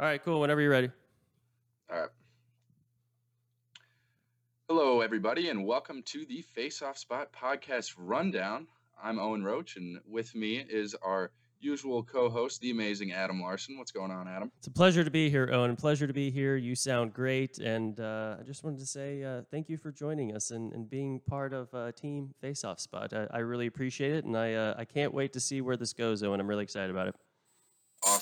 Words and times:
All 0.00 0.06
right, 0.06 0.22
cool. 0.24 0.40
Whenever 0.40 0.60
you're 0.60 0.72
ready. 0.72 0.90
All 1.88 2.00
right. 2.00 2.08
Hello, 4.68 5.00
everybody, 5.00 5.50
and 5.50 5.64
welcome 5.64 6.02
to 6.06 6.24
the 6.26 6.42
Face 6.42 6.82
Off 6.82 6.98
Spot 6.98 7.28
podcast 7.32 7.94
rundown. 7.96 8.66
I'm 9.00 9.20
Owen 9.20 9.44
Roche, 9.44 9.76
and 9.76 10.00
with 10.04 10.34
me 10.34 10.56
is 10.68 10.96
our 10.96 11.30
usual 11.60 12.02
co-host, 12.02 12.60
the 12.60 12.72
amazing 12.72 13.12
Adam 13.12 13.40
Larson. 13.40 13.78
What's 13.78 13.92
going 13.92 14.10
on, 14.10 14.26
Adam? 14.26 14.50
It's 14.58 14.66
a 14.66 14.72
pleasure 14.72 15.04
to 15.04 15.12
be 15.12 15.30
here, 15.30 15.48
Owen. 15.52 15.76
Pleasure 15.76 16.08
to 16.08 16.12
be 16.12 16.28
here. 16.28 16.56
You 16.56 16.74
sound 16.74 17.14
great, 17.14 17.58
and 17.58 18.00
uh, 18.00 18.38
I 18.40 18.42
just 18.42 18.64
wanted 18.64 18.80
to 18.80 18.86
say 18.86 19.22
uh, 19.22 19.42
thank 19.52 19.68
you 19.68 19.76
for 19.76 19.92
joining 19.92 20.34
us 20.34 20.50
and, 20.50 20.72
and 20.72 20.90
being 20.90 21.20
part 21.20 21.52
of 21.52 21.72
uh, 21.72 21.92
Team 21.92 22.34
Face 22.40 22.64
Off 22.64 22.80
Spot. 22.80 23.12
I, 23.12 23.28
I, 23.30 23.38
really 23.38 23.68
appreciate 23.68 24.12
it, 24.12 24.24
and 24.24 24.36
I 24.36 24.54
uh, 24.54 24.74
I 24.76 24.86
can't 24.86 25.14
wait 25.14 25.32
to 25.34 25.40
see 25.40 25.60
where 25.60 25.76
this 25.76 25.92
goes, 25.92 26.24
Owen. 26.24 26.40
I'm 26.40 26.48
really 26.48 26.64
excited 26.64 26.90
about 26.90 27.06
it. 27.06 27.14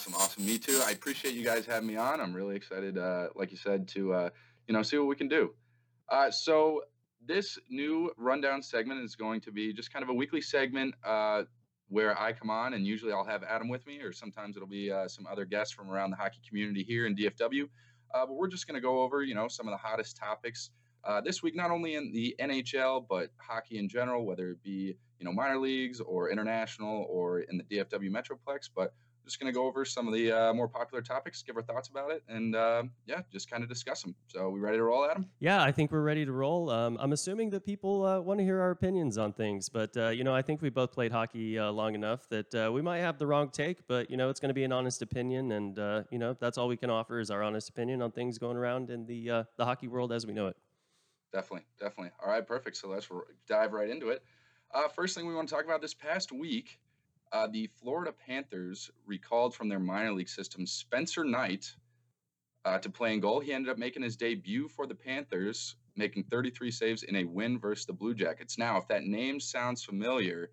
Awesome, 0.02 0.14
awesome. 0.16 0.44
Me 0.44 0.58
too. 0.58 0.82
I 0.84 0.90
appreciate 0.90 1.32
you 1.32 1.44
guys 1.44 1.64
having 1.64 1.86
me 1.86 1.94
on. 1.94 2.20
I'm 2.20 2.34
really 2.34 2.56
excited, 2.56 2.98
uh, 2.98 3.28
like 3.36 3.52
you 3.52 3.56
said, 3.56 3.86
to 3.90 4.12
uh, 4.12 4.30
you 4.66 4.74
know 4.74 4.82
see 4.82 4.98
what 4.98 5.06
we 5.06 5.14
can 5.14 5.28
do. 5.28 5.54
Uh, 6.08 6.28
so 6.28 6.82
this 7.24 7.56
new 7.70 8.10
rundown 8.16 8.64
segment 8.64 9.00
is 9.04 9.14
going 9.14 9.40
to 9.42 9.52
be 9.52 9.72
just 9.72 9.92
kind 9.92 10.02
of 10.02 10.08
a 10.08 10.12
weekly 10.12 10.40
segment 10.40 10.92
uh, 11.04 11.44
where 11.88 12.18
I 12.18 12.32
come 12.32 12.50
on, 12.50 12.74
and 12.74 12.84
usually 12.84 13.12
I'll 13.12 13.24
have 13.24 13.44
Adam 13.44 13.68
with 13.68 13.86
me, 13.86 14.00
or 14.00 14.12
sometimes 14.12 14.56
it'll 14.56 14.66
be 14.66 14.90
uh, 14.90 15.06
some 15.06 15.24
other 15.30 15.44
guests 15.44 15.72
from 15.72 15.88
around 15.88 16.10
the 16.10 16.16
hockey 16.16 16.40
community 16.48 16.82
here 16.82 17.06
in 17.06 17.14
DFW. 17.14 17.68
Uh, 18.12 18.26
but 18.26 18.32
we're 18.32 18.48
just 18.48 18.66
going 18.66 18.74
to 18.74 18.80
go 18.80 19.02
over, 19.02 19.22
you 19.22 19.36
know, 19.36 19.46
some 19.46 19.68
of 19.68 19.72
the 19.72 19.78
hottest 19.78 20.16
topics 20.16 20.70
uh, 21.04 21.20
this 21.20 21.44
week, 21.44 21.54
not 21.54 21.70
only 21.70 21.94
in 21.94 22.10
the 22.10 22.34
NHL 22.40 23.06
but 23.08 23.30
hockey 23.38 23.78
in 23.78 23.88
general, 23.88 24.26
whether 24.26 24.50
it 24.50 24.62
be 24.64 24.96
you 25.20 25.24
know 25.24 25.32
minor 25.32 25.60
leagues 25.60 26.00
or 26.00 26.28
international 26.28 27.06
or 27.08 27.42
in 27.42 27.56
the 27.56 27.76
DFW 27.76 28.10
Metroplex, 28.10 28.68
but 28.74 28.94
just 29.24 29.38
going 29.38 29.52
to 29.52 29.56
go 29.56 29.66
over 29.66 29.84
some 29.84 30.08
of 30.08 30.14
the 30.14 30.32
uh, 30.32 30.54
more 30.54 30.68
popular 30.68 31.02
topics, 31.02 31.42
give 31.42 31.56
our 31.56 31.62
thoughts 31.62 31.88
about 31.88 32.10
it, 32.10 32.22
and 32.28 32.56
uh, 32.56 32.82
yeah, 33.06 33.20
just 33.30 33.50
kind 33.50 33.62
of 33.62 33.68
discuss 33.68 34.02
them. 34.02 34.14
So, 34.28 34.50
we 34.50 34.60
ready 34.60 34.76
to 34.76 34.82
roll, 34.82 35.04
Adam? 35.04 35.28
Yeah, 35.40 35.62
I 35.62 35.72
think 35.72 35.92
we're 35.92 36.02
ready 36.02 36.24
to 36.24 36.32
roll. 36.32 36.70
Um, 36.70 36.96
I'm 37.00 37.12
assuming 37.12 37.50
that 37.50 37.64
people 37.64 38.04
uh, 38.04 38.20
want 38.20 38.40
to 38.40 38.44
hear 38.44 38.60
our 38.60 38.70
opinions 38.70 39.18
on 39.18 39.32
things, 39.32 39.68
but 39.68 39.96
uh, 39.96 40.08
you 40.08 40.24
know, 40.24 40.34
I 40.34 40.42
think 40.42 40.62
we 40.62 40.70
both 40.70 40.92
played 40.92 41.12
hockey 41.12 41.58
uh, 41.58 41.70
long 41.70 41.94
enough 41.94 42.28
that 42.30 42.54
uh, 42.54 42.72
we 42.72 42.82
might 42.82 42.98
have 42.98 43.18
the 43.18 43.26
wrong 43.26 43.50
take, 43.50 43.86
but 43.86 44.10
you 44.10 44.16
know, 44.16 44.28
it's 44.28 44.40
going 44.40 44.50
to 44.50 44.54
be 44.54 44.64
an 44.64 44.72
honest 44.72 45.02
opinion, 45.02 45.52
and 45.52 45.76
you 46.10 46.18
know, 46.18 46.36
that's 46.38 46.58
all 46.58 46.68
we 46.68 46.76
can 46.76 46.90
offer 46.90 47.20
is 47.20 47.30
our 47.30 47.42
honest 47.42 47.68
opinion 47.68 48.02
on 48.02 48.10
things 48.10 48.38
going 48.38 48.56
around 48.56 48.90
in 48.90 49.06
the 49.06 49.44
the 49.56 49.64
hockey 49.64 49.88
world 49.88 50.12
as 50.12 50.26
we 50.26 50.32
know 50.32 50.48
it. 50.48 50.56
Definitely, 51.32 51.66
definitely. 51.80 52.12
All 52.22 52.30
right, 52.30 52.46
perfect. 52.46 52.76
So 52.76 52.88
let's 52.88 53.08
r- 53.10 53.24
dive 53.48 53.72
right 53.72 53.88
into 53.88 54.10
it. 54.10 54.22
first 54.94 55.14
thing 55.14 55.26
we 55.26 55.34
want 55.34 55.48
to 55.48 55.54
talk 55.54 55.64
about 55.64 55.80
this 55.80 55.94
past 55.94 56.32
week 56.32 56.78
uh, 57.32 57.46
the 57.46 57.66
Florida 57.80 58.12
Panthers 58.12 58.90
recalled 59.06 59.54
from 59.54 59.68
their 59.68 59.80
minor 59.80 60.12
league 60.12 60.28
system 60.28 60.66
Spencer 60.66 61.24
Knight 61.24 61.74
uh, 62.64 62.78
to 62.78 62.90
play 62.90 63.14
in 63.14 63.20
goal. 63.20 63.40
He 63.40 63.52
ended 63.52 63.70
up 63.70 63.78
making 63.78 64.02
his 64.02 64.16
debut 64.16 64.68
for 64.68 64.86
the 64.86 64.94
Panthers, 64.94 65.76
making 65.96 66.24
33 66.24 66.70
saves 66.70 67.02
in 67.02 67.16
a 67.16 67.24
win 67.24 67.58
versus 67.58 67.86
the 67.86 67.92
Blue 67.92 68.14
Jackets. 68.14 68.58
Now, 68.58 68.76
if 68.76 68.86
that 68.88 69.04
name 69.04 69.40
sounds 69.40 69.82
familiar, 69.82 70.50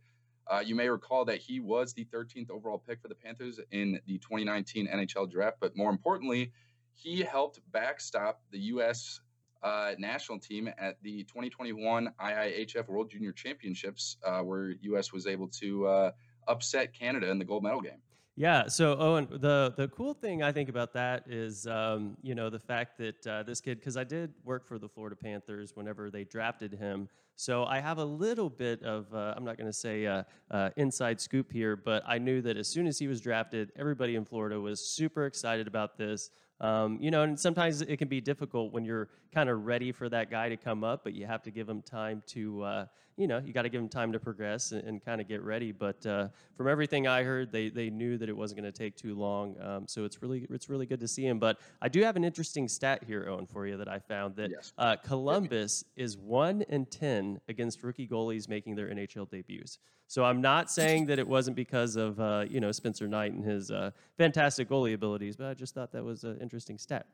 uh, 0.48 0.64
you 0.66 0.74
may 0.74 0.90
recall 0.90 1.26
that 1.26 1.38
he 1.38 1.60
was 1.60 1.94
the 1.94 2.06
13th 2.06 2.50
overall 2.50 2.82
pick 2.88 3.02
for 3.02 3.08
the 3.08 3.16
Panthers 3.16 3.60
in 3.72 4.00
the 4.08 4.18
2019 4.18 4.88
NHL 4.88 5.30
draft, 5.30 5.58
but 5.60 5.76
more 5.76 5.92
importantly, 5.92 6.52
he 6.96 7.22
helped 7.22 7.60
backstop 7.72 8.42
the 8.52 8.60
U.S. 8.60 9.22
Uh, 9.62 9.92
national 10.00 10.40
team 10.40 10.70
at 10.80 10.98
the 11.04 11.24
2021 11.26 12.12
IIHF 12.20 12.88
World 12.88 13.12
Junior 13.12 13.32
Championships, 13.32 14.18
uh, 14.26 14.40
where 14.40 14.72
U.S. 14.82 15.14
was 15.14 15.28
able 15.28 15.48
to 15.50 15.86
uh, 15.86 16.12
upset 16.48 16.94
Canada 16.94 17.30
in 17.30 17.40
the 17.40 17.46
gold 17.46 17.64
medal 17.64 17.82
game. 17.82 18.02
Yeah. 18.36 18.68
So 18.68 18.98
Owen, 18.98 19.28
the 19.30 19.74
the 19.76 19.90
cool 19.90 20.14
thing 20.14 20.44
I 20.44 20.54
think 20.54 20.70
about 20.70 20.94
that 20.94 21.26
is, 21.28 21.68
um, 21.68 22.16
you 22.22 22.36
know, 22.36 22.50
the 22.50 22.60
fact 22.60 22.98
that 22.98 23.28
uh, 23.28 23.44
this 23.44 23.60
kid, 23.60 23.80
because 23.80 23.98
I 23.98 24.06
did 24.06 24.34
work 24.46 24.66
for 24.66 24.80
the 24.80 24.88
Florida 24.88 25.16
Panthers 25.16 25.76
whenever 25.76 26.10
they 26.10 26.24
drafted 26.24 26.74
him, 26.74 27.10
so 27.40 27.64
I 27.64 27.80
have 27.80 28.00
a 28.00 28.04
little 28.04 28.50
bit 28.50 28.84
of, 28.84 29.14
uh, 29.14 29.34
I'm 29.34 29.46
not 29.46 29.56
going 29.56 29.70
to 29.70 29.72
say 29.72 30.06
uh, 30.06 30.24
uh, 30.52 30.72
inside 30.76 31.22
scoop 31.22 31.54
here, 31.54 31.78
but 31.78 32.04
I 32.06 32.18
knew 32.18 32.42
that 32.42 32.58
as 32.58 32.68
soon 32.68 32.86
as 32.86 33.00
he 33.00 33.08
was 33.08 33.22
drafted, 33.22 33.72
everybody 33.78 34.18
in 34.18 34.26
Florida 34.26 34.60
was 34.60 34.82
super 34.82 35.26
excited 35.26 35.66
about 35.66 35.98
this. 35.98 36.32
Um, 36.60 36.98
you 37.00 37.10
know, 37.10 37.24
and 37.24 37.40
sometimes 37.40 37.82
it 37.82 37.96
can 37.96 38.10
be 38.10 38.20
difficult 38.20 38.74
when 38.74 38.84
you're 38.84 39.08
kind 39.34 39.50
of 39.50 39.66
ready 39.66 39.94
for 39.94 40.10
that 40.10 40.30
guy 40.30 40.50
to 40.50 40.58
come 40.58 40.84
up, 40.84 41.06
but 41.06 41.14
you 41.14 41.26
have 41.26 41.42
to 41.44 41.52
give 41.52 41.70
him 41.70 41.82
time 41.82 42.22
to, 42.28 42.62
uh, 42.64 42.86
you 43.16 43.28
know, 43.28 43.42
you 43.46 43.54
got 43.54 43.62
to 43.62 43.70
give 43.70 43.82
him 43.82 43.88
time 43.88 44.12
to 44.12 44.20
progress 44.20 44.74
and, 44.74 44.84
and 44.84 45.06
kind 45.06 45.22
of 45.22 45.28
get 45.28 45.42
ready. 45.42 45.72
But 45.72 46.06
uh, 46.06 46.28
from 46.58 46.68
everything 46.68 47.08
I 47.08 47.24
heard, 47.24 47.52
they 47.52 47.70
they 47.70 47.90
knew 47.90 48.18
that 48.18 48.28
it 48.28 48.36
wasn't 48.36 48.62
going 48.62 48.72
to 48.72 48.78
take 48.78 48.98
too 48.98 49.16
long. 49.16 49.56
Um, 49.62 49.88
so 49.88 50.04
it's 50.04 50.22
really 50.22 50.48
it's 50.50 50.70
really 50.70 50.86
good 50.86 51.00
to 51.00 51.08
see 51.08 51.26
him. 51.26 51.40
But 51.40 51.60
I 51.82 51.88
do 51.88 52.02
have 52.02 52.18
an 52.18 52.24
interesting 52.24 52.68
stat 52.68 53.04
here, 53.06 53.28
Owen, 53.30 53.46
for 53.46 53.66
you 53.66 53.78
that 53.78 53.88
I 53.88 54.00
found 54.00 54.36
that 54.38 54.50
yes. 54.52 54.74
uh, 54.78 54.96
Columbus 54.98 55.86
is 55.96 56.18
one 56.18 56.62
in 56.64 56.86
ten 56.86 57.29
against 57.48 57.84
rookie 57.84 58.08
goalies 58.08 58.48
making 58.48 58.76
their 58.76 58.88
NHL 58.88 59.30
debuts. 59.30 59.78
So 60.08 60.24
I'm 60.24 60.42
not 60.42 60.72
saying 60.72 61.06
that 61.08 61.20
it 61.20 61.28
wasn't 61.28 61.56
because 61.56 61.96
of 61.96 62.20
uh, 62.20 62.46
you 62.50 62.60
know 62.60 62.72
Spencer 62.72 63.08
Knight 63.08 63.34
and 63.34 63.44
his 63.44 63.70
uh, 63.70 63.92
fantastic 64.18 64.70
goalie 64.70 64.94
abilities, 64.94 65.36
but 65.36 65.48
I 65.48 65.54
just 65.54 65.76
thought 65.76 65.92
that 65.92 66.04
was 66.04 66.24
an 66.24 66.40
interesting 66.42 66.78
stat. 66.78 67.06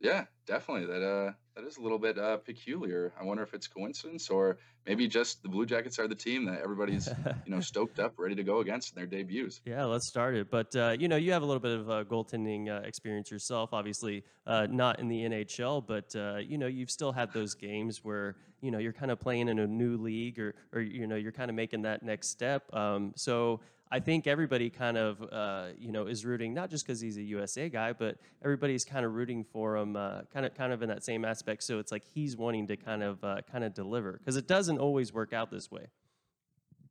Yeah, 0.00 0.24
definitely. 0.46 0.86
That 0.86 1.02
uh, 1.02 1.32
that 1.56 1.66
is 1.66 1.76
a 1.76 1.80
little 1.80 1.98
bit 1.98 2.18
uh, 2.18 2.36
peculiar. 2.36 3.12
I 3.20 3.24
wonder 3.24 3.42
if 3.42 3.52
it's 3.52 3.66
coincidence 3.66 4.30
or 4.30 4.58
maybe 4.86 5.08
just 5.08 5.42
the 5.42 5.48
Blue 5.48 5.66
Jackets 5.66 5.98
are 5.98 6.06
the 6.06 6.14
team 6.14 6.44
that 6.46 6.60
everybody's 6.62 7.08
you 7.46 7.52
know 7.52 7.60
stoked 7.60 7.98
up, 7.98 8.14
ready 8.16 8.36
to 8.36 8.44
go 8.44 8.60
against 8.60 8.92
in 8.92 8.96
their 8.96 9.06
debuts. 9.06 9.60
Yeah, 9.64 9.84
let's 9.84 10.08
start 10.08 10.36
it. 10.36 10.50
But 10.50 10.74
uh, 10.76 10.96
you 10.98 11.08
know, 11.08 11.16
you 11.16 11.32
have 11.32 11.42
a 11.42 11.46
little 11.46 11.60
bit 11.60 11.78
of 11.78 11.90
uh, 11.90 12.04
goaltending 12.04 12.68
uh, 12.68 12.86
experience 12.86 13.30
yourself. 13.30 13.70
Obviously, 13.72 14.22
uh, 14.46 14.68
not 14.70 15.00
in 15.00 15.08
the 15.08 15.22
NHL, 15.22 15.84
but 15.84 16.14
uh, 16.14 16.36
you 16.36 16.58
know, 16.58 16.68
you've 16.68 16.90
still 16.90 17.12
had 17.12 17.32
those 17.32 17.54
games 17.54 18.04
where 18.04 18.36
you 18.60 18.70
know 18.70 18.78
you're 18.78 18.92
kind 18.92 19.10
of 19.10 19.18
playing 19.18 19.48
in 19.48 19.58
a 19.58 19.66
new 19.66 19.96
league, 19.96 20.38
or 20.38 20.54
or 20.72 20.80
you 20.80 21.08
know, 21.08 21.16
you're 21.16 21.32
kind 21.32 21.50
of 21.50 21.56
making 21.56 21.82
that 21.82 22.04
next 22.04 22.28
step. 22.28 22.72
Um, 22.72 23.12
so 23.16 23.60
I 23.90 24.00
think 24.00 24.26
everybody 24.26 24.70
kind 24.70 24.96
of, 24.96 25.22
uh, 25.32 25.68
you 25.78 25.92
know, 25.92 26.06
is 26.06 26.24
rooting 26.24 26.54
not 26.54 26.70
just 26.70 26.86
because 26.86 27.00
he's 27.00 27.16
a 27.16 27.22
USA 27.22 27.68
guy, 27.68 27.92
but 27.92 28.18
everybody's 28.44 28.84
kind 28.84 29.04
of 29.04 29.14
rooting 29.14 29.44
for 29.44 29.76
him, 29.76 29.96
uh, 29.96 30.22
kind 30.32 30.44
of, 30.44 30.54
kind 30.54 30.72
of 30.72 30.82
in 30.82 30.88
that 30.88 31.04
same 31.04 31.24
aspect. 31.24 31.62
So 31.62 31.78
it's 31.78 31.90
like 31.90 32.04
he's 32.04 32.36
wanting 32.36 32.66
to 32.68 32.76
kind 32.76 33.02
of, 33.02 33.22
uh, 33.24 33.42
kind 33.50 33.64
of 33.64 33.74
deliver 33.74 34.12
because 34.12 34.36
it 34.36 34.46
doesn't 34.46 34.78
always 34.78 35.12
work 35.12 35.32
out 35.32 35.50
this 35.50 35.70
way. 35.70 35.86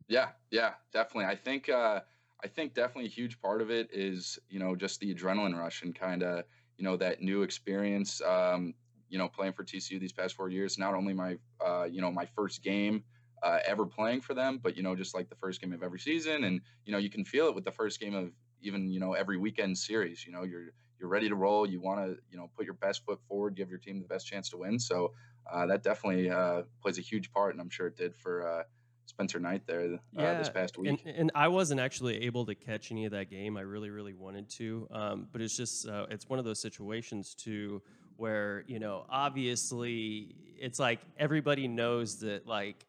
Yeah, 0.07 0.29
yeah, 0.51 0.73
definitely. 0.91 1.25
I 1.25 1.35
think, 1.35 1.69
uh, 1.69 2.01
I 2.43 2.47
think 2.47 2.73
definitely 2.73 3.05
a 3.05 3.09
huge 3.09 3.41
part 3.41 3.61
of 3.61 3.71
it 3.71 3.89
is, 3.91 4.39
you 4.49 4.59
know, 4.59 4.75
just 4.75 4.99
the 4.99 5.13
adrenaline 5.13 5.57
rush 5.57 5.83
and 5.83 5.93
kind 5.93 6.23
of, 6.23 6.45
you 6.77 6.83
know, 6.83 6.97
that 6.97 7.21
new 7.21 7.43
experience. 7.43 8.21
Um, 8.21 8.73
you 9.09 9.17
know, 9.17 9.27
playing 9.27 9.53
for 9.53 9.63
TCU 9.63 9.99
these 9.99 10.11
past 10.11 10.35
four 10.35 10.49
years, 10.49 10.77
not 10.77 10.93
only 10.93 11.13
my, 11.13 11.37
uh, 11.65 11.85
you 11.85 12.01
know, 12.01 12.11
my 12.11 12.25
first 12.25 12.61
game 12.61 13.03
uh, 13.43 13.59
ever 13.65 13.85
playing 13.85 14.21
for 14.21 14.33
them, 14.33 14.59
but 14.61 14.75
you 14.75 14.83
know, 14.83 14.95
just 14.95 15.13
like 15.13 15.29
the 15.29 15.35
first 15.35 15.61
game 15.61 15.73
of 15.73 15.83
every 15.83 15.99
season, 15.99 16.43
and 16.43 16.61
you 16.85 16.91
know, 16.91 16.97
you 16.97 17.09
can 17.09 17.25
feel 17.25 17.47
it 17.47 17.55
with 17.55 17.65
the 17.65 17.71
first 17.71 17.99
game 17.99 18.15
of 18.15 18.31
even 18.61 18.89
you 18.89 18.99
know 18.99 19.13
every 19.13 19.37
weekend 19.37 19.77
series. 19.77 20.25
You 20.25 20.33
know, 20.33 20.43
you're 20.43 20.65
you're 20.99 21.09
ready 21.09 21.29
to 21.29 21.35
roll. 21.35 21.67
You 21.67 21.79
want 21.79 21.99
to 21.99 22.17
you 22.29 22.37
know 22.37 22.49
put 22.55 22.65
your 22.65 22.73
best 22.75 23.05
foot 23.05 23.19
forward, 23.27 23.55
give 23.55 23.69
your 23.69 23.79
team 23.79 23.99
the 23.99 24.07
best 24.07 24.27
chance 24.27 24.49
to 24.49 24.57
win. 24.57 24.79
So 24.79 25.13
uh, 25.51 25.65
that 25.67 25.83
definitely 25.83 26.29
uh, 26.29 26.63
plays 26.81 26.97
a 26.97 27.01
huge 27.01 27.31
part, 27.31 27.53
and 27.53 27.61
I'm 27.61 27.69
sure 27.69 27.87
it 27.87 27.97
did 27.97 28.15
for. 28.15 28.47
Uh, 28.47 28.63
Spencer 29.07 29.39
Knight 29.39 29.65
there 29.65 29.85
uh, 29.85 29.97
yeah, 30.11 30.37
this 30.37 30.49
past 30.49 30.77
week. 30.77 31.01
And, 31.05 31.15
and, 31.15 31.31
I 31.33 31.47
wasn't 31.47 31.79
actually 31.79 32.25
able 32.25 32.45
to 32.45 32.55
catch 32.55 32.91
any 32.91 33.05
of 33.05 33.13
that 33.13 33.29
game. 33.29 33.55
I 33.55 33.61
really, 33.61 33.89
really 33.89 34.13
wanted 34.13 34.49
to. 34.57 34.85
Um, 34.91 35.27
but 35.31 35.41
it's 35.41 35.55
just, 35.55 35.87
uh, 35.87 36.07
it's 36.09 36.27
one 36.27 36.39
of 36.39 36.45
those 36.45 36.59
situations 36.59 37.33
too 37.33 37.81
where, 38.17 38.65
you 38.67 38.79
know, 38.79 39.05
obviously 39.09 40.35
it's 40.59 40.77
like 40.77 40.99
everybody 41.17 41.67
knows 41.67 42.19
that 42.19 42.45
like 42.45 42.85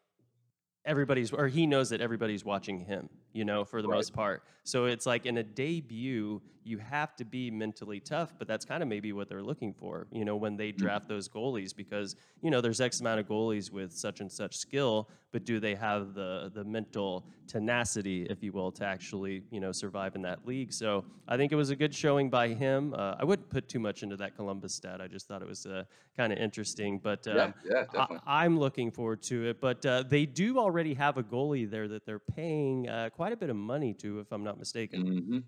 everybody's 0.89 1.31
or 1.31 1.47
he 1.47 1.67
knows 1.67 1.89
that 1.89 2.01
everybody's 2.01 2.43
watching 2.43 2.79
him 2.79 3.07
you 3.33 3.45
know 3.45 3.63
for 3.63 3.81
the 3.81 3.87
right. 3.87 3.95
most 3.95 4.13
part 4.13 4.43
so 4.63 4.85
it's 4.85 5.05
like 5.05 5.25
in 5.25 5.37
a 5.37 5.43
debut 5.43 6.41
you 6.63 6.77
have 6.77 7.15
to 7.15 7.25
be 7.25 7.49
mentally 7.49 7.99
tough 7.99 8.33
but 8.37 8.47
that's 8.47 8.65
kind 8.65 8.83
of 8.83 8.89
maybe 8.89 9.11
what 9.11 9.27
they're 9.27 9.41
looking 9.41 9.73
for 9.73 10.07
you 10.11 10.23
know 10.23 10.35
when 10.35 10.55
they 10.55 10.71
mm. 10.71 10.77
draft 10.77 11.07
those 11.07 11.27
goalies 11.27 11.75
because 11.75 12.15
you 12.41 12.51
know 12.51 12.61
there's 12.61 12.79
x 12.79 12.99
amount 12.99 13.19
of 13.19 13.27
goalies 13.27 13.71
with 13.71 13.91
such 13.91 14.19
and 14.19 14.31
such 14.31 14.55
skill 14.55 15.09
but 15.31 15.45
do 15.45 15.59
they 15.59 15.75
have 15.75 16.13
the 16.13 16.51
the 16.53 16.63
mental 16.63 17.25
tenacity 17.47 18.27
if 18.29 18.43
you 18.43 18.51
will 18.51 18.71
to 18.71 18.85
actually 18.85 19.41
you 19.49 19.59
know 19.59 19.71
survive 19.71 20.15
in 20.15 20.21
that 20.21 20.45
league 20.45 20.71
so 20.71 21.03
i 21.27 21.35
think 21.35 21.51
it 21.51 21.55
was 21.55 21.71
a 21.71 21.75
good 21.75 21.93
showing 21.93 22.29
by 22.29 22.49
him 22.49 22.93
uh, 22.93 23.15
i 23.19 23.23
wouldn't 23.23 23.49
put 23.49 23.67
too 23.67 23.79
much 23.79 24.03
into 24.03 24.15
that 24.15 24.35
columbus 24.35 24.73
stat 24.73 25.01
i 25.01 25.07
just 25.07 25.27
thought 25.27 25.41
it 25.41 25.47
was 25.47 25.65
uh, 25.65 25.83
kind 26.15 26.31
of 26.31 26.37
interesting 26.37 26.99
but 26.99 27.27
um, 27.27 27.35
yeah, 27.35 27.51
yeah, 27.65 27.83
definitely. 27.91 28.19
I, 28.27 28.45
am 28.45 28.59
looking 28.59 28.91
forward 28.91 29.23
to 29.23 29.45
it 29.49 29.59
but 29.59 29.83
uh, 29.85 30.03
they 30.07 30.25
do 30.25 30.59
already 30.59 30.93
have 30.93 31.17
a 31.17 31.23
goalie 31.23 31.69
there 31.69 31.87
that 31.87 32.05
they're 32.05 32.19
paying 32.19 32.87
uh, 32.87 33.09
quite 33.19 33.33
a 33.33 33.37
bit 33.37 33.49
of 33.49 33.55
money 33.57 33.93
to 33.93 34.19
if 34.19 34.31
i'm 34.31 34.43
not 34.43 34.57
mistaken 34.57 35.03
mm-hmm. 35.03 35.39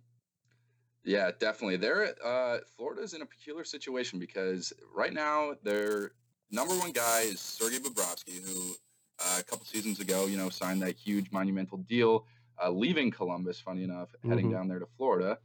Yeah, 1.03 1.31
definitely. 1.39 1.77
They're 1.77 2.13
uh, 2.23 2.59
Florida's 2.77 3.13
in 3.13 3.21
a 3.21 3.25
peculiar 3.25 3.63
situation 3.63 4.19
because 4.19 4.71
right 4.94 5.13
now 5.13 5.53
their 5.63 6.12
number 6.51 6.75
one 6.75 6.91
guy 6.91 7.21
is 7.21 7.39
Sergei 7.39 7.79
Bobrovsky, 7.79 8.44
who 8.45 8.75
uh, 9.19 9.38
a 9.39 9.44
couple 9.44 9.65
seasons 9.65 10.00
ago, 10.00 10.27
you 10.27 10.38
know, 10.38 10.50
signed 10.50 10.81
that 10.83 10.95
huge 10.95 11.31
monumental 11.31 11.79
deal, 11.79 12.25
uh, 12.63 12.69
leaving 12.69 13.09
Columbus. 13.09 13.59
Funny 13.59 13.83
enough, 13.83 14.09
mm-hmm. 14.09 14.29
heading 14.29 14.51
down 14.51 14.67
there 14.67 14.79
to 14.79 14.85
Florida, 14.97 15.38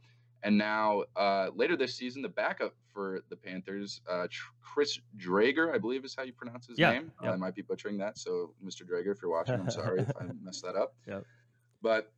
And 0.43 0.57
now 0.57 1.05
uh, 1.15 1.49
later 1.55 1.75
this 1.75 1.95
season, 1.95 2.21
the 2.21 2.29
backup 2.29 2.75
for 2.93 3.21
the 3.29 3.35
Panthers, 3.35 4.01
uh, 4.09 4.27
Chris 4.61 4.99
Drager, 5.17 5.73
I 5.73 5.79
believe 5.79 6.05
is 6.05 6.13
how 6.15 6.23
you 6.23 6.33
pronounce 6.33 6.67
his 6.67 6.77
yeah, 6.77 6.91
name. 6.91 7.11
Yep. 7.23 7.33
I 7.33 7.35
might 7.35 7.55
be 7.55 7.63
butchering 7.63 7.97
that. 7.97 8.19
So, 8.19 8.53
Mr. 8.63 8.83
Drager, 8.83 9.11
if 9.11 9.21
you're 9.21 9.31
watching, 9.31 9.55
I'm 9.55 9.71
sorry 9.71 10.01
if 10.01 10.11
I 10.19 10.25
messed 10.43 10.63
that 10.63 10.75
up. 10.75 10.93
Yep. 11.07 11.23
But 11.81 12.11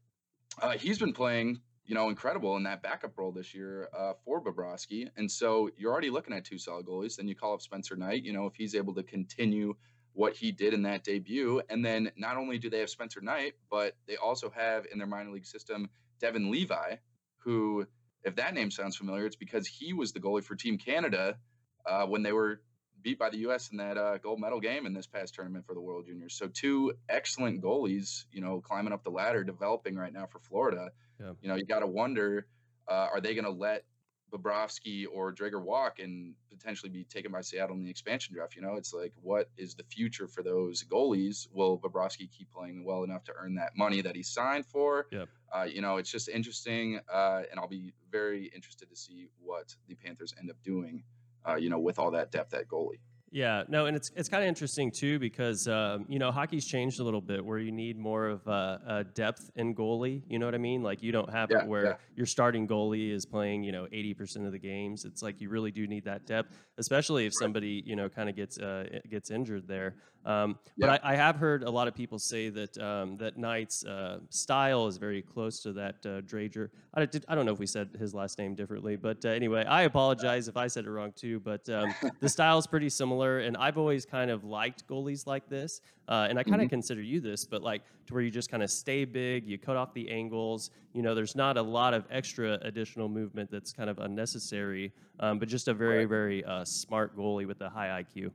uh, 0.62 0.72
he's 0.72 1.00
been 1.00 1.14
playing, 1.14 1.60
you 1.86 1.96
know, 1.96 2.10
incredible 2.10 2.56
in 2.58 2.64
that 2.64 2.82
backup 2.82 3.18
role 3.18 3.32
this 3.32 3.54
year 3.54 3.90
uh, 3.98 4.14
for 4.26 4.44
Bobrovsky. 4.44 5.10
And 5.18 5.30
so 5.30 5.70
you're 5.78 5.92
already 5.92 6.10
looking 6.10 6.34
at 6.34 6.46
two 6.46 6.58
solid 6.58 6.86
goalies. 6.86 7.16
Then 7.16 7.28
you 7.28 7.36
call 7.36 7.54
up 7.54 7.62
Spencer 7.62 7.96
Knight, 7.96 8.24
you 8.24 8.34
know, 8.34 8.46
if 8.46 8.56
he's 8.56 8.76
able 8.76 8.94
to 8.96 9.04
continue 9.04 9.76
what 10.14 10.36
he 10.36 10.52
did 10.52 10.74
in 10.74 10.84
that 10.84 11.04
debut. 11.04 11.62
And 11.70 11.86
then 11.86 12.12
not 12.18 12.38
only 12.38 12.58
do 12.58 12.70
they 12.70 12.80
have 12.80 12.90
Spencer 12.90 13.22
Knight, 13.22 13.54
but 13.70 13.96
they 14.08 14.18
also 14.18 14.50
have 14.50 14.86
in 14.92 14.98
their 14.98 15.08
minor 15.08 15.32
league 15.32 15.46
system 15.46 15.90
Devon 16.20 16.52
Levi, 16.52 16.96
who, 17.38 17.86
if 18.24 18.36
that 18.36 18.54
name 18.54 18.72
sounds 18.72 18.98
familiar, 18.98 19.26
it's 19.26 19.36
because 19.36 19.66
he 19.66 19.94
was 19.94 20.12
the 20.12 20.20
goalie 20.20 20.44
for 20.44 20.56
Team 20.56 20.78
Canada 20.78 21.38
uh, 21.86 22.06
when 22.06 22.24
they 22.24 22.34
were 22.34 22.62
beat 23.02 23.20
by 23.20 23.30
the 23.30 23.38
U.S. 23.40 23.70
in 23.72 23.78
that 23.78 23.98
uh, 23.98 24.18
gold 24.18 24.40
medal 24.40 24.60
game 24.60 24.86
in 24.86 24.94
this 24.94 25.08
past 25.08 25.34
tournament 25.34 25.66
for 25.66 25.74
the 25.74 25.82
World 25.82 26.06
Juniors. 26.06 26.34
So 26.34 26.48
two 26.48 26.94
excellent 27.08 27.62
goalies, 27.62 28.26
you 28.32 28.42
know, 28.42 28.62
climbing 28.62 28.94
up 28.94 29.04
the 29.04 29.10
ladder, 29.10 29.44
developing 29.44 29.96
right 29.96 30.14
now 30.14 30.26
for 30.26 30.40
Florida. 30.40 30.90
Yeah. 31.20 31.32
You 31.42 31.50
know, 31.50 31.56
you 31.56 31.66
got 31.66 31.80
to 31.80 31.88
wonder, 31.88 32.48
uh, 32.88 33.08
are 33.14 33.22
they 33.22 33.34
going 33.34 33.46
to 33.46 33.52
let 33.52 33.84
Bobrovsky 34.32 35.06
or 35.12 35.34
Drager 35.34 35.62
walk 35.62 36.00
and 36.00 36.36
potentially 36.50 36.90
be 36.90 37.04
taken 37.04 37.32
by 37.32 37.42
Seattle 37.42 37.76
in 37.76 37.84
the 37.84 37.90
expansion 37.90 38.36
draft? 38.36 38.56
You 38.56 38.62
know, 38.62 38.76
it's 38.76 38.94
like, 38.94 39.14
what 39.22 39.50
is 39.58 39.76
the 39.76 39.84
future 39.84 40.28
for 40.28 40.44
those 40.44 40.84
goalies? 40.84 41.48
Will 41.52 41.80
Bobrovsky 41.80 42.30
keep 42.32 42.52
playing 42.52 42.84
well 42.86 43.04
enough 43.04 43.24
to 43.26 43.34
earn 43.38 43.56
that 43.56 43.72
money 43.76 44.02
that 44.02 44.16
he 44.16 44.24
signed 44.24 44.66
for? 44.66 45.08
Yep. 45.12 45.30
Uh, 45.54 45.64
you 45.64 45.82
know, 45.82 45.98
it's 45.98 46.12
just 46.12 46.30
interesting, 46.30 47.00
uh, 47.12 47.42
and 47.50 47.60
I'll 47.60 47.68
be 47.68 47.94
very 48.12 48.52
interested 48.54 48.90
to 48.90 48.96
see 48.96 49.30
what 49.40 49.76
the 49.88 49.96
Panthers 49.96 50.34
end 50.38 50.50
up 50.50 50.58
doing. 50.64 51.04
Uh, 51.50 51.56
you 51.56 51.70
know, 51.70 51.80
with 51.80 52.00
all 52.00 52.12
that 52.12 52.32
depth 52.32 52.54
at 52.54 52.68
goalie. 52.68 53.00
Yeah, 53.32 53.64
no, 53.68 53.86
and 53.86 53.96
it's 53.96 54.10
it's 54.16 54.28
kind 54.28 54.42
of 54.44 54.48
interesting 54.48 54.92
too 54.92 55.20
because 55.20 55.68
um, 55.68 56.06
you 56.08 56.18
know 56.18 56.32
hockey's 56.32 56.66
changed 56.66 57.00
a 57.00 57.04
little 57.04 57.22
bit 57.22 57.46
where 57.46 57.60
you 57.60 57.72
need 57.72 57.96
more 57.96 58.26
of 58.28 58.48
uh, 58.48 58.78
a 58.88 59.04
depth 59.04 59.52
in 59.56 59.76
goalie. 59.76 60.24
You 60.28 60.40
know 60.40 60.48
what 60.48 60.56
I 60.56 60.60
mean? 60.60 60.82
Like 60.82 61.04
you 61.04 61.12
don't 61.12 61.32
have 61.32 61.52
Yeah, 61.52 61.60
it 61.60 61.68
where 61.68 61.86
yeah. 61.86 61.94
your 62.16 62.26
starting 62.26 62.68
goalie 62.68 63.12
is 63.14 63.28
playing 63.28 63.64
you 63.64 63.72
know 63.72 63.88
eighty 63.92 64.16
percent 64.16 64.48
of 64.48 64.52
the 64.52 64.58
games. 64.60 65.06
It's 65.06 65.22
like 65.22 65.40
you 65.42 65.50
really 65.50 65.72
do 65.72 65.86
need 65.86 66.06
that 66.06 66.26
depth, 66.26 66.58
especially 66.80 67.28
if 67.28 67.34
somebody 67.36 67.84
you 67.86 67.96
know 67.96 68.10
kind 68.10 68.30
of 68.30 68.36
gets 68.36 68.58
uh, 68.58 68.86
gets 69.10 69.30
injured 69.30 69.68
there. 69.68 69.98
Um, 70.26 70.60
Yeah. 70.76 70.88
But 70.88 71.04
I, 71.04 71.14
I 71.14 71.16
have 71.16 71.38
heard 71.38 71.64
a 71.64 71.70
lot 71.70 71.88
of 71.88 71.96
people 71.96 72.20
say 72.20 72.50
that 72.50 72.78
um, 72.78 73.18
that 73.18 73.38
Knight's 73.38 73.86
uh, 73.86 74.20
style 74.30 74.88
is 74.88 74.98
very 74.98 75.22
close 75.22 75.62
to 75.62 75.74
that 75.74 75.96
uh, 76.06 76.22
Drager. 76.22 76.70
I, 76.94 77.06
did, 77.06 77.26
I 77.28 77.36
don't 77.36 77.46
know 77.46 77.54
if 77.54 77.60
we 77.60 77.66
said 77.68 77.90
his 77.98 78.14
last 78.14 78.38
name 78.38 78.54
differently, 78.56 78.96
but 78.96 79.24
uh, 79.26 79.30
anyway, 79.30 79.64
I 79.66 79.84
apologize 79.84 80.48
if 80.48 80.58
I 80.58 80.68
said 80.68 80.86
it 80.86 80.90
wrong 80.92 81.14
too. 81.14 81.40
But 81.40 81.68
um, 81.70 81.94
the 82.20 82.30
style 82.38 82.58
is 82.58 82.68
pretty 82.68 82.90
similar, 82.90 83.40
and 83.40 83.56
I've 83.58 83.78
always 83.78 84.06
kind 84.06 84.30
of 84.32 84.44
liked 84.44 84.88
goalies 84.88 85.26
like 85.28 85.48
this. 85.50 85.82
Uh, 86.08 86.26
and 86.30 86.40
I 86.40 86.44
kind 86.44 86.62
of 86.62 86.68
Mhm. 86.68 86.72
consider 86.72 87.02
you 87.02 87.20
this, 87.22 87.46
but 87.46 87.62
like 87.62 87.84
to 88.08 88.14
where 88.16 88.24
you 88.24 88.32
just 88.32 88.50
kind 88.50 88.64
of 88.64 88.72
stay 88.72 89.06
big, 89.06 89.48
you 89.48 89.58
cut 89.60 89.78
off 89.78 89.94
the 89.94 90.10
angles. 90.10 90.72
You 90.94 91.02
know, 91.04 91.14
there's 91.14 91.36
not 91.36 91.58
a 91.58 91.62
lot 91.62 91.94
of 91.94 92.06
extra 92.10 92.58
additional 92.64 93.08
movement 93.10 93.52
that's 93.52 93.72
kind 93.72 93.90
of 93.90 94.00
unnecessary, 94.00 94.92
um, 95.20 95.38
but 95.40 95.48
just 95.48 95.68
a 95.68 95.74
very, 95.74 96.00
Right. 96.00 96.10
very 96.10 96.44
uh, 96.46 96.66
smart 96.66 97.16
goalie 97.16 97.46
with 97.48 97.62
a 97.62 97.70
high 97.70 98.04
IQ. 98.04 98.32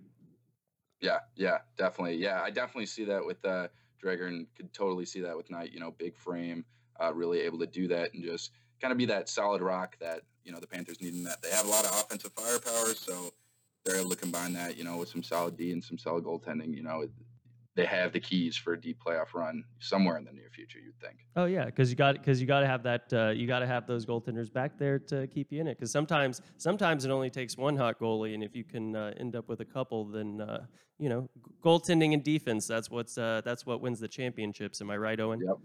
Yeah, 1.05 1.19
yeah, 1.37 1.59
definitely. 1.77 2.17
Yeah, 2.17 2.41
I 2.43 2.49
definitely 2.49 2.87
see 2.87 3.05
that 3.05 3.27
with 3.27 3.45
uh, 3.45 3.69
Drager 4.03 4.27
and 4.27 4.47
could 4.56 4.73
totally 4.73 5.05
see 5.05 5.21
that 5.21 5.37
with 5.37 5.51
Knight. 5.51 5.71
You 5.71 5.79
know, 5.79 5.91
big 5.91 6.17
frame, 6.17 6.65
uh, 6.99 7.12
really 7.12 7.41
able 7.41 7.59
to 7.59 7.67
do 7.67 7.87
that 7.89 8.15
and 8.15 8.25
just 8.25 8.53
kind 8.81 8.91
of 8.91 8.97
be 8.97 9.05
that 9.05 9.29
solid 9.29 9.61
rock 9.61 9.99
that 10.01 10.23
you 10.45 10.53
know 10.53 10.61
the 10.61 10.67
Panthers 10.67 11.03
need. 11.03 11.12
In 11.12 11.23
that 11.25 11.43
they 11.43 11.51
have 11.51 11.67
a 11.67 11.69
lot 11.69 11.85
of 11.85 11.91
offensive 11.91 12.33
firepower, 12.33 12.95
so 12.95 13.35
they're 13.85 13.97
able 13.97 14.09
to 14.09 14.17
combine 14.17 14.55
that, 14.55 14.79
you 14.79 14.85
know, 14.85 14.97
with 14.97 15.11
some 15.11 15.23
solid 15.23 15.59
D 15.59 15.73
and 15.73 15.85
some 15.85 15.99
solid 15.99 16.25
goaltending. 16.25 16.75
You 16.75 16.83
know, 16.83 17.06
they 17.76 17.85
have 17.85 18.12
the 18.12 18.21
keys 18.21 18.56
for 18.56 18.75
a 18.75 18.81
deep 18.81 18.99
playoff 19.05 19.35
run 19.35 19.65
somewhere 19.81 20.17
in 20.17 20.25
the 20.25 20.32
near 20.32 20.49
future. 20.53 20.79
You'd 20.79 20.99
think. 21.00 21.19
Oh 21.37 21.47
yeah, 21.47 21.65
because 21.65 21.91
you 21.91 21.97
got 21.97 22.15
because 22.15 22.41
you 22.41 22.47
got 22.47 22.61
to 22.61 22.67
have 22.67 22.82
that 22.85 23.12
uh, 23.12 23.31
you 23.31 23.47
got 23.47 23.61
to 23.61 23.67
have 23.67 23.87
those 23.87 24.06
goaltenders 24.06 24.53
back 24.53 24.79
there 24.79 24.99
to 24.99 25.26
keep 25.26 25.50
you 25.50 25.61
in 25.61 25.67
it. 25.67 25.79
Because 25.79 25.91
sometimes 25.91 26.41
sometimes 26.56 27.05
it 27.05 27.11
only 27.11 27.31
takes 27.31 27.56
one 27.56 27.76
hot 27.76 27.99
goalie, 27.99 28.35
and 28.35 28.43
if 28.43 28.55
you 28.55 28.65
can 28.65 28.94
uh, 28.94 29.12
end 29.19 29.35
up 29.35 29.49
with 29.49 29.61
a 29.61 29.65
couple, 29.65 30.05
then 30.05 30.41
uh, 30.41 30.67
you 30.99 31.09
know 31.09 31.29
goaltending 31.62 32.12
and 32.15 32.23
defense 32.23 32.67
that's 32.67 32.91
what's 32.91 33.19
uh, 33.19 33.43
that's 33.44 33.67
what 33.67 33.81
wins 33.81 33.99
the 33.99 34.09
championships. 34.09 34.81
Am 34.81 34.91
I 34.91 34.97
right, 34.97 35.19
Owen? 35.19 35.41
Yep. 35.44 35.56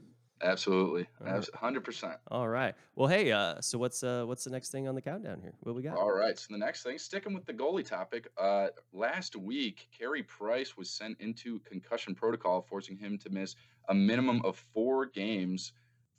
Absolutely, 0.42 1.08
hundred 1.54 1.84
percent. 1.84 2.16
All 2.30 2.48
right. 2.48 2.74
Well, 2.96 3.08
hey, 3.08 3.32
uh, 3.32 3.60
so 3.62 3.78
what's 3.78 4.04
uh, 4.04 4.24
what's 4.26 4.44
the 4.44 4.50
next 4.50 4.72
thing 4.72 4.88
on 4.88 4.96
the 4.96 5.02
countdown 5.02 5.42
here? 5.42 5.54
What 5.62 5.76
we 5.76 5.82
got? 5.82 5.98
All 5.98 6.12
right. 6.12 6.38
So 6.40 6.48
the 6.52 6.58
next 6.58 6.84
thing, 6.84 6.98
sticking 6.98 7.34
with 7.34 7.46
the 7.46 7.54
goalie 7.54 7.86
topic, 7.86 8.30
uh, 8.38 8.68
last 8.94 9.36
week, 9.36 9.88
Carey 9.98 10.24
Price 10.24 10.78
was 10.78 10.90
sent 10.90 11.20
into 11.20 11.60
concussion 11.60 12.16
protocol, 12.16 12.62
forcing 12.62 12.98
him 12.98 13.18
to 13.20 13.30
miss 13.30 13.56
a 13.90 13.94
minimum 13.94 14.42
of 14.46 14.64
four 14.74 15.06
games 15.06 15.74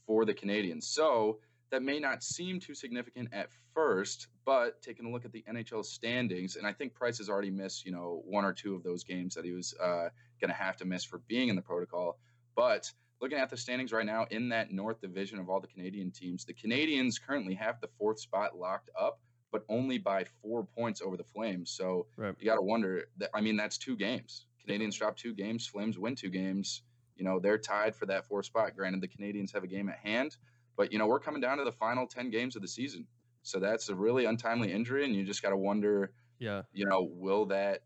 for 0.06 0.24
the 0.24 0.34
Canadiens. 0.34 0.84
So 0.84 1.38
that 1.70 1.82
may 1.82 1.98
not 1.98 2.22
seem 2.22 2.60
too 2.60 2.74
significant 2.74 3.28
at 3.32 3.48
first, 3.74 4.26
but 4.44 4.82
taking 4.82 5.06
a 5.06 5.10
look 5.10 5.24
at 5.24 5.32
the 5.32 5.44
NHL 5.48 5.84
standings, 5.84 6.56
and 6.56 6.66
I 6.66 6.72
think 6.72 6.94
Price 6.94 7.18
has 7.18 7.28
already 7.28 7.50
missed, 7.50 7.86
you 7.86 7.92
know, 7.92 8.22
one 8.26 8.44
or 8.44 8.52
two 8.52 8.74
of 8.74 8.82
those 8.82 9.04
games 9.04 9.34
that 9.34 9.44
he 9.44 9.52
was 9.52 9.74
uh, 9.80 10.08
going 10.40 10.48
to 10.48 10.52
have 10.52 10.76
to 10.78 10.84
miss 10.84 11.04
for 11.04 11.18
being 11.28 11.48
in 11.48 11.56
the 11.56 11.62
protocol. 11.62 12.18
But 12.56 12.92
looking 13.20 13.38
at 13.38 13.50
the 13.50 13.56
standings 13.56 13.92
right 13.92 14.06
now 14.06 14.26
in 14.30 14.48
that 14.48 14.72
North 14.72 15.00
Division 15.00 15.38
of 15.38 15.48
all 15.48 15.60
the 15.60 15.66
Canadian 15.66 16.10
teams, 16.10 16.44
the 16.44 16.54
Canadiens 16.54 17.20
currently 17.20 17.54
have 17.54 17.80
the 17.80 17.88
fourth 17.98 18.18
spot 18.20 18.56
locked 18.56 18.90
up, 18.98 19.20
but 19.52 19.64
only 19.68 19.98
by 19.98 20.24
four 20.42 20.64
points 20.64 21.02
over 21.02 21.16
the 21.16 21.24
Flames. 21.24 21.70
So 21.70 22.06
Right. 22.16 22.34
you 22.38 22.46
got 22.46 22.56
to 22.56 22.62
wonder. 22.62 23.04
That, 23.18 23.30
I 23.34 23.40
mean, 23.40 23.56
that's 23.56 23.76
two 23.78 23.96
games. 23.96 24.46
Canadiens 24.66 24.96
drop 24.96 25.16
two 25.16 25.34
games. 25.34 25.66
Flames 25.66 25.98
win 25.98 26.14
two 26.14 26.30
games. 26.30 26.82
You 27.16 27.24
know, 27.24 27.38
they're 27.38 27.58
tied 27.58 27.94
for 27.94 28.06
that 28.06 28.26
fourth 28.26 28.46
spot. 28.46 28.74
Granted, 28.76 29.00
the 29.02 29.08
Canadiens 29.08 29.52
have 29.52 29.64
a 29.64 29.66
game 29.66 29.88
at 29.90 29.98
hand, 29.98 30.36
but 30.76 30.90
you 30.92 30.98
know 30.98 31.06
we're 31.06 31.20
coming 31.20 31.40
down 31.42 31.58
to 31.58 31.64
the 31.64 31.72
final 31.72 32.06
ten 32.06 32.30
games 32.30 32.56
of 32.56 32.62
the 32.62 32.68
season. 32.68 33.06
So 33.42 33.58
that's 33.58 33.88
a 33.90 33.94
really 33.94 34.24
untimely 34.26 34.72
injury, 34.72 35.04
and 35.04 35.14
you 35.14 35.24
just 35.24 35.42
got 35.42 35.50
to 35.50 35.56
wonder. 35.56 36.12
Yeah. 36.38 36.62
You 36.72 36.86
know, 36.86 37.02
will 37.12 37.44
that 37.46 37.82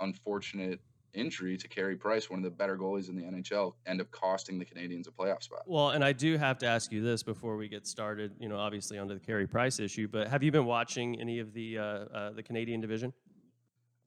unfortunate 0.00 0.80
injury 1.14 1.56
to 1.56 1.68
Carey 1.68 1.96
Price, 1.96 2.30
one 2.30 2.38
of 2.38 2.44
the 2.44 2.50
better 2.50 2.76
goalies 2.76 3.08
in 3.08 3.16
the 3.16 3.22
NHL, 3.22 3.74
end 3.86 4.00
up 4.00 4.10
costing 4.10 4.58
the 4.58 4.64
Canadiens 4.64 5.08
a 5.08 5.10
playoff 5.10 5.42
spot? 5.42 5.62
Well, 5.66 5.90
and 5.90 6.04
I 6.04 6.12
do 6.12 6.36
have 6.36 6.58
to 6.58 6.66
ask 6.66 6.92
you 6.92 7.02
this 7.02 7.22
before 7.22 7.56
we 7.56 7.68
get 7.68 7.86
started. 7.86 8.32
You 8.38 8.48
know, 8.48 8.58
obviously 8.58 8.98
onto 8.98 9.14
the 9.14 9.20
Carey 9.20 9.46
Price 9.46 9.80
issue, 9.80 10.08
but 10.08 10.28
have 10.28 10.42
you 10.42 10.52
been 10.52 10.66
watching 10.66 11.20
any 11.20 11.38
of 11.38 11.52
the 11.52 11.78
uh, 11.78 11.82
uh, 11.82 12.30
the 12.32 12.42
Canadian 12.42 12.80
division? 12.80 13.12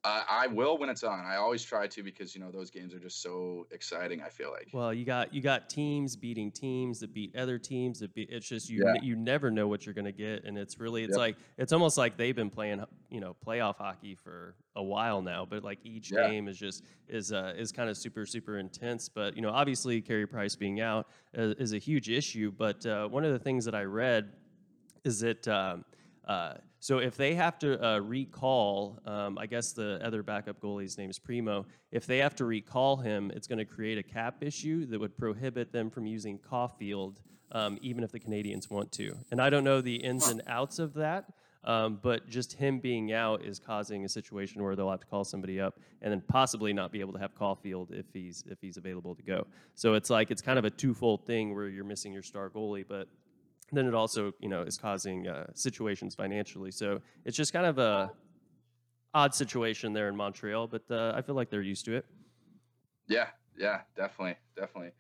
Uh, 0.04 0.24
I 0.28 0.48
will 0.48 0.80
when 0.80 0.90
it's 0.90 1.04
on. 1.04 1.20
I 1.26 1.36
always 1.36 1.62
try 1.64 1.86
to 1.86 2.02
because 2.02 2.34
you 2.34 2.42
know 2.42 2.50
those 2.50 2.72
games 2.72 2.92
are 2.94 3.00
just 3.00 3.22
so 3.22 3.68
exciting. 3.70 4.22
I 4.22 4.30
feel 4.30 4.50
like. 4.52 4.68
Well, 4.74 4.92
you 4.92 5.06
got 5.06 5.32
you 5.32 5.42
got 5.42 5.70
teams 5.70 6.16
beating 6.16 6.52
teams 6.52 7.00
that 7.02 7.14
beat 7.14 7.36
other 7.36 7.60
teams 7.60 8.00
that 8.00 8.14
beat. 8.16 8.30
It's 8.32 8.48
just 8.48 8.68
you 8.68 8.84
Yeah. 8.84 9.00
you 9.04 9.16
never 9.16 9.52
know 9.52 9.68
what 9.68 9.86
you're 9.86 9.94
gonna 9.94 10.12
get, 10.12 10.44
and 10.44 10.58
it's 10.58 10.80
really 10.80 11.04
it's 11.04 11.12
Yep. 11.12 11.18
like 11.20 11.38
it's 11.60 11.72
almost 11.72 12.00
like 12.00 12.18
they've 12.18 12.36
been 12.36 12.50
playing 12.50 12.84
you 13.12 13.20
know 13.20 13.36
playoff 13.46 13.76
hockey 13.78 14.16
for 14.16 14.56
a 14.76 14.82
while 14.82 15.22
now, 15.22 15.46
but 15.46 15.64
like 15.64 15.78
each 15.84 16.12
Yeah. 16.12 16.28
game 16.30 16.48
is 16.48 16.58
just 16.58 16.84
is 17.08 17.32
uh, 17.32 17.54
is 17.56 17.72
kind 17.72 17.88
of 17.88 17.96
super 17.96 18.26
super 18.26 18.58
intense. 18.58 19.08
But 19.08 19.36
you 19.36 19.44
know, 19.44 19.52
obviously 19.52 20.02
Carey 20.02 20.26
Price 20.26 20.56
being 20.56 20.82
out 20.82 21.10
is, 21.36 21.54
is 21.58 21.74
a 21.74 21.78
huge 21.78 22.10
issue. 22.10 22.52
But 22.52 22.84
uh, 22.88 23.08
one 23.08 23.24
of 23.24 23.34
the 23.34 23.40
things 23.40 23.66
that 23.66 23.76
I 23.76 23.84
read 23.84 24.34
is 25.04 25.20
that. 25.20 25.48
Um, 25.48 25.86
uh, 26.26 26.56
so 26.82 26.98
if 26.98 27.16
they 27.16 27.36
have 27.36 27.60
to 27.60 27.80
uh, 27.86 28.00
recall, 28.00 29.00
um, 29.06 29.38
I 29.38 29.46
guess 29.46 29.72
the 29.72 30.00
other 30.04 30.24
backup 30.24 30.60
goalie's 30.60 30.98
name 30.98 31.12
is 31.12 31.20
Primeau. 31.20 31.68
If 31.92 32.08
they 32.08 32.18
have 32.18 32.34
to 32.38 32.46
recall 32.46 32.98
him, 32.98 33.32
it's 33.36 33.46
going 33.46 33.60
to 33.60 33.66
create 33.66 34.00
a 34.00 34.04
cap 34.04 34.38
issue 34.42 34.88
that 34.88 35.00
would 35.00 35.16
prohibit 35.16 35.72
them 35.72 35.92
from 35.92 36.08
using 36.08 36.40
Caufield, 36.40 37.18
um, 37.52 37.78
even 37.84 38.04
if 38.04 38.12
the 38.12 38.20
Canadiens 38.20 38.72
want 38.72 38.92
to. 38.94 39.16
And 39.30 39.40
I 39.40 39.52
don't 39.52 39.64
know 39.64 39.80
the 39.80 39.96
ins 39.98 40.28
and 40.28 40.42
outs 40.48 40.80
of 40.80 40.96
that, 40.96 41.26
um, 41.64 42.00
but 42.02 42.28
just 42.28 42.54
him 42.54 42.80
being 42.80 43.14
out 43.14 43.46
is 43.46 43.60
causing 43.60 44.04
a 44.04 44.10
situation 44.10 44.64
where 44.64 44.76
they'll 44.76 44.90
have 44.90 45.02
to 45.02 45.06
call 45.06 45.24
somebody 45.24 45.62
up 45.62 45.80
and 46.02 46.12
then 46.12 46.22
possibly 46.22 46.74
not 46.74 46.92
be 46.92 47.00
able 47.00 47.14
to 47.14 47.20
have 47.20 47.36
Caufield 47.36 47.92
if 47.92 48.08
he's 48.12 48.44
if 48.50 48.58
he's 48.60 48.78
available 48.78 49.14
to 49.14 49.22
go. 49.22 49.46
So 49.76 49.94
it's 49.94 50.10
like 50.10 50.32
it's 50.32 50.42
kind 50.42 50.58
of 50.58 50.66
a 50.66 50.72
twofold 50.72 51.28
thing 51.28 51.54
where 51.54 51.68
you're 51.68 51.84
missing 51.84 52.12
your 52.12 52.24
star 52.24 52.50
goalie, 52.50 52.86
but 52.88 53.08
then 53.78 53.88
it 53.88 53.94
also 53.94 54.34
you 54.40 54.50
know 54.50 54.62
is 54.62 54.78
causing 54.78 55.28
uh, 55.28 55.48
situations 55.54 56.16
financially. 56.16 56.72
So 56.72 57.02
it's 57.26 57.38
just 57.38 57.54
kind 57.54 57.66
of 57.66 57.78
a 57.78 58.12
odd 59.14 59.34
situation 59.34 59.94
there 59.94 60.08
in 60.08 60.16
Montreal, 60.16 60.68
but 60.68 60.84
uh, 60.90 61.14
I 61.16 61.22
feel 61.22 61.36
like 61.36 61.50
they're 61.50 61.62
used 61.62 61.86
to 61.86 61.96
it. 61.96 62.06
Yeah, 63.08 63.28
yeah, 63.58 63.82
definitely, 63.96 64.38
definitely. 64.56 64.92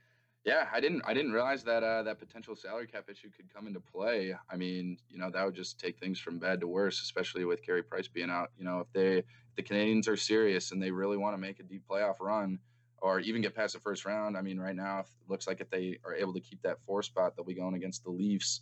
Yeah, 0.43 0.67
I 0.73 0.79
didn't 0.79 1.03
I 1.05 1.13
didn't 1.13 1.33
realize 1.33 1.63
that 1.65 1.83
uh, 1.83 2.01
that 2.03 2.17
potential 2.17 2.55
salary 2.55 2.87
cap 2.87 3.05
issue 3.09 3.29
could 3.29 3.53
come 3.53 3.67
into 3.67 3.79
play. 3.79 4.35
I 4.49 4.55
mean, 4.55 4.97
you 5.09 5.19
know, 5.19 5.29
that 5.29 5.45
would 5.45 5.53
just 5.55 5.79
take 5.79 5.99
things 5.99 6.19
from 6.19 6.39
bad 6.39 6.59
to 6.61 6.67
worse, 6.67 6.99
especially 7.01 7.45
with 7.45 7.63
Carey 7.63 7.83
Price 7.83 8.07
being 8.07 8.31
out. 8.31 8.49
You 8.57 8.65
know, 8.65 8.79
if 8.79 8.91
they 8.91 9.19
if 9.19 9.25
the 9.55 9.63
Canadiens 9.63 10.07
are 10.07 10.17
serious 10.17 10.71
and 10.71 10.81
they 10.81 10.89
really 10.89 11.17
want 11.17 11.35
to 11.35 11.37
make 11.37 11.59
a 11.59 11.63
deep 11.63 11.83
playoff 11.87 12.15
run 12.19 12.57
or 13.01 13.19
even 13.19 13.41
get 13.41 13.55
past 13.55 13.73
the 13.73 13.79
first 13.79 14.05
round, 14.05 14.37
I 14.37 14.41
mean, 14.41 14.59
right 14.59 14.75
now 14.75 14.99
it 15.01 15.07
looks 15.27 15.47
like 15.47 15.61
if 15.61 15.69
they 15.69 15.99
are 16.05 16.15
able 16.15 16.33
to 16.33 16.39
keep 16.41 16.61
that 16.63 16.81
four 16.85 17.03
spot, 17.03 17.35
they'll 17.35 17.45
be 17.45 17.55
going 17.55 17.75
against 17.75 18.03
the 18.03 18.11
Leafs. 18.11 18.61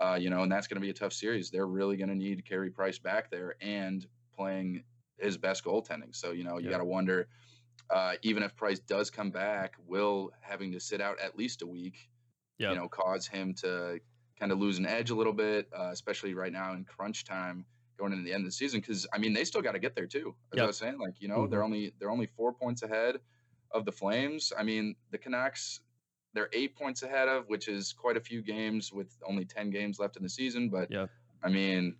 Uh, 0.00 0.14
you 0.20 0.30
know, 0.30 0.42
and 0.42 0.52
that's 0.52 0.66
going 0.66 0.76
to 0.76 0.80
be 0.80 0.90
a 0.90 0.94
tough 0.94 1.12
series. 1.12 1.50
They're 1.50 1.66
really 1.66 1.96
going 1.96 2.08
to 2.08 2.14
need 2.14 2.44
Carey 2.46 2.70
Price 2.70 2.98
back 2.98 3.30
there 3.30 3.56
and 3.60 4.06
playing 4.34 4.84
his 5.18 5.38
best 5.38 5.64
goaltending. 5.64 6.14
So 6.14 6.32
you 6.32 6.44
know, 6.44 6.58
you 6.58 6.68
Yeah. 6.68 6.70
got 6.70 6.78
to 6.78 6.84
wonder. 6.84 7.28
Uh, 7.90 8.14
even 8.22 8.42
if 8.42 8.56
Price 8.56 8.78
does 8.80 9.10
come 9.10 9.30
back, 9.30 9.74
will 9.86 10.30
having 10.40 10.72
to 10.72 10.80
sit 10.80 11.00
out 11.00 11.20
at 11.20 11.36
least 11.36 11.62
a 11.62 11.66
week, 11.66 12.10
Yeah. 12.58 12.70
you 12.70 12.76
know, 12.76 12.88
cause 12.88 13.26
him 13.26 13.54
to 13.54 14.00
kind 14.38 14.52
of 14.52 14.58
lose 14.58 14.78
an 14.78 14.86
edge 14.86 15.10
a 15.10 15.14
little 15.14 15.32
bit, 15.32 15.68
uh, 15.76 15.90
especially 15.92 16.34
right 16.34 16.52
now 16.52 16.72
in 16.74 16.84
crunch 16.84 17.24
time 17.24 17.66
going 17.98 18.12
into 18.12 18.24
the 18.24 18.32
end 18.32 18.42
of 18.42 18.46
the 18.48 18.52
season. 18.52 18.80
Because 18.80 19.06
I 19.12 19.18
mean, 19.18 19.32
they 19.32 19.44
still 19.44 19.62
got 19.62 19.72
to 19.72 19.78
get 19.80 19.94
there 19.96 20.06
too. 20.06 20.36
As 20.52 20.60
I 20.60 20.66
Yep. 20.66 20.66
was 20.66 20.78
saying, 20.78 20.98
like 20.98 21.20
you 21.20 21.28
know, 21.28 21.46
they're 21.48 21.64
only 21.64 21.92
they're 21.98 22.10
only 22.10 22.26
four 22.26 22.52
points 22.54 22.82
ahead 22.82 23.20
of 23.72 23.84
the 23.84 23.92
Flames. 23.92 24.52
I 24.58 24.62
mean, 24.62 24.94
the 25.10 25.18
Canucks 25.18 25.80
they're 26.32 26.48
eight 26.52 26.76
points 26.76 27.02
ahead 27.02 27.26
of, 27.26 27.48
which 27.48 27.66
is 27.66 27.92
quite 27.92 28.16
a 28.16 28.20
few 28.20 28.40
games 28.40 28.92
with 28.92 29.08
only 29.26 29.44
ten 29.44 29.68
games 29.70 29.98
left 29.98 30.16
in 30.16 30.22
the 30.22 30.28
season. 30.28 30.68
But 30.68 30.88
Yeah. 30.90 31.06
I 31.42 31.48
mean, 31.48 31.96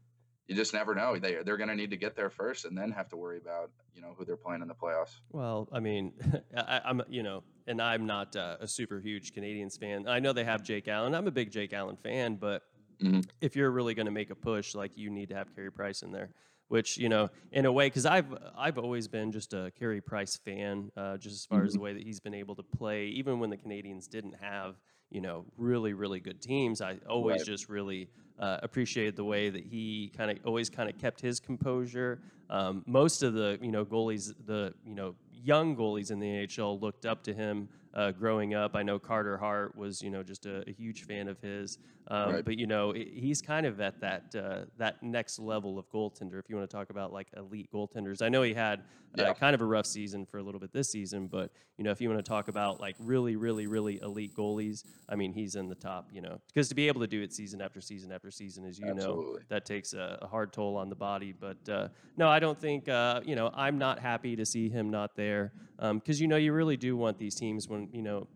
you 0.46 0.54
just 0.54 0.72
never 0.72 0.94
know. 0.94 1.18
They 1.18 1.42
they're 1.44 1.56
going 1.56 1.68
to 1.68 1.74
need 1.74 1.90
to 1.90 1.96
get 1.96 2.14
there 2.14 2.30
first, 2.30 2.64
and 2.64 2.78
then 2.78 2.92
have 2.92 3.08
to 3.08 3.16
worry 3.16 3.38
about 3.38 3.70
you 3.94 4.00
know 4.02 4.14
who 4.16 4.24
they're 4.24 4.36
playing 4.36 4.62
in 4.62 4.68
the 4.68 4.74
playoffs. 4.74 5.16
Well, 5.32 5.68
I 5.72 5.80
mean, 5.80 6.12
I, 6.56 6.80
I'm 6.84 7.02
you 7.08 7.22
know, 7.24 7.42
and 7.66 7.82
I'm 7.82 8.06
not 8.06 8.36
uh, 8.36 8.56
a 8.60 8.68
super 8.68 9.00
huge 9.00 9.32
Canadiens 9.32 9.76
fan. 9.78 10.06
I 10.06 10.20
know 10.20 10.32
they 10.32 10.44
have 10.44 10.62
Jake 10.62 10.86
Allen. 10.86 11.14
I'm 11.14 11.26
a 11.26 11.32
big 11.32 11.50
Jake 11.50 11.72
Allen 11.72 11.96
fan, 11.96 12.36
but 12.36 12.62
Mhm. 13.02 13.26
if 13.40 13.56
you're 13.56 13.70
really 13.70 13.94
going 13.94 14.06
to 14.06 14.12
make 14.12 14.30
a 14.30 14.34
push, 14.36 14.74
like 14.76 14.96
you 14.96 15.08
need 15.10 15.30
to 15.30 15.34
have 15.34 15.52
Carey 15.56 15.72
Price 15.72 16.02
in 16.02 16.12
there. 16.12 16.30
Which 16.70 16.96
you 16.98 17.08
know, 17.08 17.30
in 17.50 17.66
a 17.66 17.72
way, 17.72 17.86
because 17.86 18.06
I've 18.06 18.32
I've 18.56 18.78
always 18.78 19.08
been 19.08 19.32
just 19.32 19.52
a 19.54 19.72
Carey 19.76 20.00
Price 20.00 20.36
fan, 20.36 20.92
uh, 20.96 21.16
just 21.18 21.34
as 21.34 21.44
far 21.44 21.64
as 21.64 21.74
the 21.74 21.80
way 21.80 21.92
that 21.92 22.02
he's 22.04 22.20
been 22.20 22.32
able 22.34 22.54
to 22.54 22.62
play, 22.62 23.06
even 23.08 23.40
when 23.40 23.50
the 23.50 23.56
Canadiens 23.58 24.08
didn't 24.08 24.36
have 24.40 24.76
you 25.10 25.20
know 25.20 25.46
really 25.56 25.94
really 25.94 26.20
good 26.20 26.40
teams. 26.40 26.80
I 26.80 26.98
always 27.08 27.40
Right. 27.40 27.46
just 27.46 27.68
really 27.68 28.08
uh, 28.38 28.58
appreciated 28.62 29.16
the 29.16 29.24
way 29.24 29.50
that 29.50 29.64
he 29.64 30.12
kind 30.16 30.30
of 30.30 30.38
always 30.44 30.70
kind 30.70 30.88
of 30.88 30.96
kept 30.96 31.20
his 31.20 31.40
composure. 31.40 32.20
Um, 32.48 32.84
most 32.86 33.24
of 33.24 33.34
the 33.34 33.58
you 33.60 33.72
know 33.72 33.84
goalies, 33.84 34.32
the 34.46 34.72
you 34.84 34.94
know 34.94 35.16
young 35.32 35.76
goalies 35.76 36.12
in 36.12 36.20
the 36.20 36.26
NHL 36.28 36.80
looked 36.80 37.04
up 37.04 37.24
to 37.24 37.34
him 37.34 37.68
uh, 37.94 38.12
growing 38.12 38.54
up. 38.54 38.76
I 38.76 38.84
know 38.84 39.00
Carter 39.00 39.36
Hart 39.38 39.74
was 39.76 40.02
you 40.02 40.10
know 40.10 40.22
just 40.22 40.46
a, 40.46 40.62
a 40.68 40.72
huge 40.72 41.02
fan 41.04 41.28
of 41.28 41.40
his, 41.40 41.78
um, 42.10 42.34
Right. 42.34 42.44
but 42.44 42.58
you 42.58 42.66
know 42.66 42.92
he's 42.92 43.40
kind 43.40 43.64
of 43.66 43.80
at 43.80 44.00
that 44.00 44.34
uh, 44.34 44.64
that 44.76 45.02
next 45.02 45.38
level 45.38 45.78
of 45.78 45.88
goaltender. 45.90 46.38
If 46.38 46.48
you 46.48 46.56
want 46.56 46.68
to 46.68 46.76
talk 46.76 46.90
about 46.90 47.12
like 47.12 47.28
elite 47.36 47.70
goaltenders, 47.72 48.20
I 48.20 48.28
know 48.28 48.42
he 48.42 48.52
had 48.52 48.80
uh, 49.18 49.22
Yeah. 49.22 49.32
kind 49.32 49.54
of 49.54 49.60
a 49.60 49.64
rough 49.64 49.86
season 49.86 50.26
for 50.26 50.38
a 50.38 50.42
little 50.42 50.60
bit 50.60 50.72
this 50.72 50.90
season, 50.90 51.26
but 51.28 51.50
you 51.78 51.84
know 51.84 51.90
if 51.90 52.00
you 52.00 52.08
want 52.08 52.18
to 52.24 52.28
talk 52.28 52.48
about 52.48 52.80
like 52.80 52.96
really 52.98 53.36
really 53.36 53.66
really 53.66 54.00
elite 54.02 54.34
goalies, 54.36 54.84
I 55.08 55.14
mean 55.16 55.32
he's 55.32 55.54
in 55.54 55.68
the 55.68 55.74
top. 55.74 56.08
You 56.12 56.20
know 56.20 56.40
because 56.48 56.68
to 56.68 56.74
be 56.74 56.88
able 56.88 57.00
to 57.00 57.06
do 57.06 57.22
it 57.22 57.32
season 57.32 57.60
after 57.60 57.80
season 57.80 58.10
after 58.12 58.30
season, 58.30 58.64
as 58.66 58.78
you 58.78 58.92
know, 58.94 59.38
that 59.48 59.64
takes 59.64 59.92
a, 59.92 60.18
a 60.22 60.26
hard 60.26 60.52
toll 60.52 60.76
on 60.76 60.88
the 60.88 60.96
body. 60.96 61.32
But 61.32 61.68
uh, 61.68 61.88
no, 62.16 62.28
I 62.28 62.38
don't 62.40 62.58
think 62.58 62.88
uh, 62.88 63.20
you 63.24 63.36
know. 63.36 63.50
I'm 63.54 63.78
not 63.78 63.98
happy 64.00 64.36
to 64.36 64.44
see 64.44 64.68
him 64.68 64.90
not 64.90 65.14
there 65.16 65.52
because 65.78 66.20
you 66.20 66.28
know 66.28 66.36
you 66.36 66.52
really 66.52 66.76
do 66.76 66.96
want 66.96 67.18
these 67.18 67.34
teams 67.34 67.68
when 67.68 67.88
you 67.92 68.02
know 68.02 68.26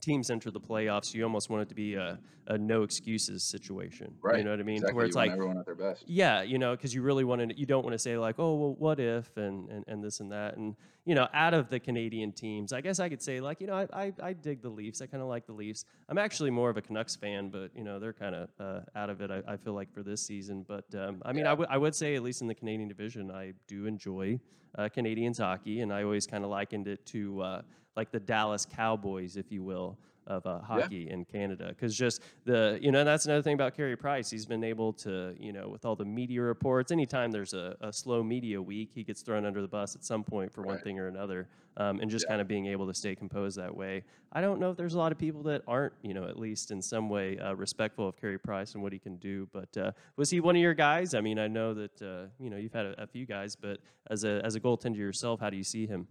teams 0.00 0.30
enter 0.30 0.50
the 0.50 0.60
playoffs. 0.60 1.14
You 1.14 1.22
almost 1.24 1.50
want 1.50 1.62
it 1.62 1.68
to 1.70 1.74
be 1.74 1.94
a, 1.94 2.18
a 2.46 2.56
no 2.58 2.82
excuses 2.82 3.42
situation. 3.44 4.14
Right. 4.22 4.38
You 4.38 4.44
know 4.44 4.50
what 4.50 4.60
I 4.60 4.62
mean? 4.62 4.76
Exactly. 4.76 4.96
Where 4.96 5.06
it's 5.06 5.16
like 5.16 5.32
everyone 5.32 5.58
at 5.58 5.66
their 5.66 5.74
best. 5.74 6.04
yeah, 6.06 6.42
you 6.42 6.58
know, 6.58 6.74
because 6.76 6.94
you 6.94 7.02
really 7.02 7.24
want 7.24 7.48
to, 7.50 7.58
you 7.58 7.66
don't 7.66 7.82
want 7.84 7.92
to 7.94 7.98
say 7.98 8.16
like, 8.16 8.36
oh, 8.38 8.54
well, 8.54 8.74
what 8.78 9.00
if, 9.00 9.36
and, 9.36 9.68
and 9.70 9.84
and 9.88 10.02
this 10.02 10.20
and 10.20 10.32
that, 10.32 10.56
and 10.56 10.76
you 11.04 11.14
know, 11.14 11.26
out 11.32 11.54
of 11.54 11.68
the 11.70 11.80
Canadian 11.80 12.32
teams, 12.32 12.72
I 12.72 12.80
guess 12.80 13.00
I 13.00 13.08
could 13.08 13.22
say 13.22 13.40
like, 13.40 13.60
you 13.60 13.66
know, 13.66 13.74
I 13.74 13.86
I, 14.04 14.12
I 14.22 14.32
dig 14.32 14.62
the 14.62 14.68
Leafs. 14.68 15.00
I 15.02 15.06
kind 15.06 15.22
of 15.22 15.28
like 15.28 15.46
the 15.46 15.52
Leafs. 15.52 15.84
I'm 16.08 16.18
actually 16.18 16.50
more 16.50 16.70
of 16.70 16.76
a 16.76 16.82
Canucks 16.82 17.16
fan, 17.16 17.48
but 17.48 17.70
you 17.74 17.84
know, 17.84 17.98
they're 17.98 18.12
kind 18.12 18.34
of 18.34 18.48
uh, 18.60 18.80
out 18.94 19.10
of 19.10 19.20
it. 19.20 19.30
I, 19.30 19.42
I 19.46 19.56
feel 19.56 19.72
like 19.74 19.92
for 19.92 20.02
this 20.02 20.20
season, 20.22 20.64
but 20.68 20.84
um, 20.94 21.22
I 21.24 21.32
mean, 21.32 21.46
I 21.46 21.50
Yeah. 21.50 21.54
would 21.54 21.68
I 21.70 21.78
would 21.78 21.94
say 21.94 22.14
at 22.14 22.22
least 22.22 22.40
in 22.42 22.46
the 22.48 22.54
Canadian 22.54 22.88
division, 22.88 23.30
I 23.30 23.54
do 23.66 23.86
enjoy 23.86 24.38
uh, 24.76 24.88
Canadiens 24.94 25.38
hockey, 25.38 25.80
and 25.80 25.92
I 25.92 26.02
always 26.02 26.26
kind 26.26 26.44
of 26.44 26.50
likened 26.50 26.86
it 26.88 27.04
to 27.06 27.40
uh, 27.40 27.62
like 27.96 28.10
the 28.10 28.20
Dallas 28.20 28.66
Cowboys, 28.66 29.36
if 29.36 29.50
you 29.52 29.62
will. 29.62 29.98
Of 30.30 30.44
uh, 30.44 30.58
hockey 30.58 31.08
in 31.08 31.24
Canada, 31.24 31.68
because 31.68 31.96
just 31.96 32.20
the 32.44 32.78
you 32.82 32.92
know 32.92 33.02
that's 33.02 33.24
another 33.24 33.40
thing 33.40 33.54
about 33.54 33.74
Carey 33.74 33.96
Price. 33.96 34.28
He's 34.28 34.44
been 34.44 34.62
able 34.62 34.92
to 34.92 35.34
you 35.40 35.54
know 35.54 35.70
with 35.70 35.86
all 35.86 35.96
the 35.96 36.04
media 36.04 36.42
reports. 36.42 36.92
Anytime 36.92 37.30
there's 37.30 37.54
a, 37.54 37.76
a 37.80 37.90
slow 37.90 38.22
media 38.22 38.60
week, 38.60 38.90
he 38.94 39.04
gets 39.04 39.22
thrown 39.22 39.46
under 39.46 39.62
the 39.62 39.68
bus 39.68 39.96
at 39.96 40.04
some 40.04 40.22
point 40.22 40.52
for 40.52 40.60
one 40.60 40.80
thing 40.80 40.98
or 40.98 41.06
another, 41.06 41.48
um, 41.78 42.00
and 42.00 42.10
just 42.10 42.26
Yeah. 42.26 42.32
kind 42.32 42.40
of 42.42 42.46
being 42.46 42.66
able 42.66 42.86
to 42.88 42.92
stay 42.92 43.14
composed 43.14 43.56
that 43.56 43.74
way. 43.74 44.04
I 44.30 44.42
don't 44.42 44.60
know 44.60 44.70
if 44.70 44.76
there's 44.76 44.92
a 44.92 44.98
lot 44.98 45.12
of 45.12 45.18
people 45.18 45.42
that 45.44 45.62
aren't 45.66 45.94
you 46.02 46.12
know 46.12 46.24
at 46.24 46.38
least 46.38 46.72
in 46.72 46.82
some 46.82 47.08
way 47.08 47.38
uh, 47.38 47.54
respectful 47.54 48.06
of 48.06 48.18
Carey 48.20 48.38
Price 48.38 48.74
and 48.74 48.82
what 48.82 48.92
he 48.92 48.98
can 48.98 49.16
do. 49.16 49.48
But 49.50 49.74
uh, 49.78 49.92
was 50.16 50.28
he 50.28 50.40
one 50.40 50.56
of 50.56 50.60
your 50.60 50.74
guys? 50.74 51.14
I 51.14 51.22
mean, 51.22 51.38
I 51.38 51.46
know 51.48 51.72
that 51.72 52.02
uh, 52.02 52.26
you 52.38 52.50
know 52.50 52.58
you've 52.58 52.74
had 52.74 52.84
a, 52.84 53.04
a 53.04 53.06
few 53.06 53.24
guys, 53.24 53.56
but 53.56 53.78
as 54.10 54.24
a 54.24 54.42
as 54.44 54.56
a 54.56 54.60
goaltender 54.60 54.98
yourself, 54.98 55.40
how 55.40 55.48
do 55.48 55.56
you 55.56 55.64
see 55.64 55.86
him? 55.86 56.06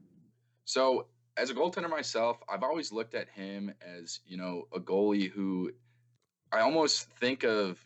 So, 0.65 1.05
as 1.37 1.49
a 1.49 1.53
goaltender 1.53 1.89
myself, 1.89 2.41
I've 2.49 2.63
always 2.63 2.91
looked 2.91 3.13
at 3.13 3.29
him 3.29 3.73
as, 3.81 4.19
you 4.25 4.37
know, 4.37 4.67
a 4.73 4.79
goalie 4.79 5.29
who 5.29 5.71
I 6.51 6.59
almost 6.61 7.09
think 7.19 7.43
of, 7.43 7.85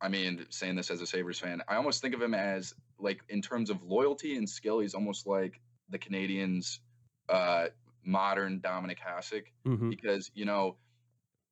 I 0.00 0.08
mean, 0.08 0.46
saying 0.50 0.76
this 0.76 0.90
as 0.90 1.00
a 1.00 1.06
Sabres 1.06 1.38
fan, 1.38 1.62
I 1.68 1.76
almost 1.76 2.00
think 2.00 2.14
of 2.14 2.22
him 2.22 2.34
as, 2.34 2.74
like, 2.98 3.20
in 3.28 3.42
terms 3.42 3.70
of 3.70 3.82
loyalty 3.82 4.36
and 4.36 4.48
skill, 4.48 4.78
he's 4.80 4.94
almost 4.94 5.26
like 5.26 5.60
the 5.88 5.98
Canadiens' 5.98 6.78
uh, 7.28 7.68
modern 8.04 8.60
Dominik 8.60 8.98
Hasek 8.98 9.46
Mm-hmm. 9.66 9.90
because, 9.90 10.30
you 10.34 10.44
know, 10.44 10.76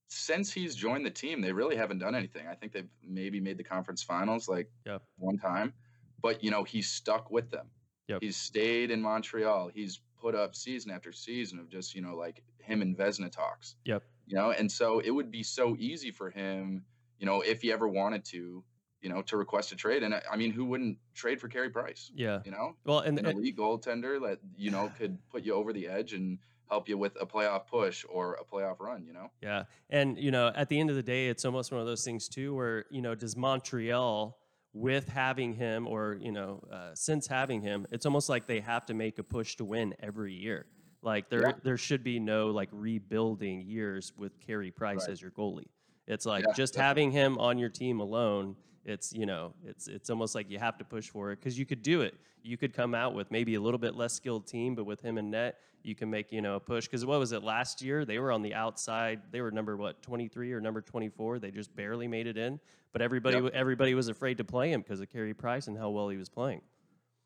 since 0.08 0.52
he's 0.52 0.76
joined 0.76 1.04
the 1.04 1.10
team, 1.10 1.40
they 1.40 1.52
really 1.52 1.76
haven't 1.76 1.98
done 1.98 2.14
anything. 2.14 2.46
I 2.46 2.54
think 2.54 2.72
they've 2.72 2.88
maybe 3.02 3.40
made 3.40 3.56
the 3.58 3.64
conference 3.64 4.02
finals 4.02 4.48
like 4.48 4.70
Yep. 4.86 5.02
one 5.16 5.38
time, 5.38 5.72
but, 6.22 6.44
you 6.44 6.50
know, 6.50 6.62
he's 6.62 6.88
stuck 6.90 7.30
with 7.30 7.50
them. 7.50 7.70
Yep. 8.08 8.20
He's 8.22 8.36
stayed 8.36 8.90
in 8.90 9.00
Montreal. 9.00 9.70
He's 9.74 10.00
put 10.24 10.34
up 10.34 10.56
season 10.56 10.90
after 10.90 11.12
season 11.12 11.58
of 11.58 11.68
just, 11.68 11.94
you 11.94 12.00
know, 12.00 12.16
like 12.16 12.42
him 12.62 12.80
and 12.80 12.96
Vezina 12.96 13.30
talks. 13.30 13.76
Yep. 13.84 14.02
You 14.26 14.36
know, 14.36 14.52
and 14.52 14.72
so 14.72 15.00
it 15.00 15.10
would 15.10 15.30
be 15.30 15.42
so 15.42 15.76
easy 15.78 16.10
for 16.10 16.30
him, 16.30 16.82
you 17.18 17.26
know, 17.26 17.42
if 17.42 17.60
he 17.60 17.70
ever 17.70 17.86
wanted 17.86 18.24
to, 18.26 18.64
you 19.02 19.10
know, 19.10 19.20
to 19.20 19.36
request 19.36 19.70
a 19.72 19.76
trade. 19.76 20.02
And 20.02 20.14
I, 20.14 20.22
I 20.32 20.36
mean, 20.36 20.50
who 20.50 20.64
wouldn't 20.64 20.96
trade 21.14 21.42
for 21.42 21.48
Carey 21.48 21.68
Price? 21.68 22.10
Yeah. 22.14 22.40
You 22.46 22.52
know, 22.52 22.74
Well, 22.86 23.00
and, 23.00 23.18
an 23.18 23.26
and 23.26 23.38
elite 23.38 23.58
goaltender 23.58 24.18
that, 24.26 24.38
you 24.56 24.70
know, 24.70 24.90
could 24.98 25.18
put 25.28 25.44
you 25.44 25.52
over 25.52 25.74
the 25.74 25.86
edge 25.88 26.14
and 26.14 26.38
help 26.70 26.88
you 26.88 26.96
with 26.96 27.20
a 27.20 27.26
playoff 27.26 27.66
push 27.66 28.06
or 28.08 28.38
a 28.40 28.44
playoff 28.46 28.80
run, 28.80 29.04
you 29.04 29.12
know? 29.12 29.30
Yeah. 29.42 29.64
And, 29.90 30.16
you 30.16 30.30
know, 30.30 30.52
at 30.56 30.70
the 30.70 30.80
end 30.80 30.88
of 30.88 30.96
the 30.96 31.02
day, 31.02 31.28
it's 31.28 31.44
almost 31.44 31.70
one 31.70 31.82
of 31.82 31.86
those 31.86 32.02
things, 32.02 32.28
too, 32.28 32.54
where, 32.54 32.86
you 32.90 33.02
know, 33.02 33.14
does 33.14 33.36
Montreal, 33.36 34.38
with 34.74 35.08
having 35.08 35.54
him 35.54 35.86
or, 35.86 36.18
you 36.20 36.32
know, 36.32 36.62
uh, 36.70 36.90
since 36.94 37.26
having 37.26 37.62
him, 37.62 37.86
it's 37.92 38.04
almost 38.04 38.28
like 38.28 38.46
they 38.46 38.60
have 38.60 38.84
to 38.86 38.94
make 38.94 39.18
a 39.18 39.22
push 39.22 39.54
to 39.56 39.64
win 39.64 39.94
every 40.00 40.34
year. 40.34 40.66
Like 41.00 41.30
there, 41.30 41.42
Yeah. 41.48 41.52
there 41.62 41.76
should 41.78 42.02
be 42.02 42.18
no 42.18 42.48
like 42.48 42.68
rebuilding 42.72 43.62
years 43.62 44.12
with 44.16 44.40
Carey 44.40 44.70
Price 44.72 45.00
Right. 45.02 45.10
as 45.10 45.22
your 45.22 45.30
goalie. 45.30 45.68
It's 46.06 46.26
like 46.26 46.44
Yeah, 46.46 46.52
just 46.54 46.74
definitely. 46.74 46.88
having 46.88 47.10
him 47.12 47.38
on 47.38 47.56
your 47.58 47.68
team 47.70 48.00
alone. 48.00 48.56
It's 48.84 49.12
you 49.12 49.26
know, 49.26 49.54
it's 49.64 49.88
it's 49.88 50.10
almost 50.10 50.34
like 50.34 50.50
you 50.50 50.58
have 50.58 50.76
to 50.78 50.84
push 50.84 51.08
for 51.08 51.32
it 51.32 51.40
because 51.40 51.58
you 51.58 51.64
could 51.66 51.82
do 51.82 52.02
it. 52.02 52.14
You 52.42 52.56
could 52.56 52.74
come 52.74 52.94
out 52.94 53.14
with 53.14 53.30
maybe 53.30 53.54
a 53.54 53.60
little 53.60 53.78
bit 53.78 53.94
less 53.94 54.12
skilled 54.12 54.46
team, 54.46 54.74
but 54.74 54.84
with 54.84 55.00
him 55.00 55.16
and 55.16 55.30
net, 55.30 55.58
you 55.82 55.94
can 55.94 56.10
make 56.10 56.30
you 56.30 56.42
know 56.42 56.56
a 56.56 56.60
push. 56.60 56.86
Because 56.86 57.06
what 57.06 57.18
was 57.18 57.32
it 57.32 57.42
last 57.42 57.80
year? 57.80 58.04
They 58.04 58.18
were 58.18 58.30
on 58.30 58.42
the 58.42 58.52
outside. 58.54 59.22
They 59.30 59.40
were 59.40 59.50
number 59.50 59.76
what 59.76 60.02
twenty 60.02 60.28
three 60.28 60.52
or 60.52 60.60
number 60.60 60.82
twenty 60.82 61.08
four. 61.08 61.38
They 61.38 61.50
just 61.50 61.74
barely 61.74 62.06
made 62.08 62.26
it 62.26 62.36
in. 62.36 62.60
But 62.92 63.00
everybody 63.02 63.38
Yep. 63.38 63.52
everybody 63.54 63.94
was 63.94 64.08
afraid 64.08 64.36
to 64.38 64.44
play 64.44 64.70
him 64.70 64.82
because 64.82 65.00
of 65.00 65.08
Carey 65.10 65.34
Price 65.34 65.66
and 65.66 65.76
how 65.78 65.90
well 65.90 66.08
he 66.10 66.16
was 66.16 66.28
playing. 66.28 66.60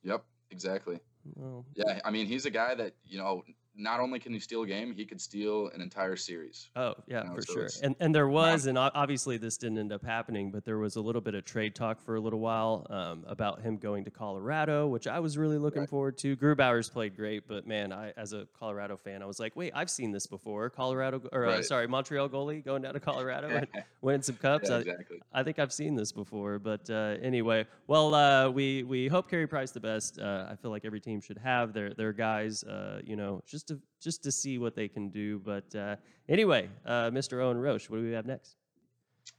Yep, 0.04 0.24
exactly. 0.50 1.00
Well, 1.34 1.66
Yeah, 1.74 2.00
I 2.04 2.10
mean, 2.10 2.26
he's 2.26 2.46
a 2.46 2.50
guy 2.50 2.74
that, 2.76 2.94
you 3.04 3.18
know, 3.18 3.42
not 3.78 4.00
only 4.00 4.18
can 4.18 4.32
he 4.32 4.40
steal 4.40 4.62
a 4.62 4.66
game, 4.66 4.92
he 4.92 5.04
could 5.06 5.20
steal 5.20 5.68
an 5.75 5.80
entire 5.80 6.16
series. 6.16 6.68
Oh 6.76 6.94
yeah, 7.06 7.23
know, 7.23 7.35
for 7.37 7.42
so 7.42 7.52
sure. 7.54 7.68
And 7.82 7.94
and 8.00 8.14
there 8.14 8.28
was, 8.28 8.66
and 8.66 8.76
obviously 8.76 9.37
this 9.38 9.56
didn't 9.56 9.78
end 9.78 9.92
up 9.92 10.04
happening, 10.04 10.50
but 10.50 10.64
there 10.64 10.78
was 10.78 10.97
a 10.97 11.00
little 11.00 11.20
bit 11.20 11.35
of 11.35 11.44
trade 11.44 11.75
talk 11.75 12.00
for 12.02 12.16
a 12.16 12.20
little 12.20 12.40
while 12.40 12.87
um, 12.90 13.25
about 13.28 13.62
him 13.62 13.76
going 13.78 14.04
to 14.04 14.11
Colorado, 14.11 14.88
which 14.88 15.06
I 15.06 15.20
was 15.20 15.38
really 15.38 15.58
looking 15.58 15.80
Right. 15.82 15.88
forward 15.88 16.18
to. 16.18 16.37
Grubauer's 16.37 16.88
played 16.90 17.16
great, 17.16 17.47
but 17.47 17.66
man, 17.66 17.92
I 17.92 18.12
as 18.16 18.32
a 18.32 18.47
Colorado 18.58 18.97
fan, 18.97 19.23
I 19.23 19.26
was 19.26 19.38
like, 19.38 19.54
wait, 19.54 19.73
I've 19.75 19.90
seen 19.90 20.11
this 20.11 20.26
before. 20.26 20.68
Colorado, 20.70 21.23
or 21.32 21.47
uh, 21.47 21.62
sorry, 21.62 21.87
Montreal 21.87 22.28
goalie 22.28 22.64
going 22.64 22.82
down 22.82 22.94
to 22.94 23.00
Colorado 23.00 23.49
and 23.56 23.66
winning 24.02 24.23
some 24.23 24.37
cups. 24.37 24.68
yeah, 24.70 24.76
I- 24.76 24.80
exactly. 24.80 25.23
I 25.32 25.42
think 25.44 25.58
I've 25.61 25.73
seen 25.73 25.94
this 25.94 26.11
before, 26.11 26.58
but 26.58 26.88
uh, 26.90 27.16
anyway, 27.23 27.66
well, 27.87 28.14
uh, 28.14 28.49
we 28.50 28.82
we 28.82 29.06
hope 29.08 29.30
Carey 29.30 29.47
Price 29.47 29.70
the 29.70 29.78
best. 29.80 30.18
Uh, 30.18 30.47
I 30.50 30.56
feel 30.56 30.70
like 30.73 30.85
every 30.85 31.00
team 31.00 31.20
should 31.20 31.38
have 31.38 31.73
their 31.73 31.94
their 31.94 32.12
guys, 32.12 32.64
uh, 32.64 33.00
you 33.04 33.14
know, 33.14 33.42
just 33.47 33.67
to 33.68 33.80
just 34.00 34.22
to 34.25 34.32
see 34.32 34.58
what 34.58 34.75
they 34.75 34.88
can 34.88 35.08
do. 35.10 35.38
But 35.38 35.75
uh, 35.75 35.96
anyway, 36.28 36.68
uh, 36.84 37.10
Mr. 37.10 37.42
Owen 37.42 37.58
Roche, 37.58 37.88
what 37.88 37.98
do 37.98 38.02
we 38.04 38.12
have 38.12 38.26
next? 38.26 38.56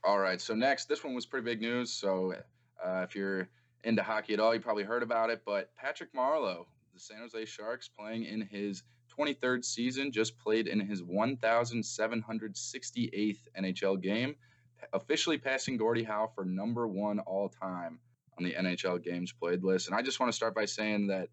All 0.04 0.18
right. 0.18 0.40
So 0.40 0.54
next, 0.54 0.88
this 0.88 1.04
one 1.04 1.14
was 1.14 1.26
pretty 1.26 1.44
big 1.44 1.60
news. 1.60 1.92
So 1.92 2.34
uh, 2.84 3.04
if 3.08 3.14
you're 3.14 3.48
into 3.84 4.02
hockey 4.02 4.34
at 4.34 4.40
all, 4.40 4.54
you 4.54 4.60
probably 4.60 4.84
heard 4.84 5.02
about 5.02 5.30
it. 5.30 5.42
But 5.44 5.74
Patrick 5.76 6.12
Marleau, 6.14 6.64
the 6.94 7.00
San 7.00 7.18
Jose 7.18 7.44
Sharks, 7.44 7.88
playing 7.88 8.24
in 8.24 8.40
his 8.42 8.82
23rd 9.18 9.64
season, 9.64 10.12
just 10.12 10.38
played 10.38 10.66
in 10.68 10.80
his 10.80 11.02
1,768th 11.02 13.38
NHL 13.58 14.00
game. 14.00 14.34
officially 14.94 15.38
passing 15.38 15.76
Gordie 15.76 16.04
Howe 16.04 16.30
for 16.34 16.44
number 16.44 16.86
one 16.88 17.18
all 17.20 17.48
time 17.48 17.98
on 18.38 18.44
the 18.44 18.54
NHL 18.54 19.02
games 19.02 19.32
played 19.32 19.62
list. 19.62 19.88
And 19.88 19.96
I 19.96 20.02
just 20.02 20.20
want 20.20 20.32
to 20.32 20.36
start 20.36 20.54
by 20.54 20.64
saying 20.64 21.08
that 21.08 21.28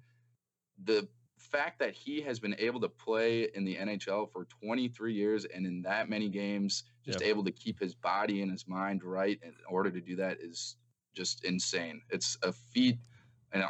the 0.83 1.07
fact 1.37 1.79
that 1.79 1.93
he 1.93 2.21
has 2.21 2.39
been 2.39 2.55
able 2.59 2.79
to 2.81 2.89
play 2.89 3.49
in 3.53 3.63
the 3.63 3.75
NHL 3.75 4.31
for 4.31 4.45
23 4.45 5.13
years 5.13 5.45
and 5.45 5.65
in 5.65 5.81
that 5.83 6.09
many 6.09 6.29
games, 6.29 6.83
just 7.05 7.21
able 7.21 7.43
to 7.43 7.51
keep 7.51 7.79
his 7.79 7.95
body 7.95 8.41
and 8.41 8.51
his 8.51 8.67
mind 8.67 9.03
right 9.03 9.39
in 9.43 9.53
order 9.69 9.89
to 9.89 10.01
do 10.01 10.15
that 10.17 10.37
is 10.41 10.75
just 11.15 11.45
insane. 11.45 12.01
It's 12.09 12.37
a 12.43 12.51
feat 12.51 12.97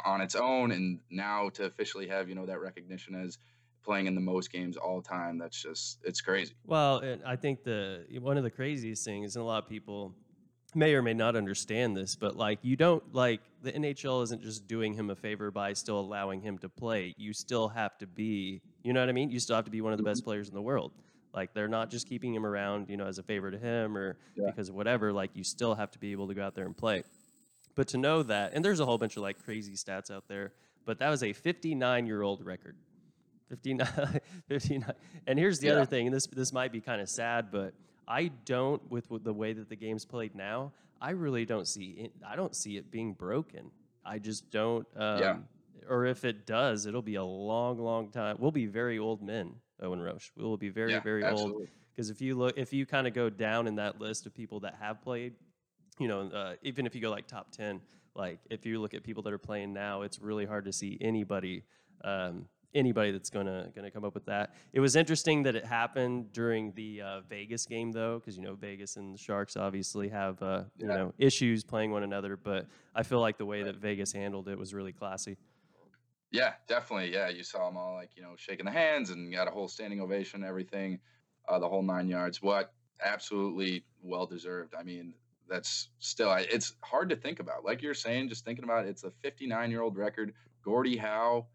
on 0.04 0.20
its 0.20 0.34
own, 0.34 0.72
and 0.72 0.98
now 1.10 1.48
to 1.50 1.64
officially 1.64 2.08
have 2.08 2.28
you 2.28 2.34
know 2.34 2.46
that 2.46 2.60
recognition 2.60 3.14
as 3.14 3.38
playing 3.84 4.06
in 4.06 4.14
the 4.14 4.20
most 4.20 4.52
games 4.52 4.76
all 4.76 5.00
time, 5.00 5.38
that's 5.38 5.62
just 5.62 5.98
it's 6.04 6.20
crazy. 6.20 6.54
Well, 6.66 7.02
I 7.24 7.36
think 7.36 7.62
the 7.64 8.04
one 8.20 8.36
of 8.36 8.44
the 8.44 8.50
craziest 8.50 9.04
things, 9.04 9.36
and 9.36 9.42
a 9.42 9.46
lot 9.46 9.62
of 9.62 9.68
people 9.68 10.14
may 10.74 10.94
or 10.94 11.02
may 11.02 11.14
not 11.14 11.36
understand 11.36 11.96
this, 11.96 12.16
but 12.16 12.36
like 12.36 12.58
you 12.62 12.76
don't 12.76 13.02
like 13.14 13.40
the 13.62 13.72
NHL 13.72 14.22
isn't 14.24 14.42
just 14.42 14.66
doing 14.68 14.94
him 14.94 15.10
a 15.10 15.16
favor 15.16 15.50
by 15.50 15.72
still 15.72 15.98
allowing 15.98 16.40
him 16.40 16.58
to 16.58 16.68
play. 16.68 17.14
You 17.16 17.32
still 17.32 17.68
have 17.68 17.96
to 17.98 18.06
be, 18.06 18.60
you 18.82 18.92
know 18.92 19.00
what 19.00 19.08
I 19.08 19.12
mean? 19.12 19.30
You 19.30 19.40
still 19.40 19.56
have 19.56 19.64
to 19.64 19.70
be 19.70 19.80
one 19.80 19.92
of 19.92 19.98
the 19.98 20.04
best 20.04 20.20
mm-hmm. 20.20 20.30
players 20.30 20.48
in 20.48 20.54
the 20.54 20.62
world. 20.62 20.92
Like 21.34 21.54
they're 21.54 21.68
not 21.68 21.90
just 21.90 22.08
keeping 22.08 22.34
him 22.34 22.44
around, 22.44 22.88
you 22.88 22.96
know, 22.96 23.06
as 23.06 23.18
a 23.18 23.22
favor 23.22 23.50
to 23.50 23.58
him 23.58 23.96
or 23.96 24.16
yeah. 24.34 24.46
because 24.46 24.68
of 24.68 24.74
whatever. 24.74 25.12
Like 25.12 25.30
you 25.34 25.44
still 25.44 25.74
have 25.74 25.90
to 25.92 25.98
be 25.98 26.12
able 26.12 26.28
to 26.28 26.34
go 26.34 26.44
out 26.44 26.54
there 26.54 26.66
and 26.66 26.76
play. 26.76 27.02
But 27.74 27.88
to 27.88 27.98
know 27.98 28.22
that, 28.24 28.52
and 28.54 28.64
there's 28.64 28.80
a 28.80 28.84
whole 28.84 28.98
bunch 28.98 29.16
of 29.16 29.22
like 29.22 29.42
crazy 29.44 29.74
stats 29.74 30.10
out 30.10 30.24
there, 30.28 30.52
but 30.84 30.98
that 30.98 31.10
was 31.10 31.22
a 31.22 31.32
59 31.32 32.06
year 32.06 32.22
old 32.22 32.44
record. 32.44 32.76
59, 33.48 34.20
59. 34.48 34.92
And 35.26 35.38
here's 35.38 35.58
the 35.58 35.68
yeah. 35.68 35.74
other 35.74 35.86
thing, 35.86 36.06
and 36.06 36.14
this 36.14 36.26
this 36.26 36.52
might 36.52 36.72
be 36.72 36.80
kind 36.80 37.00
of 37.00 37.08
sad, 37.08 37.50
but 37.50 37.74
I 38.08 38.30
don't 38.46 38.82
with, 38.90 39.10
with 39.10 39.22
the 39.22 39.34
way 39.34 39.52
that 39.52 39.68
the 39.68 39.76
game's 39.76 40.04
played 40.04 40.34
now. 40.34 40.72
I 41.00 41.10
really 41.10 41.44
don't 41.44 41.68
see 41.68 41.90
it, 41.90 42.12
I 42.26 42.34
don't 42.34 42.56
see 42.56 42.76
it 42.76 42.90
being 42.90 43.12
broken. 43.12 43.70
I 44.04 44.18
just 44.18 44.50
don't. 44.50 44.86
Um, 44.96 45.20
yeah. 45.20 45.36
Or 45.88 46.06
if 46.06 46.24
it 46.24 46.46
does, 46.46 46.86
it'll 46.86 47.02
be 47.02 47.14
a 47.14 47.24
long, 47.24 47.78
long 47.78 48.10
time. 48.10 48.36
We'll 48.38 48.50
be 48.50 48.66
very 48.66 48.98
old 48.98 49.22
men, 49.22 49.54
Owen 49.80 50.00
Roche. 50.00 50.32
We 50.36 50.44
will 50.44 50.56
be 50.56 50.70
very, 50.70 50.92
yeah, 50.92 51.00
very 51.00 51.24
absolutely. 51.24 51.62
old. 51.62 51.68
Because 51.94 52.10
if 52.10 52.20
you 52.20 52.34
look, 52.34 52.56
if 52.56 52.72
you 52.72 52.86
kind 52.86 53.06
of 53.06 53.14
go 53.14 53.30
down 53.30 53.66
in 53.66 53.76
that 53.76 54.00
list 54.00 54.26
of 54.26 54.34
people 54.34 54.60
that 54.60 54.74
have 54.80 55.02
played, 55.02 55.34
you 55.98 56.08
know, 56.08 56.28
uh, 56.28 56.54
even 56.62 56.86
if 56.86 56.94
you 56.94 57.00
go 57.00 57.10
like 57.10 57.26
top 57.26 57.50
ten, 57.52 57.80
like 58.14 58.38
if 58.50 58.66
you 58.66 58.80
look 58.80 58.94
at 58.94 59.02
people 59.02 59.22
that 59.24 59.32
are 59.32 59.38
playing 59.38 59.72
now, 59.72 60.02
it's 60.02 60.20
really 60.20 60.44
hard 60.44 60.64
to 60.64 60.72
see 60.72 60.98
anybody 61.00 61.64
um, 62.04 62.46
anybody 62.74 63.10
that's 63.10 63.30
gonna 63.30 63.70
gonna 63.74 63.90
come 63.90 64.04
up 64.04 64.14
with 64.14 64.26
that. 64.26 64.54
It 64.72 64.80
was 64.80 64.96
interesting 64.96 65.42
that 65.44 65.56
it 65.56 65.64
happened 65.64 66.32
during 66.32 66.72
the 66.72 67.02
uh, 67.02 67.20
Vegas 67.28 67.66
game 67.66 67.92
though, 67.92 68.18
because 68.18 68.36
you 68.36 68.42
know 68.42 68.54
Vegas 68.54 68.96
and 68.96 69.14
the 69.14 69.18
Sharks 69.18 69.56
obviously 69.56 70.08
have 70.08 70.42
uh, 70.42 70.64
yeah. 70.76 70.82
you 70.82 70.88
know 70.88 71.14
issues 71.18 71.64
playing 71.64 71.90
one 71.90 72.02
another. 72.02 72.36
But 72.36 72.66
I 72.94 73.02
feel 73.02 73.20
like 73.20 73.38
the 73.38 73.46
way 73.46 73.62
that 73.62 73.76
Vegas 73.76 74.12
handled 74.12 74.48
it 74.48 74.58
was 74.58 74.74
really 74.74 74.92
classy. 74.92 75.36
Yeah, 76.30 76.52
definitely. 76.66 77.12
Yeah, 77.12 77.30
you 77.30 77.42
saw 77.42 77.66
them 77.66 77.76
all 77.76 77.94
like 77.94 78.10
you 78.16 78.22
know 78.22 78.34
shaking 78.36 78.66
the 78.66 78.72
hands 78.72 79.10
and 79.10 79.32
got 79.32 79.48
a 79.48 79.50
whole 79.50 79.68
standing 79.68 80.00
ovation, 80.00 80.44
everything, 80.44 81.00
uh, 81.48 81.58
the 81.58 81.68
whole 81.68 81.82
nine 81.82 82.08
yards. 82.08 82.42
What 82.42 82.72
absolutely 83.02 83.84
well 84.02 84.26
deserved. 84.26 84.74
I 84.78 84.82
mean, 84.82 85.14
that's 85.48 85.88
still 85.98 86.32
it's 86.32 86.74
hard 86.82 87.08
to 87.10 87.16
think 87.16 87.40
about. 87.40 87.64
Like 87.64 87.82
you're 87.82 87.94
saying, 87.94 88.28
just 88.28 88.44
thinking 88.44 88.64
about 88.64 88.84
it, 88.84 88.90
it's 88.90 89.04
a 89.04 89.10
59 89.22 89.70
year 89.70 89.82
old 89.82 89.96
record. 89.96 90.34
Gordie 90.62 90.96
Howe 90.96 91.46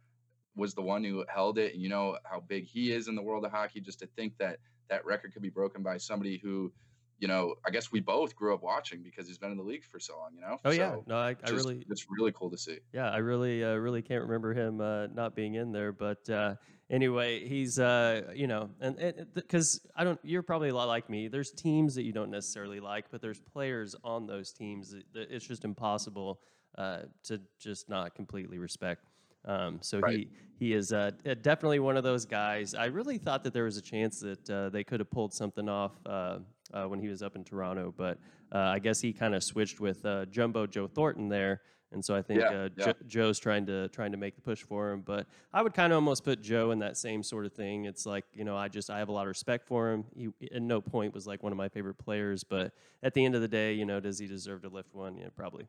was 0.55 0.73
the 0.73 0.81
one 0.81 1.03
who 1.03 1.25
held 1.27 1.57
it, 1.57 1.73
and 1.73 1.81
you 1.81 1.89
know 1.89 2.17
how 2.23 2.39
big 2.39 2.65
he 2.65 2.91
is 2.91 3.07
in 3.07 3.15
the 3.15 3.21
world 3.21 3.45
of 3.45 3.51
hockey. 3.51 3.79
Just 3.79 3.99
to 3.99 4.07
think 4.07 4.37
that 4.37 4.59
that 4.89 5.05
record 5.05 5.33
could 5.33 5.41
be 5.41 5.49
broken 5.49 5.81
by 5.81 5.97
somebody 5.97 6.37
who, 6.37 6.71
you 7.19 7.27
know, 7.27 7.55
I 7.65 7.71
guess 7.71 7.91
we 7.91 7.99
both 7.99 8.35
grew 8.35 8.53
up 8.53 8.61
watching 8.61 9.01
because 9.01 9.27
he's 9.27 9.37
been 9.37 9.51
in 9.51 9.57
the 9.57 9.63
league 9.63 9.85
for 9.85 9.99
so 9.99 10.17
long. 10.17 10.31
You 10.35 10.41
know. 10.41 10.57
Oh 10.65 10.71
so 10.71 10.75
yeah, 10.75 10.95
no, 11.07 11.15
I, 11.15 11.35
I 11.43 11.49
really, 11.49 11.85
it's 11.89 12.05
really 12.09 12.31
cool 12.31 12.51
to 12.51 12.57
see. 12.57 12.79
Yeah, 12.93 13.09
I 13.09 13.17
really, 13.17 13.63
uh, 13.63 13.75
really 13.75 14.01
can't 14.01 14.23
remember 14.23 14.53
him 14.53 14.81
uh, 14.81 15.07
not 15.07 15.35
being 15.35 15.55
in 15.55 15.71
there, 15.71 15.91
but. 15.91 16.29
Uh, 16.29 16.55
anyway, 16.89 17.45
he's 17.47 17.79
uh, 17.79 18.21
you 18.35 18.47
know, 18.47 18.69
and 18.79 19.25
because 19.33 19.81
I 19.95 20.03
don't, 20.03 20.19
you're 20.23 20.43
probably 20.43 20.69
a 20.69 20.75
lot 20.75 20.87
like 20.87 21.09
me. 21.09 21.27
There's 21.27 21.51
teams 21.51 21.95
that 21.95 22.03
you 22.03 22.13
don't 22.13 22.29
necessarily 22.29 22.79
like, 22.79 23.05
but 23.11 23.21
there's 23.21 23.39
players 23.39 23.95
on 24.03 24.27
those 24.27 24.51
teams 24.51 24.91
that, 24.91 25.03
that 25.13 25.31
it's 25.31 25.45
just 25.45 25.65
impossible 25.65 26.39
uh, 26.77 26.99
to 27.23 27.41
just 27.59 27.89
not 27.89 28.15
completely 28.15 28.59
respect. 28.59 29.05
Um, 29.45 29.79
so 29.81 29.99
right. 29.99 30.19
he 30.19 30.29
he 30.59 30.73
is 30.73 30.93
uh, 30.93 31.11
definitely 31.41 31.79
one 31.79 31.97
of 31.97 32.03
those 32.03 32.25
guys. 32.25 32.73
I 32.73 32.85
really 32.85 33.17
thought 33.17 33.43
that 33.43 33.53
there 33.53 33.65
was 33.65 33.77
a 33.77 33.81
chance 33.81 34.19
that 34.21 34.49
uh, 34.49 34.69
they 34.69 34.83
could 34.83 34.99
have 34.99 35.09
pulled 35.09 35.33
something 35.33 35.67
off 35.67 35.91
uh, 36.05 36.39
uh 36.73 36.85
when 36.85 36.99
he 36.99 37.09
was 37.09 37.21
up 37.21 37.35
in 37.35 37.43
Toronto, 37.43 37.93
but 37.95 38.17
uh, 38.53 38.59
I 38.59 38.79
guess 38.79 39.01
he 39.01 39.11
kind 39.11 39.35
of 39.35 39.43
switched 39.43 39.79
with 39.79 40.05
uh, 40.05 40.25
Jumbo 40.25 40.67
Joe 40.67 40.87
Thornton 40.87 41.27
there, 41.27 41.61
and 41.91 42.03
so 42.03 42.15
I 42.15 42.21
think 42.21 42.39
yeah, 42.39 42.69
yeah. 42.77 42.85
Jo- 42.85 42.93
Joe's 43.07 43.39
trying 43.39 43.65
to 43.65 43.89
trying 43.89 44.11
to 44.11 44.17
make 44.17 44.35
the 44.35 44.41
push 44.41 44.61
for 44.61 44.91
him. 44.91 45.01
But 45.01 45.27
I 45.53 45.61
would 45.61 45.73
kind 45.73 45.91
of 45.91 45.97
almost 45.97 46.23
put 46.23 46.41
Joe 46.41 46.71
in 46.71 46.79
that 46.79 46.95
same 46.95 47.23
sort 47.23 47.45
of 47.45 47.53
thing. 47.53 47.85
It's 47.85 48.05
like 48.05 48.25
you 48.33 48.45
know 48.45 48.55
I 48.55 48.69
just 48.69 48.89
I 48.89 48.99
have 48.99 49.09
a 49.09 49.11
lot 49.11 49.23
of 49.23 49.29
respect 49.29 49.67
for 49.67 49.91
him. 49.91 50.05
He 50.15 50.29
at 50.53 50.61
no 50.61 50.79
point 50.79 51.13
was 51.13 51.27
like 51.27 51.43
one 51.43 51.51
of 51.51 51.57
my 51.57 51.67
favorite 51.67 51.97
players, 51.97 52.43
but 52.43 52.73
at 53.01 53.13
the 53.13 53.25
end 53.25 53.35
of 53.35 53.41
the 53.41 53.47
day, 53.47 53.73
you 53.73 53.85
know, 53.85 53.99
does 53.99 54.19
he 54.19 54.27
deserve 54.27 54.61
to 54.61 54.69
lift 54.69 54.93
one? 54.93 55.17
Yeah, 55.17 55.27
probably. 55.35 55.67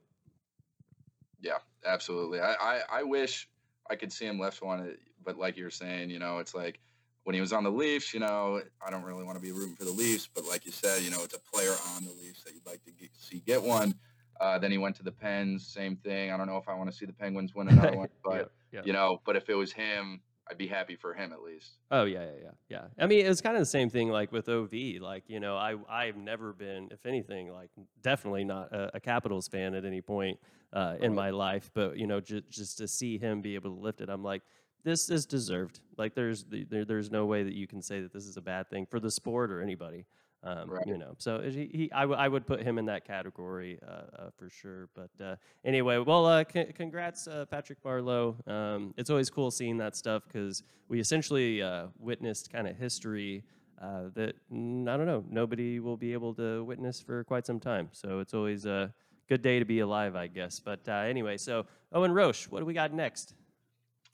Yeah, 1.41 1.59
absolutely. 1.85 2.41
I, 2.41 2.55
I, 2.55 2.81
I 2.91 3.03
wish 3.03 3.49
I 3.91 3.97
could 3.97 4.13
see 4.13 4.27
him 4.27 4.39
left 4.39 4.63
one, 4.63 4.97
but 5.25 5.39
like 5.39 5.57
you're 5.57 5.71
saying, 5.71 6.11
you 6.11 6.19
know, 6.19 6.39
it's 6.39 6.55
like 6.55 6.81
when 7.25 7.35
he 7.35 7.41
was 7.41 7.53
on 7.53 7.65
the 7.65 7.71
Leafs, 7.71 8.13
you 8.15 8.21
know, 8.21 8.61
I 8.87 8.91
don't 8.91 9.03
really 9.03 9.25
want 9.25 9.37
to 9.37 9.43
be 9.43 9.53
rooting 9.53 9.75
for 9.75 9.85
the 9.85 9.91
Leafs, 9.91 10.29
but 10.33 10.45
like 10.47 10.65
you 10.67 10.73
said, 10.73 11.03
you 11.03 11.11
know, 11.11 11.23
it's 11.23 11.35
a 11.35 11.41
player 11.41 11.75
on 11.95 12.05
the 12.05 12.13
Leafs 12.13 12.43
that 12.45 12.55
you'd 12.55 12.67
like 12.67 12.83
to 12.85 12.91
get, 12.93 13.11
see 13.17 13.43
get 13.47 13.63
one. 13.63 13.95
Uh, 14.41 14.59
then 14.59 14.71
he 14.71 14.79
went 14.79 14.97
to 14.97 15.03
the 15.03 15.13
Pens, 15.13 15.67
same 15.67 15.97
thing. 15.97 16.33
I 16.33 16.37
don't 16.37 16.47
know 16.47 16.57
if 16.57 16.69
I 16.69 16.75
want 16.75 16.91
to 16.91 16.97
see 16.97 17.07
the 17.07 17.13
Penguins 17.13 17.55
win 17.55 17.69
another 17.69 17.97
one, 17.97 18.09
but 18.25 18.53
you 18.85 18.93
know, 18.93 19.21
but 19.25 19.37
if 19.37 19.49
it 19.49 19.55
was 19.55 19.73
him, 19.73 20.21
I'd 20.51 20.59
be 20.59 20.67
happy 20.67 20.97
for 20.97 21.15
him 21.15 21.33
at 21.33 21.43
least. 21.43 21.79
Oh 21.91 22.05
yeah, 22.05 22.25
yeah, 22.25 22.31
yeah, 22.43 22.51
yeah. 22.69 23.05
I 23.05 23.07
mean, 23.07 23.25
it's 23.25 23.41
kind 23.41 23.57
of 23.57 23.61
the 23.61 23.67
same 23.67 23.89
thing 23.89 24.11
like 24.11 24.31
with 24.31 24.49
OV. 24.49 24.73
Like 25.01 25.25
you 25.27 25.41
know, 25.41 25.57
I 25.57 25.77
I've 25.89 26.17
never 26.17 26.53
been, 26.53 26.89
if 26.91 27.07
anything, 27.07 27.51
like 27.51 27.71
definitely 28.03 28.45
not 28.45 28.73
a, 28.73 28.97
a 28.97 29.01
Capitals 29.01 29.49
fan 29.49 29.75
at 29.75 29.85
any 29.85 30.03
point 30.03 30.39
uh, 30.73 30.97
in 31.01 31.15
my 31.15 31.31
life. 31.31 31.71
But 31.73 31.97
you 31.97 32.07
know, 32.07 32.21
just 32.21 32.51
just 32.51 32.79
to 32.79 32.89
see 32.89 33.17
him 33.17 33.41
be 33.41 33.55
able 33.55 33.75
to 33.75 33.81
lift 33.81 34.03
it, 34.03 34.11
I'm 34.11 34.23
like, 34.23 34.43
this 34.85 35.09
is 35.09 35.25
deserved. 35.25 35.81
Like 35.97 36.15
there's 36.15 36.45
there, 36.45 36.85
there's 36.85 37.11
no 37.11 37.25
way 37.25 37.43
that 37.43 37.55
you 37.55 37.67
can 37.67 37.81
say 37.81 38.01
that 38.03 38.13
this 38.13 38.27
is 38.27 38.37
a 38.37 38.43
bad 38.43 38.69
thing 38.69 38.87
for 38.87 39.01
the 39.01 39.11
sport 39.11 39.51
or 39.51 39.63
anybody. 39.63 40.05
Um, 40.45 40.71
right. 40.71 40.87
You 40.87 40.99
know, 40.99 41.15
so 41.17 41.41
he, 41.41 41.71
he 41.73 41.93
I, 41.93 42.03
w- 42.03 42.21
I 42.21 42.29
would 42.29 42.47
put 42.47 42.63
him 42.63 42.77
in 42.77 42.85
that 42.87 43.07
category 43.07 43.79
uh, 43.83 43.91
uh, 43.91 44.31
for 44.37 44.51
sure. 44.51 44.91
But 44.95 45.11
uh, 45.25 45.37
anyway, 45.65 45.97
well, 45.99 46.27
uh, 46.27 46.45
c- 46.53 46.71
congrats, 46.75 47.27
uh, 47.27 47.47
Patrick 47.47 47.83
Marleau. 47.83 48.37
Um, 48.47 48.93
it's 48.99 49.09
always 49.09 49.31
cool 49.31 49.51
seeing 49.51 49.79
that 49.79 49.97
stuff 49.97 50.23
because 50.27 50.63
we 50.89 51.01
essentially 51.01 51.63
uh, 51.63 51.87
witnessed 51.99 52.53
kind 52.53 52.69
of 52.69 52.77
history 52.77 53.43
that 54.15 54.35
mm, 54.51 54.89
I 54.89 54.97
don't 54.97 55.07
know 55.07 55.25
nobody 55.29 55.79
will 55.79 55.97
be 55.97 56.15
able 56.15 56.33
to 56.35 56.65
witness 56.65 57.01
for 57.01 57.25
quite 57.25 57.47
some 57.47 57.61
time. 57.61 57.89
So 57.93 58.21
it's 58.21 58.33
always 58.33 58.67
a 58.67 58.93
good 59.29 59.43
day 59.43 59.59
to 59.59 59.65
be 59.65 59.81
alive, 59.81 60.15
I 60.15 60.27
guess. 60.27 60.61
But 60.61 60.87
anyway, 60.89 61.39
so 61.39 61.67
Owen 61.93 62.13
Roche, 62.13 62.49
what 62.49 62.61
do 62.61 62.67
we 62.67 62.75
got 62.75 62.93
next? 62.93 63.35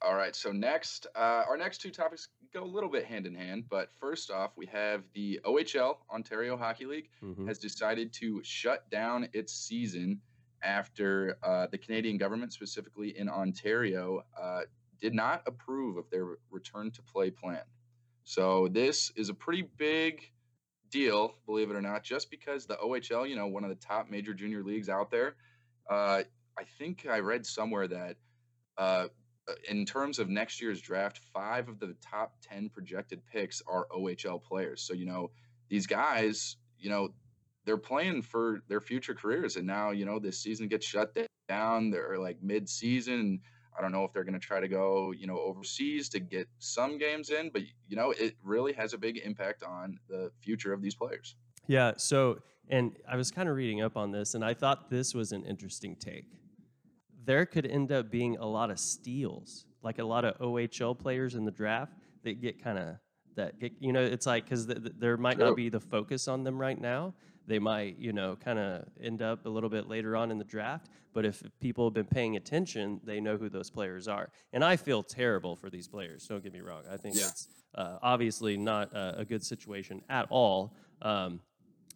All 0.02 0.14
right. 0.14 0.34
So 0.34 0.50
next, 0.50 1.06
uh, 1.14 1.44
our 1.48 1.56
next 1.56 1.78
two 1.78 1.90
topics 1.90 2.28
go 2.52 2.64
a 2.64 2.66
little 2.66 2.88
bit 2.88 3.04
hand 3.04 3.26
in 3.26 3.34
hand. 3.34 3.64
But 3.68 3.90
first 3.98 4.30
off, 4.30 4.52
we 4.56 4.66
have 4.66 5.04
the 5.14 5.40
OHL, 5.44 5.98
Ontario 6.12 6.56
Hockey 6.56 6.86
League, 6.86 7.08
mm-hmm. 7.22 7.46
has 7.46 7.58
decided 7.58 8.12
to 8.14 8.40
shut 8.42 8.88
down 8.90 9.28
its 9.32 9.52
season 9.52 10.20
after 10.62 11.38
uh, 11.42 11.66
the 11.70 11.78
Canadian 11.78 12.18
government, 12.18 12.52
specifically 12.52 13.16
in 13.18 13.28
Ontario, 13.28 14.22
uh, 14.40 14.60
did 15.00 15.14
not 15.14 15.42
approve 15.46 15.96
of 15.96 16.08
their 16.10 16.26
return 16.50 16.90
to 16.90 17.02
play 17.02 17.30
plan. 17.30 17.62
So 18.24 18.68
this 18.68 19.10
is 19.16 19.28
a 19.30 19.34
pretty 19.34 19.68
big 19.78 20.30
deal, 20.90 21.36
believe 21.46 21.70
it 21.70 21.76
or 21.76 21.80
not, 21.80 22.02
just 22.02 22.30
because 22.30 22.66
the 22.66 22.76
OHL, 22.76 23.28
you 23.28 23.36
know, 23.36 23.46
one 23.46 23.64
of 23.64 23.70
the 23.70 23.76
top 23.76 24.10
major 24.10 24.34
junior 24.34 24.62
leagues 24.62 24.88
out 24.88 25.10
there. 25.10 25.36
Uh, 25.88 26.22
I 26.58 26.64
think 26.78 27.06
I 27.10 27.20
read 27.20 27.46
somewhere 27.46 27.88
that 27.88 28.16
uh, 28.76 28.80
uh, 28.80 29.08
in 29.68 29.84
terms 29.84 30.18
of 30.18 30.28
next 30.28 30.60
year's 30.60 30.80
draft, 30.80 31.20
five 31.32 31.68
of 31.68 31.78
the 31.78 31.94
top 32.00 32.34
10 32.42 32.68
projected 32.70 33.20
picks 33.26 33.62
are 33.66 33.86
OHL 33.90 34.42
players. 34.42 34.82
So, 34.82 34.94
you 34.94 35.06
know, 35.06 35.30
these 35.68 35.86
guys, 35.86 36.56
you 36.78 36.90
know, 36.90 37.10
they're 37.64 37.76
playing 37.76 38.22
for 38.22 38.62
their 38.68 38.80
future 38.80 39.14
careers. 39.14 39.56
And 39.56 39.66
now, 39.66 39.90
you 39.90 40.04
know, 40.04 40.18
this 40.18 40.38
season 40.38 40.68
gets 40.68 40.86
shut 40.86 41.16
down. 41.48 41.90
They're 41.90 42.18
like 42.18 42.42
mid 42.42 42.68
season. 42.68 43.40
I 43.76 43.82
don't 43.82 43.92
know 43.92 44.04
if 44.04 44.12
they're 44.12 44.24
going 44.24 44.38
to 44.38 44.40
try 44.40 44.60
to 44.60 44.68
go, 44.68 45.12
you 45.12 45.26
know, 45.26 45.38
overseas 45.38 46.08
to 46.10 46.20
get 46.20 46.48
some 46.58 46.98
games 46.98 47.30
in, 47.30 47.50
but, 47.50 47.62
you 47.88 47.96
know, 47.96 48.10
it 48.10 48.34
really 48.42 48.72
has 48.72 48.94
a 48.94 48.98
big 48.98 49.18
impact 49.18 49.62
on 49.62 49.98
the 50.08 50.30
future 50.40 50.72
of 50.72 50.82
these 50.82 50.94
players. 50.94 51.36
Yeah. 51.66 51.92
So, 51.96 52.40
and 52.68 52.96
I 53.08 53.16
was 53.16 53.30
kind 53.30 53.48
of 53.48 53.54
reading 53.54 53.80
up 53.80 53.96
on 53.96 54.10
this, 54.10 54.34
and 54.34 54.44
I 54.44 54.54
thought 54.54 54.90
this 54.90 55.14
was 55.14 55.32
an 55.32 55.44
interesting 55.44 55.96
take 55.96 56.26
there 57.24 57.46
could 57.46 57.66
end 57.66 57.92
up 57.92 58.10
being 58.10 58.36
a 58.38 58.46
lot 58.46 58.70
of 58.70 58.78
steals, 58.78 59.66
like 59.82 59.98
a 59.98 60.04
lot 60.04 60.24
of 60.24 60.38
OHL 60.38 60.98
players 60.98 61.34
in 61.34 61.44
the 61.44 61.50
draft 61.50 61.92
that 62.24 62.40
get 62.40 62.62
kind 62.62 62.78
of 62.78 62.96
that 63.36 63.58
get, 63.60 63.72
you 63.78 63.92
know, 63.92 64.02
it's 64.02 64.26
like 64.26 64.44
because 64.44 64.66
the, 64.66 64.74
the, 64.74 64.90
there 64.98 65.16
might 65.16 65.36
True. 65.36 65.46
not 65.46 65.56
be 65.56 65.68
the 65.68 65.80
focus 65.80 66.28
on 66.28 66.42
them 66.44 66.58
right 66.58 66.80
now. 66.80 67.14
they 67.46 67.58
might, 67.58 67.96
you 67.98 68.12
know, 68.12 68.36
kind 68.36 68.58
of 68.58 68.84
end 69.02 69.22
up 69.22 69.46
a 69.46 69.48
little 69.48 69.70
bit 69.70 69.88
later 69.88 70.16
on 70.16 70.30
in 70.30 70.38
the 70.38 70.44
draft. 70.44 70.88
But 71.12 71.24
if 71.24 71.42
people 71.60 71.84
have 71.86 71.94
been 71.94 72.06
paying 72.06 72.36
attention, 72.36 73.00
they 73.04 73.20
know 73.20 73.36
who 73.36 73.48
those 73.48 73.70
players 73.70 74.06
are. 74.08 74.30
And 74.52 74.62
I 74.64 74.76
feel 74.76 75.02
terrible 75.02 75.56
for 75.56 75.68
these 75.70 75.88
players. 75.88 76.26
Don't 76.26 76.42
get 76.42 76.52
me 76.52 76.60
wrong. 76.60 76.82
I 76.90 76.96
think 76.96 77.16
Yeah. 77.16 77.28
it's 77.28 77.48
uh, 77.74 77.98
obviously 78.02 78.56
not 78.56 78.92
a, 78.92 79.20
a 79.20 79.24
good 79.24 79.44
situation 79.44 80.02
at 80.08 80.26
all. 80.30 80.74
Um, 81.02 81.40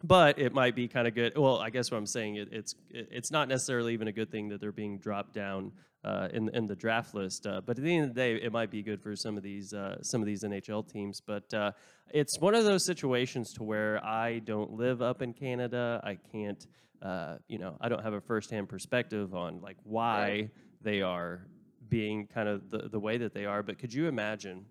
but 0.05 0.39
it 0.39 0.53
might 0.53 0.77
be 0.77 0.87
kind 0.87 1.09
of 1.09 1.15
good. 1.15 1.37
Well, 1.37 1.59
I 1.59 1.71
guess 1.71 1.91
what 1.91 1.97
I'm 1.97 2.07
saying 2.07 2.37
it, 2.37 2.49
it's 2.53 2.75
it, 2.91 3.09
it's 3.11 3.31
not 3.31 3.49
necessarily 3.49 3.95
even 3.95 4.07
a 4.07 4.13
good 4.13 4.31
thing 4.31 4.49
that 4.51 4.61
they're 4.61 4.71
being 4.71 4.99
dropped 4.99 5.33
down 5.33 5.73
uh, 6.05 6.29
in 6.33 6.51
in 6.51 6.67
the 6.67 6.77
draft 6.77 7.15
list. 7.15 7.47
Uh, 7.47 7.63
but 7.65 7.79
at 7.79 7.85
the 7.85 7.97
end 7.97 8.05
of 8.11 8.15
the 8.15 8.21
day, 8.21 8.35
it 8.37 8.53
might 8.53 8.71
be 8.71 8.83
good 8.83 9.03
for 9.03 9.17
some 9.17 9.39
of 9.39 9.43
these 9.43 9.73
uh, 9.73 9.97
some 10.03 10.21
of 10.21 10.27
these 10.27 10.45
NHL 10.45 10.87
teams. 10.87 11.23
But 11.27 11.53
uh, 11.55 11.73
it's 12.11 12.39
one 12.39 12.55
of 12.55 12.65
those 12.65 12.85
situations 12.85 13.55
to 13.55 13.63
where 13.63 14.05
I 14.05 14.41
don't 14.41 14.73
live 14.73 15.01
up 15.01 15.23
in 15.23 15.33
Canada. 15.33 16.03
I 16.05 16.19
can't, 16.31 16.65
uh, 17.01 17.37
you 17.49 17.59
know, 17.59 17.79
I 17.81 17.89
don't 17.89 18.03
have 18.03 18.13
a 18.13 18.21
firsthand 18.21 18.69
perspective 18.69 19.35
on 19.35 19.63
like 19.63 19.79
why 19.85 20.51
they 20.83 21.01
are 21.01 21.47
being 21.89 22.27
kind 22.27 22.49
of 22.49 22.71
the, 22.71 22.91
the 22.91 23.01
way 23.01 23.17
that 23.17 23.33
they 23.33 23.47
are. 23.47 23.63
But 23.63 23.79
could 23.79 23.93
you 23.93 24.07
imagine 24.07 24.67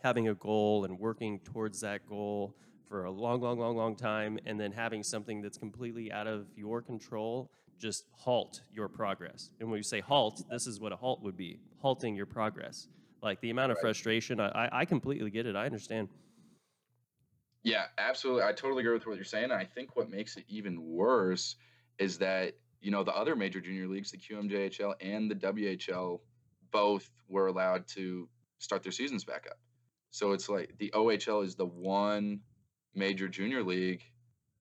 having 0.00 0.28
a 0.28 0.34
goal 0.34 0.84
and 0.84 0.98
working 0.98 1.40
towards 1.40 1.80
that 1.80 2.06
goal 2.06 2.54
for 2.90 3.04
a 3.04 3.10
long, 3.10 3.40
long, 3.40 3.56
long, 3.58 3.76
long 3.76 3.94
time, 3.94 4.36
and 4.46 4.58
then 4.58 4.72
having 4.72 5.04
something 5.04 5.40
that's 5.40 5.56
completely 5.56 6.10
out 6.10 6.26
of 6.26 6.48
your 6.56 6.82
control 6.82 7.48
just 7.78 8.04
halt 8.12 8.60
your 8.74 8.88
progress. 8.88 9.50
And 9.60 9.70
when 9.70 9.78
you 9.78 9.82
say 9.84 10.00
halt, 10.00 10.42
this 10.50 10.66
is 10.66 10.80
what 10.80 10.92
a 10.92 10.96
halt 10.96 11.22
would 11.22 11.36
be 11.36 11.60
halting 11.78 12.16
your 12.16 12.26
progress. 12.26 12.88
Like 13.22 13.40
the 13.40 13.50
amount 13.50 13.70
of 13.70 13.76
Right. 13.76 13.82
frustration, 13.82 14.40
I, 14.40 14.68
I- 14.72 14.84
completely 14.84 15.30
get 15.30 15.46
it. 15.46 15.54
I 15.54 15.66
understand. 15.66 16.08
Yeah, 17.62 17.86
absolutely. 17.96 18.42
I 18.42 18.52
totally 18.52 18.80
agree 18.82 18.94
with 18.94 19.06
what 19.06 19.14
you're 19.16 19.24
saying. 19.24 19.52
I 19.52 19.64
think 19.64 19.94
what 19.94 20.10
makes 20.10 20.36
it 20.36 20.44
even 20.48 20.82
worse 20.82 21.56
is 21.98 22.18
that, 22.18 22.54
you 22.80 22.90
know, 22.90 23.04
the 23.04 23.14
other 23.14 23.36
major 23.36 23.60
junior 23.60 23.86
leagues, 23.86 24.10
the 24.10 24.18
QMJHL 24.18 24.94
and 25.00 25.30
the 25.30 25.34
WHL, 25.36 26.20
both 26.72 27.08
were 27.28 27.46
allowed 27.46 27.86
to 27.88 28.28
start 28.58 28.82
their 28.82 28.92
seasons 28.92 29.24
back 29.24 29.46
up. 29.48 29.58
So 30.10 30.32
it's 30.32 30.48
like 30.48 30.76
the 30.78 30.90
OHL 30.94 31.44
is 31.44 31.54
the 31.54 31.66
one 31.66 32.40
major 32.94 33.28
junior 33.28 33.62
league 33.62 34.02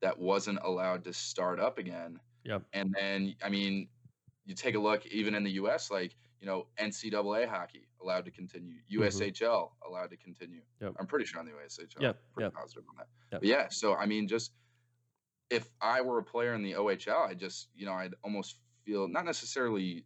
that 0.02 0.18
wasn't 0.18 0.60
allowed 0.64 1.04
to 1.04 1.14
start 1.14 1.60
up 1.60 1.78
again. 1.78 2.20
Yep. 2.46 2.64
And 2.74 2.96
then, 2.98 3.36
I 3.44 3.50
mean, 3.50 3.90
you 4.46 4.56
take 4.56 4.76
a 4.76 4.80
look 4.80 5.06
even 5.08 5.36
in 5.36 5.44
the 5.44 5.52
US, 5.52 5.92
like, 5.92 6.16
you 6.40 6.48
know, 6.48 6.68
NCAA 6.80 7.48
hockey 7.48 7.88
allowed 8.02 8.26
to 8.26 8.32
continue, 8.32 8.76
mm-hmm. 8.92 9.04
USHL 9.04 9.72
allowed 9.88 10.10
to 10.12 10.18
continue. 10.18 10.62
Yep. 10.82 10.94
I'm 11.00 11.08
pretty 11.08 11.26
sure 11.26 11.40
on 11.40 11.46
the 11.46 11.52
USHL. 11.52 12.02
Yep, 12.02 12.18
Pretty 12.34 12.46
yep. 12.46 12.54
positive 12.54 12.84
on 12.90 12.96
that. 12.98 13.08
Yep. 13.32 13.42
But 13.42 13.48
yeah, 13.48 13.68
so 13.70 13.96
I 13.96 14.06
mean, 14.06 14.28
just 14.28 14.52
if 15.50 15.70
I 15.82 16.02
were 16.02 16.20
a 16.20 16.24
player 16.24 16.54
in 16.54 16.64
the 16.64 16.74
OHL, 16.74 17.28
I 17.28 17.34
just, 17.34 17.70
you 17.76 17.86
know, 17.86 17.94
I'd 17.94 18.14
almost 18.24 18.58
feel 18.86 19.08
not 19.08 19.26
necessarily. 19.26 20.06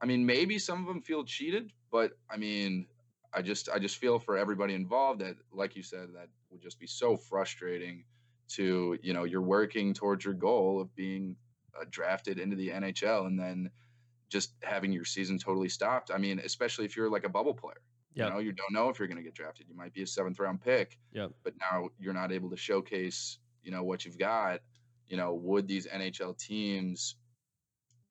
I 0.00 0.06
mean, 0.06 0.26
maybe 0.26 0.58
some 0.58 0.80
of 0.80 0.86
them 0.86 1.00
feel 1.00 1.24
cheated, 1.24 1.72
but 1.90 2.12
I 2.30 2.36
mean, 2.36 2.86
I 3.32 3.40
just, 3.40 3.70
I 3.70 3.78
just 3.78 3.96
feel 3.96 4.18
for 4.18 4.36
everybody 4.36 4.74
involved 4.74 5.20
that, 5.22 5.36
like 5.52 5.74
you 5.74 5.82
said, 5.82 6.08
that 6.14 6.28
would 6.56 6.62
just 6.62 6.80
be 6.80 6.86
so 6.86 7.16
frustrating. 7.16 8.04
To 8.50 8.96
you 9.02 9.12
know, 9.12 9.24
you're 9.24 9.42
working 9.42 9.92
towards 9.92 10.24
your 10.24 10.34
goal 10.34 10.80
of 10.80 10.94
being 10.94 11.34
uh, 11.78 11.84
drafted 11.90 12.38
into 12.38 12.54
the 12.54 12.68
NHL, 12.70 13.26
and 13.26 13.36
then 13.38 13.70
just 14.28 14.52
having 14.62 14.92
your 14.92 15.04
season 15.04 15.36
totally 15.38 15.68
stopped. 15.68 16.10
I 16.14 16.18
mean, 16.18 16.38
especially 16.38 16.84
if 16.84 16.96
you're 16.96 17.10
like 17.10 17.24
a 17.24 17.28
bubble 17.28 17.54
player. 17.54 17.80
Yep. 18.14 18.28
You 18.28 18.32
know, 18.32 18.38
you 18.40 18.52
don't 18.52 18.72
know 18.72 18.88
if 18.88 18.98
you're 18.98 19.08
going 19.08 19.18
to 19.18 19.22
get 19.24 19.34
drafted. 19.34 19.66
You 19.68 19.74
might 19.76 19.92
be 19.92 20.02
a 20.02 20.06
seventh 20.06 20.38
round 20.38 20.60
pick 20.62 20.96
Yep. 21.12 21.32
but 21.44 21.54
now 21.60 21.88
you're 21.98 22.14
not 22.14 22.30
able 22.32 22.48
to 22.50 22.56
showcase 22.56 23.38
you 23.64 23.72
know 23.72 23.82
what 23.82 24.04
you've 24.04 24.16
got 24.18 24.60
you 25.08 25.16
know 25.16 25.34
would 25.34 25.66
these 25.68 25.86
nhl 25.88 26.38
teams 26.38 27.16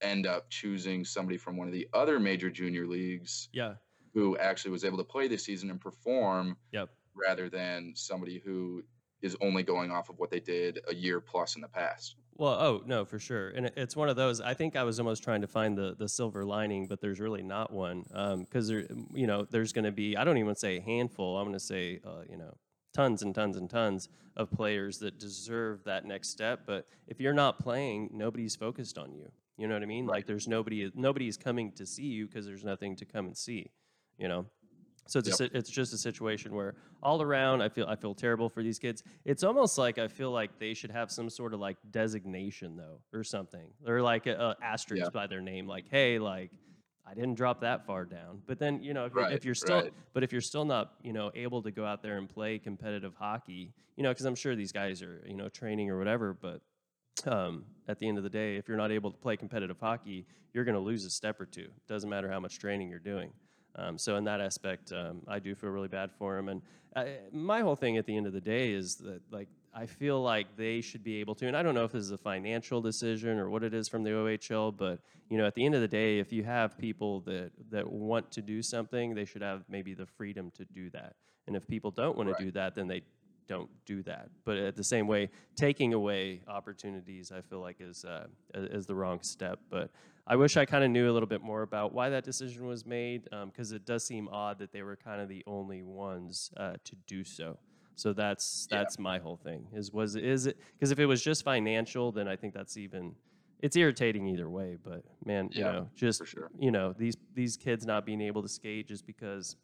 end 0.02 0.28
up 0.28 0.50
choosing 0.50 1.06
somebody 1.06 1.38
from 1.38 1.56
one 1.58 1.68
of 1.68 1.74
the 1.74 1.88
other 1.94 2.20
major 2.20 2.50
junior 2.50 2.86
leagues 2.86 3.48
Yeah. 3.54 3.76
who 4.14 4.38
actually 4.38 4.72
was 4.72 4.84
able 4.84 4.98
to 4.98 5.04
play 5.06 5.28
this 5.30 5.44
season 5.46 5.72
and 5.72 5.80
perform 5.80 6.58
Yep. 6.72 6.90
Rather 7.16 7.50
than 7.50 7.94
somebody 7.96 8.42
who 8.44 8.84
is 9.22 9.36
only 9.42 9.64
going 9.64 9.92
off 9.92 10.10
of 10.10 10.20
what 10.20 10.30
they 10.30 10.40
did 10.40 10.80
a 10.88 10.96
year 10.96 11.20
plus 11.20 11.56
in 11.56 11.62
the 11.62 11.68
past 11.68 12.16
Well, 12.38 12.54
oh 12.54 12.84
no, 12.86 13.06
for 13.06 13.18
sure, 13.18 13.50
and 13.50 13.72
it's 13.78 13.96
one 13.96 14.10
of 14.10 14.18
those. 14.18 14.42
I 14.42 14.54
think 14.54 14.76
I 14.76 14.84
was 14.84 15.00
almost 15.00 15.24
trying 15.24 15.42
to 15.42 15.48
find 15.48 15.78
the 15.78 15.96
the 15.98 16.10
silver 16.10 16.44
lining, 16.44 16.86
but 16.88 17.00
there's 17.00 17.20
really 17.20 17.44
not 17.44 17.72
one 17.72 18.04
because 18.40 18.68
there, 18.68 18.86
you 19.14 19.26
know, 19.26 19.48
there's 19.50 19.72
going 19.72 19.86
to 19.86 19.94
be. 19.94 20.18
I 20.18 20.26
don't 20.26 20.38
even 20.38 20.56
say 20.56 20.78
a 20.78 20.82
handful. 20.82 21.38
I'm 21.38 21.46
going 21.46 21.54
to 21.54 21.60
say, 21.60 22.02
uh, 22.06 22.24
you 22.30 22.38
know, 22.38 22.58
tons 22.94 23.22
and 23.22 23.34
tons 23.34 23.56
and 23.56 23.70
tons 23.70 24.10
of 24.36 24.52
players 24.52 25.00
that 25.00 25.18
deserve 25.18 25.84
that 25.86 26.04
next 26.06 26.30
step. 26.30 26.64
But 26.66 26.88
if 27.08 27.22
you're 27.22 27.34
not 27.34 27.60
playing, 27.60 28.10
nobody's 28.14 28.56
focused 28.56 28.98
on 28.98 29.14
you. 29.14 29.32
You 29.58 29.68
know 29.68 29.74
what 29.76 29.84
I 29.84 29.86
mean? 29.86 30.06
Like 30.06 30.26
there's 30.26 30.48
nobody. 30.48 30.92
Nobody's 30.94 31.38
coming 31.38 31.72
to 31.74 31.86
see 31.86 32.08
you 32.08 32.28
because 32.28 32.46
there's 32.46 32.66
nothing 32.66 32.98
to 32.98 33.06
come 33.06 33.28
and 33.28 33.38
see. 33.38 33.72
You 34.18 34.28
know. 34.28 34.46
So 35.08 35.20
it's, 35.20 35.40
a, 35.40 35.56
it's 35.58 35.70
just 35.70 35.94
a 35.94 35.98
situation 35.98 36.56
where 36.56 36.76
all 37.04 37.22
around 37.22 37.62
I 37.62 37.70
feel 37.70 37.86
I 37.88 37.96
feel 37.96 38.16
terrible 38.16 38.50
for 38.50 38.64
these 38.64 38.80
kids. 38.80 39.04
It's 39.24 39.44
almost 39.44 39.78
like 39.78 40.00
I 40.00 40.08
feel 40.08 40.32
like 40.32 40.58
they 40.58 40.74
should 40.74 40.90
have 40.92 41.12
some 41.12 41.30
sort 41.30 41.54
of 41.54 41.60
like 41.60 41.78
designation 41.92 42.76
though 42.76 43.00
or 43.14 43.24
something. 43.24 43.68
Or 43.88 44.02
like 44.02 44.26
a, 44.28 44.34
a 44.36 44.56
asterisk 44.64 45.04
Yeah. 45.04 45.10
by 45.12 45.28
their 45.28 45.42
name 45.42 45.68
like 45.68 45.86
hey 45.90 46.18
like 46.20 46.52
I 47.08 47.14
didn't 47.14 47.36
drop 47.36 47.62
that 47.62 47.86
far 47.86 48.04
down. 48.06 48.42
But 48.48 48.58
then, 48.58 48.82
you 48.82 48.96
know, 48.96 49.06
if, 49.06 49.14
you're- 49.14 49.32
if 49.32 49.46
you're 49.46 49.54
still 49.54 49.82
right. 49.84 49.94
but 50.14 50.24
if 50.24 50.32
you're 50.32 50.42
still 50.42 50.66
not, 50.66 50.94
you 51.04 51.14
know, 51.14 51.32
able 51.36 51.62
to 51.62 51.70
go 51.70 51.86
out 51.86 52.02
there 52.02 52.18
and 52.18 52.28
play 52.28 52.58
competitive 52.58 53.14
hockey, 53.16 53.74
you 53.96 54.02
know, 54.02 54.12
cuz 54.12 54.26
I'm 54.26 54.34
sure 54.34 54.56
these 54.56 54.72
guys 54.72 55.04
are, 55.04 55.24
you 55.28 55.36
know, 55.36 55.48
training 55.50 55.92
or 55.92 56.00
whatever, 56.00 56.34
but 56.34 56.62
um, 57.28 57.66
at 57.88 58.00
the 58.00 58.08
end 58.08 58.18
of 58.18 58.24
the 58.24 58.30
day, 58.30 58.56
if 58.58 58.68
you're 58.68 58.76
not 58.78 58.92
able 58.92 59.12
to 59.12 59.18
play 59.18 59.38
competitive 59.38 59.80
hockey, 59.80 60.26
you're 60.54 60.66
going 60.66 60.76
to 60.76 60.82
lose 60.82 61.06
a 61.06 61.10
step 61.10 61.40
or 61.40 61.46
two. 61.46 61.70
Doesn't 61.88 62.10
matter 62.10 62.30
how 62.30 62.40
much 62.40 62.60
training 62.60 62.90
you're 62.90 63.00
doing. 63.00 63.32
Um, 63.78 63.98
so 63.98 64.16
in 64.16 64.24
that 64.26 64.42
aspect, 64.42 64.92
um, 64.92 65.22
I 65.28 65.40
do 65.40 65.54
feel 65.56 65.70
really 65.70 65.88
bad 65.88 66.12
for 66.12 66.38
him. 66.38 66.50
And 66.50 66.62
uh, 66.96 67.06
my 67.32 67.62
whole 67.62 67.76
thing 67.76 67.98
at 67.98 68.06
the 68.06 68.16
end 68.16 68.26
of 68.28 68.34
the 68.34 68.42
day 68.42 68.72
is 68.72 68.96
that 68.98 69.22
like 69.32 69.50
I 69.74 69.86
feel 69.86 70.22
like 70.22 70.56
they 70.56 70.80
should 70.80 71.04
be 71.04 71.18
able 71.20 71.36
to. 71.36 71.48
And 71.48 71.58
I 71.58 71.62
don't 71.62 71.76
know 71.76 71.84
if 71.84 71.92
this 71.92 72.04
is 72.04 72.12
a 72.12 72.18
financial 72.18 72.82
decision 72.82 73.38
or 73.38 73.50
what 73.50 73.64
it 73.64 73.74
is 73.74 73.90
from 73.90 74.04
the 74.04 74.12
OHL, 74.12 74.76
but 74.76 75.00
you 75.30 75.38
know, 75.38 75.46
at 75.46 75.56
the 75.56 75.66
end 75.66 75.76
of 75.76 75.82
the 75.82 75.88
day, 75.88 76.20
if 76.20 76.32
you 76.32 76.44
have 76.44 76.78
people 76.78 77.20
that 77.22 77.52
that 77.72 77.90
want 77.92 78.32
to 78.32 78.42
do 78.42 78.62
something, 78.62 79.14
they 79.14 79.26
should 79.26 79.42
have 79.42 79.64
maybe 79.68 79.94
the 79.94 80.06
freedom 80.06 80.52
to 80.52 80.64
do 80.66 80.90
that. 80.92 81.16
And 81.48 81.56
if 81.56 81.68
people 81.68 81.92
don't 81.92 82.16
want 82.16 82.30
Right. 82.30 82.38
to 82.38 82.44
do 82.46 82.52
that, 82.52 82.76
then 82.76 82.88
they 82.88 83.02
don't 83.48 83.70
do 83.86 84.02
that. 84.04 84.30
But 84.44 84.58
at 84.58 84.76
the 84.76 84.84
same 84.84 85.08
way, 85.08 85.30
taking 85.56 85.94
away 85.94 86.42
opportunities, 86.48 87.32
I 87.32 87.42
feel 87.42 87.60
like 87.60 87.78
is 87.80 88.06
uh, 88.06 88.28
is 88.54 88.86
the 88.86 88.96
wrong 88.96 89.22
step. 89.22 89.60
But 89.70 89.92
I 90.28 90.36
wish 90.36 90.58
I 90.58 90.66
kind 90.66 90.84
of 90.84 90.90
knew 90.92 91.10
a 91.10 91.14
little 91.14 91.28
bit 91.28 91.42
more 91.42 91.62
about 91.62 91.94
why 91.94 92.10
that 92.10 92.24
decision 92.24 92.66
was 92.66 92.86
made, 92.86 93.28
because 93.46 93.72
it 93.72 93.86
does 93.86 94.06
seem 94.06 94.28
odd 94.30 94.58
that 94.60 94.72
they 94.72 94.82
were 94.82 94.96
kind 94.96 95.22
of 95.22 95.30
the 95.30 95.44
only 95.46 95.84
ones 95.84 96.52
uh, 96.58 96.74
to 96.84 96.96
do 97.08 97.24
so. 97.24 97.58
So 97.96 98.12
that's 98.12 98.68
Yeah. 98.70 98.80
that's 98.80 99.00
my 99.00 99.20
whole 99.20 99.38
thing. 99.38 99.68
Is 99.74 99.92
was 99.94 100.16
is 100.16 100.48
it 100.48 100.58
because 100.74 100.92
if 100.92 101.00
it 101.00 101.06
was 101.06 101.22
just 101.24 101.44
financial, 101.44 102.12
then 102.12 102.28
I 102.28 102.36
think 102.36 102.54
that's 102.54 102.76
even 102.78 103.16
it's 103.62 103.76
irritating 103.78 104.28
either 104.28 104.50
way. 104.50 104.78
But 104.84 105.04
man, 105.24 105.50
you 105.54 105.64
know, 105.64 105.90
just 105.96 106.26
sure 106.28 106.50
you 106.60 106.72
know 106.72 106.94
these 106.98 107.16
these 107.34 107.56
kids 107.56 107.86
not 107.86 108.06
being 108.06 108.22
able 108.22 108.42
to 108.42 108.50
skate 108.50 108.88
just 108.88 109.06
because 109.06 109.56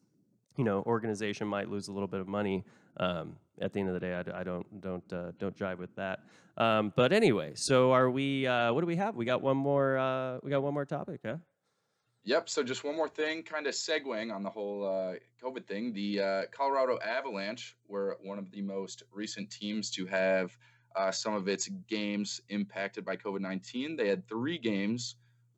you 0.57 0.63
know 0.63 0.81
organization 0.85 1.47
might 1.47 1.69
lose 1.69 1.87
a 1.89 1.91
little 1.91 2.07
bit 2.07 2.21
of 2.21 2.27
money 2.27 2.63
um, 2.97 3.35
at 3.61 3.73
the 3.73 3.79
end 3.79 3.89
of 3.89 3.93
the 3.93 3.99
day 3.99 4.13
I 4.13 4.43
don't 4.43 4.81
don't 4.81 5.13
uh, 5.13 5.31
don't 5.39 5.55
jive 5.55 5.77
with 5.77 5.95
that 5.95 6.19
um, 6.57 6.93
but 6.95 7.13
anyway 7.13 7.53
so 7.55 7.91
are 7.91 8.09
we 8.09 8.47
uh, 8.47 8.73
what 8.73 8.81
do 8.81 8.87
we 8.87 8.95
have 8.95 9.15
we 9.15 9.25
got 9.25 9.41
one 9.41 9.57
more 9.57 9.97
uh, 9.97 10.39
we 10.43 10.49
got 10.49 10.63
one 10.63 10.73
more 10.73 10.85
topic 10.85 11.21
huh 11.25 11.37
Yep. 12.23 12.49
So 12.49 12.61
just 12.61 12.83
one 12.83 12.95
more 12.95 13.09
thing, 13.09 13.41
kind 13.41 13.65
of 13.65 13.73
segueing 13.73 14.33
on 14.33 14.43
the 14.43 14.49
whole 14.49 14.85
uh, 14.85 15.15
COVID 15.43 15.65
thing. 15.65 15.91
The 15.91 16.21
uh, 16.21 16.41
Colorado 16.51 16.99
Avalanche 16.99 17.75
were 17.87 18.17
one 18.21 18.37
of 18.37 18.51
the 18.51 18.61
most 18.61 19.03
recent 19.11 19.49
teams 19.49 19.89
to 19.91 20.05
have 20.05 20.55
uh, 20.95 21.09
some 21.09 21.33
of 21.33 21.47
its 21.47 21.67
games 21.87 22.41
impacted 22.49 23.03
by 23.05 23.15
COVID 23.15 23.41
19. 23.41 23.95
They 23.95 24.07
had 24.07 24.27
three 24.27 24.59
games 24.59 25.15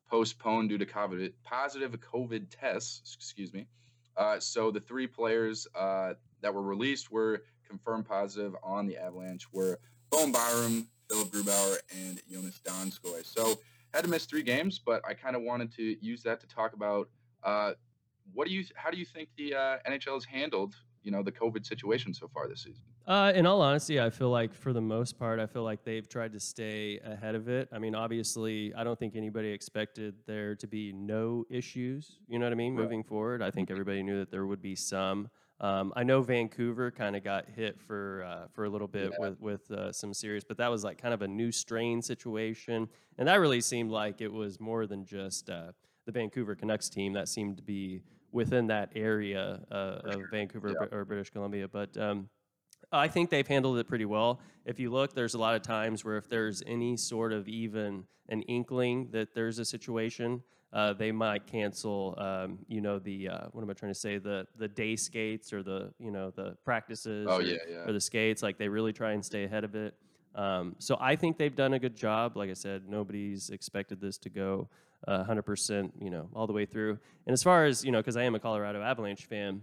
postponed 0.10 0.70
due 0.70 0.78
to 0.78 0.86
COVID, 0.86 1.34
positive 1.44 1.92
COVID 2.00 2.48
tests. 2.50 3.14
Excuse 3.16 3.52
me. 3.52 3.68
Uh, 4.16 4.40
so 4.40 4.72
the 4.72 4.80
three 4.80 5.08
players 5.08 5.68
uh, 5.76 6.14
that 6.44 6.54
were 6.54 6.62
released 6.62 7.12
were 7.12 7.44
confirmed 7.68 8.06
positive 8.06 8.56
on 8.62 8.86
the 8.86 8.98
Avalanche 8.98 9.52
were 9.52 9.80
Bowen 10.12 10.32
Byram, 10.32 10.88
Philipp 11.10 11.30
Grubauer, 11.30 11.78
and 11.92 12.22
Joonas 12.32 12.62
Donskoi. 12.62 13.26
So 13.26 13.58
had 13.94 14.04
to 14.04 14.10
miss 14.10 14.26
three 14.26 14.44
games, 14.44 14.80
but 14.80 15.02
I 15.08 15.14
kind 15.14 15.36
of 15.36 15.42
wanted 15.42 15.74
to 15.78 15.98
use 16.06 16.22
that 16.24 16.40
to 16.42 16.48
talk 16.48 16.74
about 16.74 17.10
uh, 17.44 17.74
what 18.34 18.48
do 18.48 18.54
you, 18.54 18.64
how 18.76 18.92
do 18.92 18.98
you 18.98 19.06
think 19.06 19.30
the 19.38 19.56
uh, 19.56 19.78
NHL 19.90 20.14
has 20.14 20.26
handled, 20.26 20.76
you 21.02 21.12
know, 21.12 21.24
the 21.24 21.32
COVID 21.32 21.66
situation 21.66 22.14
so 22.14 22.30
far 22.34 22.48
this 22.48 22.62
season? 22.62 22.84
Uh, 23.06 23.34
in 23.36 23.46
all 23.46 23.62
honesty, 23.62 24.00
I 24.00 24.10
feel 24.10 24.30
like 24.30 24.54
for 24.54 24.72
the 24.72 24.82
most 24.82 25.20
part, 25.20 25.40
I 25.40 25.46
feel 25.46 25.64
like 25.64 25.84
they've 25.84 26.08
tried 26.08 26.32
to 26.34 26.40
stay 26.40 27.00
ahead 27.04 27.36
of 27.36 27.50
it. 27.50 27.68
I 27.74 27.80
mean, 27.80 27.96
obviously, 27.96 28.74
I 28.76 28.84
don't 28.86 28.98
think 28.98 29.16
anybody 29.16 29.50
expected 29.50 30.16
there 30.26 30.56
to 30.56 30.68
be 30.68 30.94
no 30.94 31.44
issues. 31.50 32.20
You 32.28 32.40
know 32.40 32.46
what 32.46 32.54
I 32.54 32.56
mean? 32.56 32.76
Right. 32.76 32.84
Moving 32.84 33.04
forward, 33.04 33.42
I 33.42 33.52
think 33.52 33.70
everybody 33.70 34.04
knew 34.04 34.20
that 34.20 34.32
there 34.32 34.46
would 34.46 34.62
be 34.62 34.76
some. 34.76 35.30
Um, 35.64 35.94
I 35.96 36.04
know 36.04 36.22
Vancouver 36.22 36.92
kind 36.92 37.16
of 37.16 37.24
got 37.24 37.46
hit 37.48 37.80
for 37.80 38.24
uh, 38.24 38.48
for 38.54 38.66
a 38.66 38.70
little 38.70 38.88
bit 38.88 39.12
Yeah. 39.14 39.18
with 39.30 39.40
with 39.40 39.72
uh, 39.72 39.92
some 39.94 40.14
serious, 40.14 40.44
but 40.44 40.58
that 40.58 40.70
was 40.70 40.84
like 40.84 40.98
kind 41.02 41.14
of 41.14 41.22
a 41.22 41.28
new 41.28 41.52
strain 41.54 42.02
situation, 42.02 42.90
and 43.18 43.28
that 43.30 43.36
really 43.40 43.62
seemed 43.62 43.90
like 43.90 44.20
it 44.20 44.32
was 44.32 44.60
more 44.60 44.86
than 44.86 45.06
just 45.06 45.50
uh, 45.50 45.72
the 46.06 46.12
Vancouver 46.12 46.54
Canucks 46.54 46.90
team. 46.90 47.14
That 47.14 47.30
seemed 47.30 47.56
to 47.58 47.64
be 47.64 48.02
within 48.34 48.68
that 48.68 48.90
area 48.94 49.62
uh, 49.72 50.02
of 50.04 50.22
Vancouver 50.32 50.70
Yeah. 50.70 50.88
Or 50.98 51.06
British 51.06 51.30
Columbia, 51.32 51.68
but. 51.68 51.96
Um, 51.98 52.30
I 52.92 53.08
think 53.08 53.32
they've 53.32 53.48
handled 53.48 53.80
it 53.80 53.88
pretty 53.88 54.06
well. 54.06 54.40
If 54.66 54.80
you 54.80 54.92
look, 54.92 55.16
there's 55.16 55.34
a 55.34 55.40
lot 55.40 55.56
of 55.56 55.64
times 55.64 56.06
where 56.06 56.16
if 56.18 56.30
there's 56.30 56.62
any 56.68 56.96
sort 56.96 57.34
of 57.34 57.48
even 57.48 58.04
an 58.30 58.44
inkling 58.44 59.08
that 59.14 59.34
there's 59.34 59.58
a 59.58 59.66
situation, 59.66 60.44
uh, 60.74 60.94
they 60.94 61.12
might 61.12 61.46
cancel. 61.46 62.16
Um, 62.18 62.60
you 62.68 62.82
know 62.82 63.00
the 63.00 63.30
uh, 63.30 63.46
what 63.52 63.62
am 63.62 63.70
I 63.70 63.74
trying 63.74 63.94
to 63.94 64.00
say? 64.00 64.18
The 64.18 64.48
the 64.58 64.68
day 64.68 64.96
skates 64.96 65.54
or 65.54 65.62
the 65.62 65.94
you 66.00 66.12
know 66.12 66.32
the 66.32 66.58
practices. 66.66 67.28
Oh 67.30 67.38
or, 67.38 67.42
yeah, 67.42 67.58
yeah. 67.70 67.78
or 67.86 67.94
the 67.94 68.02
skates. 68.02 68.42
Like 68.42 68.58
they 68.58 68.68
really 68.68 68.92
try 68.92 69.12
and 69.12 69.24
stay 69.24 69.44
ahead 69.44 69.64
of 69.64 69.76
it. 69.76 69.94
Um, 70.36 70.76
so 70.80 70.98
I 71.00 71.16
think 71.16 71.38
they've 71.38 71.56
done 71.56 71.74
a 71.74 71.80
good 71.80 71.96
job. 71.96 72.36
Like 72.36 72.50
I 72.50 72.54
said, 72.54 72.90
nobody's 72.90 73.52
expected 73.52 74.02
this 74.02 74.18
to 74.20 74.30
go 74.30 74.68
uh, 75.08 75.24
100%, 75.26 75.92
you 76.02 76.10
know, 76.10 76.28
all 76.34 76.48
the 76.48 76.54
way 76.54 76.66
through. 76.66 76.98
And 77.28 77.34
as 77.34 77.44
far 77.44 77.66
as 77.66 77.86
you 77.86 77.92
know, 77.92 78.00
because 78.00 78.18
I 78.18 78.24
am 78.24 78.36
a 78.36 78.40
Colorado 78.40 78.82
Avalanche 78.82 79.26
fan, 79.26 79.62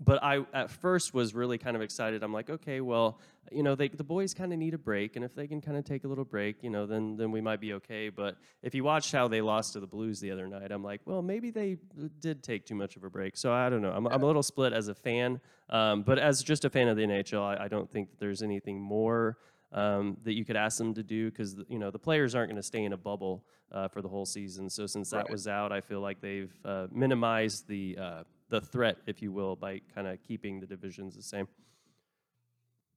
but 0.00 0.22
I 0.22 0.44
at 0.52 0.70
first 0.70 1.14
was 1.14 1.34
really 1.34 1.58
kind 1.58 1.76
of 1.76 1.82
excited. 1.82 2.22
I'm 2.22 2.32
like, 2.32 2.50
okay, 2.50 2.80
well, 2.80 3.20
you 3.52 3.62
know, 3.62 3.74
they, 3.74 3.88
the 3.88 4.04
boys 4.04 4.34
kind 4.34 4.52
of 4.52 4.58
need 4.58 4.74
a 4.74 4.78
break, 4.78 5.16
and 5.16 5.24
if 5.24 5.34
they 5.34 5.46
can 5.46 5.60
kind 5.60 5.76
of 5.76 5.84
take 5.84 6.04
a 6.04 6.08
little 6.08 6.24
break, 6.24 6.62
you 6.62 6.70
know, 6.70 6.86
then 6.86 7.16
then 7.16 7.30
we 7.30 7.40
might 7.40 7.60
be 7.60 7.74
okay. 7.74 8.08
But 8.08 8.36
if 8.62 8.74
you 8.74 8.82
watched 8.84 9.12
how 9.12 9.28
they 9.28 9.40
lost 9.40 9.74
to 9.74 9.80
the 9.80 9.86
Blues 9.86 10.20
the 10.20 10.30
other 10.30 10.46
night, 10.48 10.70
I'm 10.72 10.82
like, 10.82 11.00
well, 11.04 11.22
maybe 11.22 11.50
they 11.50 11.76
uh, 12.02 12.08
did 12.20 12.42
take 12.42 12.66
too 12.66 12.74
much 12.74 12.96
of 12.96 13.04
a 13.04 13.10
break. 13.10 13.36
So 13.36 13.52
I 13.52 13.68
don't 13.70 13.82
know. 13.82 13.92
I'm, 13.92 14.06
I'm 14.06 14.22
a 14.22 14.26
little 14.26 14.42
split 14.42 14.72
as 14.72 14.88
a 14.88 14.94
fan, 14.94 15.40
um, 15.70 16.02
but 16.02 16.18
as 16.18 16.42
just 16.42 16.64
a 16.64 16.70
fan 16.70 16.88
of 16.88 16.96
the 16.96 17.04
NHL, 17.04 17.42
I, 17.42 17.64
I 17.64 17.68
don't 17.68 17.90
think 17.90 18.10
that 18.10 18.18
there's 18.18 18.42
anything 18.42 18.80
more 18.80 19.38
um, 19.72 20.16
that 20.24 20.34
you 20.34 20.44
could 20.44 20.56
ask 20.56 20.78
them 20.78 20.94
to 20.94 21.02
do 21.02 21.30
because 21.30 21.56
you 21.68 21.78
know 21.78 21.90
the 21.90 21.98
players 21.98 22.34
aren't 22.34 22.48
going 22.48 22.56
to 22.56 22.62
stay 22.62 22.84
in 22.84 22.92
a 22.92 22.96
bubble 22.96 23.44
uh, 23.72 23.88
for 23.88 24.02
the 24.02 24.08
whole 24.08 24.26
season. 24.26 24.70
So 24.70 24.86
since 24.86 25.10
that 25.10 25.24
Right. 25.24 25.30
was 25.30 25.46
out, 25.48 25.70
I 25.72 25.80
feel 25.80 26.00
like 26.00 26.20
they've 26.20 26.52
uh, 26.64 26.86
minimized 26.92 27.66
the 27.68 27.98
uh, 28.00 28.22
the 28.48 28.60
threat, 28.60 28.98
if 29.06 29.22
you 29.22 29.32
will, 29.32 29.56
by 29.56 29.80
kind 29.94 30.06
of 30.06 30.22
keeping 30.22 30.60
the 30.60 30.66
divisions 30.66 31.16
the 31.16 31.22
same. 31.22 31.48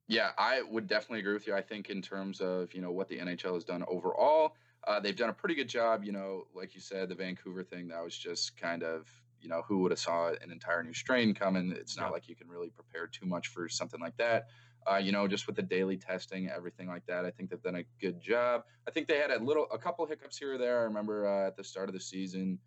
Yeah, 0.07 0.31
I 0.37 0.61
would 0.61 0.87
definitely 0.87 1.19
agree 1.19 1.33
with 1.33 1.47
you. 1.47 1.53
I 1.55 1.61
think 1.61 1.89
in 1.89 2.01
terms 2.01 2.39
of 2.39 2.73
you 2.73 2.81
know 2.81 2.91
what 2.91 3.09
the 3.09 3.19
NHL 3.19 3.55
has 3.55 3.65
done 3.65 3.83
overall, 3.87 4.55
uh, 4.85 4.99
they've 4.99 5.15
done 5.15 5.29
a 5.29 5.33
pretty 5.33 5.55
good 5.55 5.67
job. 5.67 6.03
You 6.05 6.13
know, 6.13 6.47
like 6.53 6.75
you 6.75 6.81
said, 6.81 7.09
the 7.09 7.15
Vancouver 7.15 7.63
thing 7.63 7.89
that 7.89 8.01
was 8.03 8.17
just 8.17 8.55
kind 8.55 8.83
of 8.83 9.09
you 9.41 9.49
know 9.49 9.61
who 9.63 9.79
would 9.79 9.91
have 9.91 9.99
saw 9.99 10.29
an 10.29 10.51
entire 10.51 10.81
new 10.83 10.93
strain 10.93 11.33
coming. 11.33 11.71
It's 11.71 11.97
not 11.97 12.11
Yeah. 12.11 12.11
like 12.11 12.29
you 12.29 12.35
can 12.35 12.47
really 12.47 12.69
prepare 12.69 13.07
too 13.07 13.25
much 13.25 13.49
for 13.49 13.67
something 13.67 13.99
like 13.99 14.15
that. 14.17 14.47
Uh, 14.89 14.95
you 14.95 15.11
know, 15.11 15.27
just 15.27 15.47
with 15.47 15.57
the 15.57 15.61
daily 15.61 15.97
testing, 15.97 16.47
everything 16.49 16.87
like 16.87 17.05
that, 17.07 17.25
I 17.25 17.31
think 17.31 17.49
they've 17.49 17.61
done 17.61 17.75
a 17.75 17.83
good 17.99 18.21
job. 18.21 18.63
I 18.87 18.91
think 18.91 19.07
they 19.09 19.17
had 19.17 19.31
a 19.31 19.43
little, 19.43 19.67
a 19.69 19.77
couple 19.77 20.05
hiccups 20.05 20.37
here 20.37 20.53
or 20.53 20.57
there. 20.57 20.79
I 20.79 20.83
remember 20.83 21.27
uh, 21.27 21.47
at 21.47 21.57
the 21.57 21.63
start 21.65 21.89
of 21.89 21.93
the 21.93 21.99
season, 21.99 22.61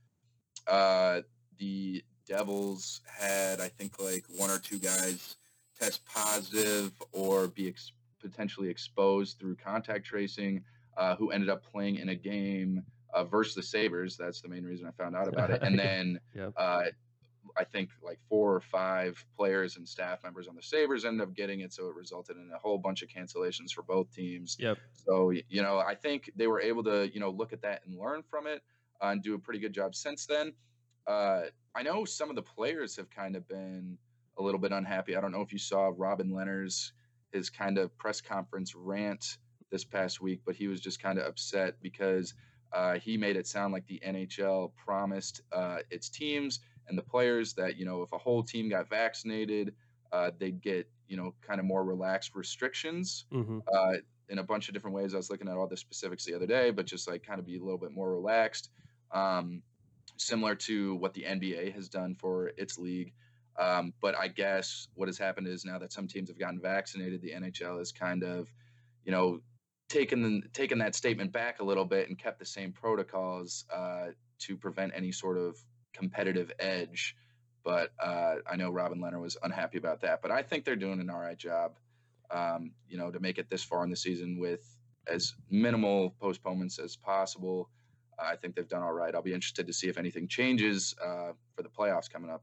uh, 0.66 1.23
the 1.59 2.05
Devils 2.26 3.00
had, 3.06 3.61
I 3.61 3.68
think, 3.68 4.00
like 4.02 4.24
one 4.37 4.50
or 4.50 4.59
two 4.59 4.78
guys 4.78 5.37
test 5.78 6.04
positive 6.04 6.92
or 7.12 7.48
be 7.48 7.68
ex- 7.68 7.92
potentially 8.20 8.68
exposed 8.68 9.38
through 9.38 9.56
contact 9.56 10.04
tracing, 10.06 10.62
uh, 10.96 11.16
who 11.16 11.30
ended 11.30 11.48
up 11.48 11.64
playing 11.64 11.96
in 11.96 12.11
a 12.11 12.14
game 12.14 12.83
uh, 13.14 13.24
versus 13.24 13.54
the 13.54 13.62
Sabres. 13.62 14.16
That's 14.16 14.40
the 14.40 14.48
main 14.48 14.64
reason 14.64 14.87
I 14.87 14.90
found 15.02 15.16
out 15.16 15.26
about 15.28 15.50
it. 15.50 15.62
And 15.62 15.78
then 15.78 16.20
Yep. 16.35 16.52
uh, 16.56 16.83
I 17.56 17.64
think 17.64 17.90
like 18.02 18.18
four 18.28 18.54
or 18.54 18.61
five 18.61 19.24
players 19.37 19.76
and 19.76 19.88
staff 19.88 20.22
members 20.22 20.46
on 20.46 20.54
the 20.54 20.62
Sabres 20.62 21.04
ended 21.04 21.26
up 21.26 21.35
getting 21.35 21.61
it. 21.61 21.72
So 21.72 21.88
it 21.88 21.96
resulted 21.96 22.37
in 22.37 22.50
a 22.54 22.59
whole 22.59 22.78
bunch 22.78 23.02
of 23.02 23.09
cancellations 23.09 23.72
for 23.72 23.83
both 23.83 24.14
teams. 24.14 24.56
Yep. 24.61 24.78
So, 25.06 25.30
you 25.30 25.62
know, 25.62 25.78
I 25.78 25.94
think 25.94 26.30
they 26.37 26.46
were 26.46 26.61
able 26.61 26.85
to, 26.85 27.11
you 27.12 27.18
know, 27.18 27.30
look 27.30 27.52
at 27.52 27.62
that 27.62 27.80
and 27.87 27.98
learn 27.98 28.22
from 28.22 28.46
it 28.46 28.62
uh, 29.02 29.09
and 29.09 29.22
do 29.22 29.35
a 29.35 29.38
pretty 29.38 29.59
good 29.59 29.72
job 29.72 29.94
since 29.94 30.26
then. 30.26 30.52
Uh, 31.11 31.42
I 31.75 31.83
know 31.83 32.05
some 32.05 32.31
of 32.31 32.37
the 32.37 32.42
players 32.42 32.96
have 32.96 33.11
kind 33.11 33.35
of 33.35 33.49
been 33.49 33.99
a 34.38 34.42
little 34.42 34.61
bit 34.61 34.70
unhappy. 34.70 35.16
I 35.16 35.20
don't 35.20 35.33
know 35.33 35.40
if 35.40 35.53
you 35.53 35.59
saw 35.59 35.92
Robin 35.96 36.31
Lehner's 36.31 36.92
his 37.33 37.51
kind 37.51 37.79
of 37.79 37.96
press 37.99 38.20
conference 38.20 38.75
rant 38.77 39.38
this 39.70 39.85
past 39.85 40.20
week, 40.20 40.42
but 40.44 40.55
he 40.55 40.68
was 40.68 40.81
just 40.81 41.03
kind 41.03 41.18
of 41.18 41.27
upset 41.27 41.75
because 41.83 42.35
uh, 42.73 42.94
he 42.94 43.16
made 43.16 43.37
it 43.37 43.49
sound 43.49 43.73
like 43.73 43.87
the 43.88 44.01
NHL 44.07 44.73
promised 44.77 45.42
uh, 45.53 45.79
its 45.90 46.09
teams 46.09 46.61
and 46.88 46.96
the 46.96 47.03
players 47.03 47.55
that 47.55 47.77
you 47.77 47.85
know 47.85 48.03
if 48.03 48.12
a 48.12 48.18
whole 48.18 48.44
team 48.44 48.68
got 48.68 48.88
vaccinated, 48.88 49.75
uh, 50.12 50.31
they'd 50.38 50.61
get 50.61 50.88
you 51.09 51.16
know 51.16 51.35
kind 51.40 51.59
of 51.59 51.66
more 51.66 51.85
relaxed 51.85 52.37
restrictions 52.37 53.25
hmm 53.33 53.59
uh, 53.73 53.94
in 54.29 54.38
a 54.38 54.44
bunch 54.44 54.68
of 54.68 54.75
different 54.75 54.94
ways. 54.94 55.12
I 55.12 55.16
was 55.16 55.29
looking 55.29 55.49
at 55.49 55.57
all 55.57 55.66
the 55.66 55.77
specifics 55.77 56.25
the 56.25 56.35
other 56.35 56.46
day, 56.46 56.70
but 56.70 56.87
just 56.87 57.09
like 57.09 57.25
kind 57.25 57.40
of 57.40 57.46
be 57.46 57.57
a 57.57 57.61
little 57.61 57.79
bit 57.79 57.90
more 57.90 58.12
relaxed, 58.12 58.70
um, 59.11 59.61
similar 60.20 60.54
to 60.54 60.94
what 60.96 61.14
the 61.14 61.22
NBA 61.22 61.74
has 61.74 61.88
done 61.88 62.14
for 62.14 62.48
its 62.56 62.78
league. 62.78 63.12
Um, 63.59 63.92
but 64.00 64.16
I 64.16 64.28
guess 64.28 64.88
what 64.94 65.09
has 65.09 65.18
happened 65.18 65.46
is 65.46 65.64
now 65.64 65.78
that 65.78 65.92
some 65.92 66.06
teams 66.06 66.28
have 66.28 66.38
gotten 66.38 66.61
vaccinated, 66.61 67.20
the 67.20 67.33
NHL 67.33 67.78
has 67.78 67.92
kind 67.92 68.22
of, 68.22 68.50
you 69.04 69.12
know, 69.12 69.40
taken 69.88 70.22
the, 70.22 70.48
taken 70.52 70.78
that 70.78 70.94
statement 70.94 71.33
back 71.33 71.61
a 71.61 71.64
little 71.64 71.85
bit 71.85 72.09
and 72.09 72.18
kept 72.18 72.38
the 72.38 72.46
same 72.46 72.72
protocols 72.72 73.64
uh, 73.74 74.06
to 74.38 74.56
prevent 74.56 74.92
any 74.94 75.12
sort 75.12 75.37
of 75.37 75.56
competitive 75.92 76.52
edge. 76.59 77.16
But 77.64 77.90
uh, 78.02 78.37
I 78.50 78.56
know 78.56 78.70
Robin 78.70 79.00
Lehner 79.00 79.20
was 79.20 79.37
unhappy 79.42 79.78
about 79.78 80.00
that. 80.02 80.22
But 80.22 80.30
I 80.30 80.42
think 80.42 80.64
they're 80.64 80.76
doing 80.76 81.00
an 81.00 81.11
all 81.11 81.18
right 81.18 81.37
job 81.37 81.72
um, 82.30 82.72
you 82.88 82.96
know, 82.96 83.11
to 83.11 83.20
make 83.20 83.38
it 83.38 83.48
this 83.50 83.62
far 83.62 83.85
in 83.85 83.90
the 83.90 83.96
season 83.96 84.38
with 84.38 84.64
as 85.06 85.35
minimal 85.50 86.14
postponements 86.20 86.78
as 86.78 86.96
possible. 86.96 87.68
I 88.22 88.37
think 88.37 88.54
they've 88.54 88.68
done 88.68 88.83
all 88.83 88.92
right. 88.92 89.14
I'll 89.14 89.22
be 89.22 89.35
interested 89.35 89.66
to 89.66 89.72
see 89.72 89.88
if 89.88 89.98
anything 89.98 90.28
changes 90.28 90.94
uh, 91.02 91.33
for 91.54 91.62
the 91.62 91.68
playoffs 91.68 92.11
coming 92.11 92.30
up. 92.30 92.42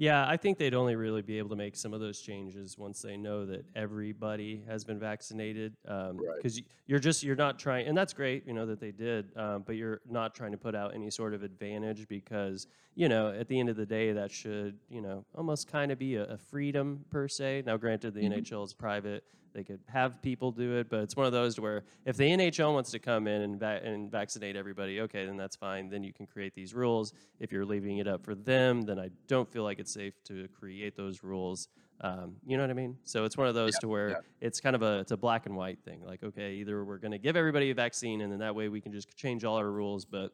Yeah, 0.00 0.28
I 0.28 0.36
think 0.36 0.58
they'd 0.58 0.74
only 0.74 0.94
really 0.94 1.22
be 1.22 1.38
able 1.38 1.48
to 1.50 1.56
make 1.56 1.74
some 1.74 1.92
of 1.92 1.98
those 1.98 2.20
changes 2.20 2.78
once 2.78 3.02
they 3.02 3.16
know 3.16 3.44
that 3.46 3.64
everybody 3.74 4.62
has 4.68 4.84
been 4.84 5.00
vaccinated. 5.00 5.74
Right. 5.84 6.14
Because 6.36 6.62
you're 6.86 7.00
just 7.00 7.24
you're 7.24 7.34
not 7.34 7.58
trying, 7.58 7.88
and 7.88 7.98
that's 7.98 8.12
great, 8.12 8.46
you 8.46 8.52
know 8.52 8.64
that 8.66 8.78
they 8.78 8.92
did, 8.92 9.36
um, 9.36 9.64
but 9.66 9.74
you're 9.74 10.00
not 10.08 10.36
trying 10.36 10.52
to 10.52 10.58
put 10.58 10.76
out 10.76 10.94
any 10.94 11.10
sort 11.10 11.34
of 11.34 11.42
advantage 11.42 12.06
because 12.06 12.68
you 12.94 13.08
know 13.08 13.32
at 13.32 13.48
the 13.48 13.58
end 13.58 13.68
of 13.70 13.76
the 13.76 13.86
day 13.86 14.12
that 14.12 14.30
should 14.30 14.78
you 14.88 15.00
know 15.00 15.24
almost 15.34 15.66
kind 15.66 15.90
of 15.90 15.98
be 15.98 16.14
a, 16.14 16.24
a 16.26 16.38
freedom 16.38 17.04
per 17.10 17.26
se. 17.26 17.64
Now, 17.66 17.76
granted, 17.76 18.14
the 18.14 18.20
Mhm. 18.20 18.44
NHL 18.44 18.64
is 18.66 18.74
private; 18.74 19.24
they 19.58 19.64
could 19.64 19.80
have 19.88 20.22
people 20.22 20.52
do 20.52 20.76
it, 20.76 20.88
but 20.88 21.00
it's 21.00 21.16
one 21.16 21.26
of 21.26 21.32
those 21.32 21.56
to 21.56 21.62
where 21.62 21.82
if 22.06 22.16
the 22.16 22.24
NHL 22.30 22.72
wants 22.72 22.92
to 22.92 23.00
come 23.00 23.26
in 23.26 23.42
and, 23.42 23.58
va- 23.58 23.80
and 23.82 24.08
vaccinate 24.08 24.54
everybody, 24.54 25.00
okay, 25.00 25.26
then 25.26 25.36
that's 25.36 25.56
fine. 25.56 25.88
Then 25.88 26.04
you 26.04 26.12
can 26.12 26.26
create 26.26 26.54
these 26.54 26.74
rules. 26.74 27.12
If 27.40 27.50
you're 27.50 27.64
leaving 27.66 27.98
it 27.98 28.06
up 28.06 28.24
for 28.24 28.36
them, 28.36 28.82
then 28.82 29.00
I 29.00 29.10
don't 29.26 29.50
feel 29.50 29.64
like 29.64 29.80
it's 29.80 29.92
safe 29.92 30.14
to 30.26 30.46
create 30.56 30.96
those 30.96 31.24
rules. 31.24 31.66
Um, 32.02 32.36
you 32.46 32.56
know 32.56 32.62
what 32.62 32.70
I 32.70 32.74
mean? 32.74 32.96
So 33.02 33.24
it's 33.24 33.36
one 33.36 33.48
of 33.48 33.56
those 33.56 33.72
Yeah, 33.74 33.80
to 33.80 33.88
where 33.88 34.08
yeah. 34.10 34.16
it's 34.40 34.60
kind 34.60 34.76
of 34.76 34.82
a 34.82 35.00
it's 35.00 35.10
a 35.10 35.16
black 35.16 35.46
and 35.46 35.56
white 35.56 35.80
thing. 35.84 36.04
Like, 36.06 36.22
okay, 36.22 36.52
either 36.54 36.84
we're 36.84 36.98
going 36.98 37.10
to 37.10 37.18
give 37.18 37.36
everybody 37.36 37.70
a 37.70 37.74
vaccine, 37.74 38.20
and 38.20 38.30
then 38.30 38.38
that 38.38 38.54
way 38.54 38.68
we 38.68 38.80
can 38.80 38.92
just 38.92 39.16
change 39.16 39.42
all 39.44 39.56
our 39.56 39.68
rules, 39.68 40.04
but 40.04 40.32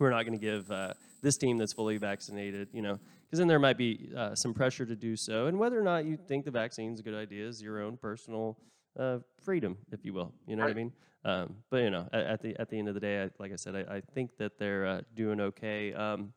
we're 0.00 0.10
not 0.10 0.24
going 0.26 0.36
to 0.36 0.44
give 0.44 0.68
uh, 0.72 0.92
this 1.22 1.36
team 1.36 1.56
that's 1.56 1.72
fully 1.72 1.98
vaccinated, 1.98 2.68
you 2.72 2.82
know, 2.82 2.98
because 3.26 3.38
then 3.38 3.48
there 3.48 3.58
might 3.58 3.76
be 3.76 4.10
uh, 4.16 4.34
some 4.34 4.54
pressure 4.54 4.86
to 4.86 4.94
do 4.94 5.16
so. 5.16 5.46
And 5.46 5.58
whether 5.58 5.78
or 5.78 5.82
not 5.82 6.04
you 6.04 6.16
think 6.16 6.44
the 6.44 6.50
vaccine's 6.50 7.00
a 7.00 7.02
good 7.02 7.14
idea 7.14 7.46
is 7.46 7.60
your 7.60 7.82
own 7.82 7.96
personal 7.96 8.56
uh, 8.98 9.18
freedom, 9.42 9.76
if 9.90 10.04
you 10.04 10.14
will. 10.14 10.32
You 10.46 10.56
know 10.56 10.62
what 10.62 10.70
I 10.70 10.74
mean? 10.74 10.92
Um, 11.24 11.56
but 11.70 11.82
you 11.82 11.90
know, 11.90 12.08
at, 12.12 12.24
at 12.24 12.42
the 12.42 12.56
at 12.58 12.70
the 12.70 12.78
end 12.78 12.88
of 12.88 12.94
the 12.94 13.00
day, 13.00 13.24
I, 13.24 13.30
like 13.38 13.52
I 13.52 13.56
said, 13.56 13.74
I, 13.74 13.96
I 13.96 14.00
think 14.14 14.36
that 14.38 14.58
they're 14.58 14.86
uh, 14.86 15.00
doing 15.14 15.40
okay. 15.40 15.92
Um, 15.92 16.32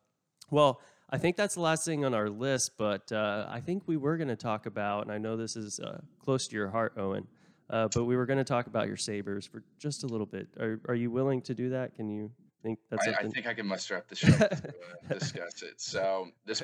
well, 0.50 0.80
I 1.08 1.18
think 1.18 1.36
that's 1.36 1.54
the 1.54 1.60
last 1.60 1.84
thing 1.84 2.04
on 2.04 2.12
our 2.12 2.28
list, 2.28 2.72
but 2.76 3.10
uh, 3.12 3.46
I 3.48 3.60
think 3.60 3.84
we 3.86 3.96
were 3.96 4.16
going 4.16 4.28
to 4.28 4.36
talk 4.36 4.66
about, 4.66 5.04
and 5.04 5.12
I 5.12 5.18
know 5.18 5.36
this 5.36 5.54
is 5.54 5.78
uh, 5.78 6.00
close 6.18 6.48
to 6.48 6.56
your 6.56 6.70
heart, 6.70 6.94
Owen. 6.96 7.28
Uh, 7.68 7.86
but 7.94 8.04
we 8.04 8.16
were 8.16 8.26
going 8.26 8.38
to 8.38 8.44
talk 8.44 8.66
about 8.66 8.88
your 8.88 8.96
Sabres 8.96 9.46
for 9.46 9.62
just 9.78 10.02
a 10.02 10.08
little 10.08 10.26
bit. 10.26 10.48
Are, 10.58 10.80
are 10.88 10.94
you 10.94 11.10
willing 11.12 11.40
to 11.42 11.54
do 11.54 11.70
that? 11.70 11.94
Can 11.94 12.08
you 12.08 12.32
think 12.62 12.78
that's 12.90 13.06
I, 13.08 13.12
I 13.12 13.28
think 13.28 13.46
I 13.46 13.54
can 13.54 13.66
muster 13.66 13.96
up 13.96 14.08
the 14.08 14.16
strength 14.16 14.38
to 14.62 14.68
uh, 14.68 15.14
discuss 15.18 15.62
it. 15.62 15.80
So 15.80 16.28
this 16.46 16.62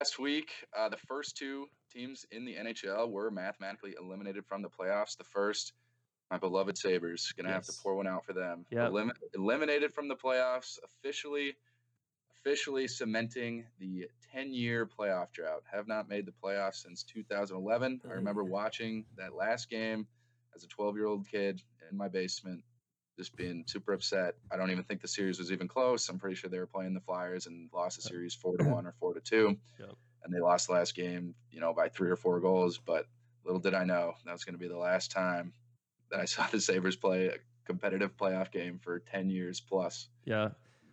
past 0.00 0.18
week, 0.18 0.50
uh, 0.76 0.88
the 0.88 0.96
first 0.96 1.36
two 1.36 1.66
teams 1.92 2.24
in 2.30 2.44
the 2.44 2.54
NHL 2.54 3.10
were 3.10 3.30
mathematically 3.30 3.94
eliminated 4.00 4.44
from 4.46 4.62
the 4.62 4.68
playoffs. 4.68 5.16
The 5.16 5.24
first, 5.24 5.72
my 6.30 6.38
beloved 6.38 6.76
Sabres, 6.78 7.32
gonna 7.36 7.52
have 7.52 7.64
to 7.64 7.72
pour 7.82 7.94
one 7.96 8.06
out 8.06 8.24
for 8.24 8.32
them. 8.32 8.66
Yep. 8.70 8.88
Elim- 8.88 9.12
eliminated 9.34 9.92
from 9.92 10.08
the 10.08 10.16
playoffs, 10.16 10.78
officially, 10.84 11.56
officially 12.36 12.86
cementing 12.86 13.64
the 13.80 14.06
10-year 14.34 14.86
playoff 14.86 15.32
drought. 15.32 15.62
Have 15.72 15.88
not 15.88 16.08
made 16.08 16.26
the 16.26 16.32
playoffs 16.44 16.82
since 16.82 17.02
2011. 17.02 18.00
I 18.04 18.08
Oh, 18.08 18.14
remember 18.14 18.44
watching 18.44 19.06
that 19.16 19.34
last 19.34 19.70
game 19.70 20.06
as 20.54 20.62
a 20.62 20.68
12-year-old 20.68 21.26
kid 21.28 21.62
in 21.90 21.96
my 21.96 22.08
basement 22.08 22.62
just 23.18 23.36
being 23.36 23.64
super 23.66 23.92
upset. 23.92 24.34
I 24.50 24.56
don't 24.56 24.70
even 24.70 24.84
think 24.84 25.02
the 25.02 25.08
series 25.08 25.38
was 25.38 25.50
even 25.52 25.68
close. 25.68 26.08
I'm 26.08 26.18
pretty 26.18 26.36
sure 26.36 26.48
they 26.48 26.58
were 26.58 26.66
playing 26.66 26.94
the 26.94 27.00
Flyers 27.00 27.46
and 27.46 27.68
lost 27.74 27.96
the 27.96 28.02
series 28.02 28.32
four 28.34 28.56
to 28.56 28.64
one 28.64 28.86
or 28.86 28.94
four 29.00 29.12
to 29.12 29.20
two. 29.20 29.58
Yep. 29.78 29.90
and 30.24 30.32
they 30.34 30.40
lost 30.40 30.68
the 30.68 30.74
last 30.74 30.94
game, 30.94 31.34
you 31.50 31.60
know, 31.60 31.74
by 31.74 31.88
three 31.88 32.10
or 32.10 32.16
four 32.16 32.40
goals. 32.40 32.78
But 32.78 33.06
little 33.44 33.60
did 33.60 33.74
I 33.74 33.84
know 33.84 34.14
that 34.24 34.32
was 34.32 34.44
going 34.44 34.54
to 34.54 34.58
be 34.58 34.68
the 34.68 34.78
last 34.78 35.10
time 35.10 35.52
that 36.10 36.20
I 36.20 36.24
saw 36.24 36.46
the 36.46 36.60
Sabres 36.60 36.96
play 36.96 37.26
a 37.26 37.34
competitive 37.66 38.16
playoff 38.16 38.50
game 38.50 38.78
for 38.78 39.00
10 39.00 39.30
years 39.30 39.60
plus. 39.60 40.08
Yeah. 40.24 40.50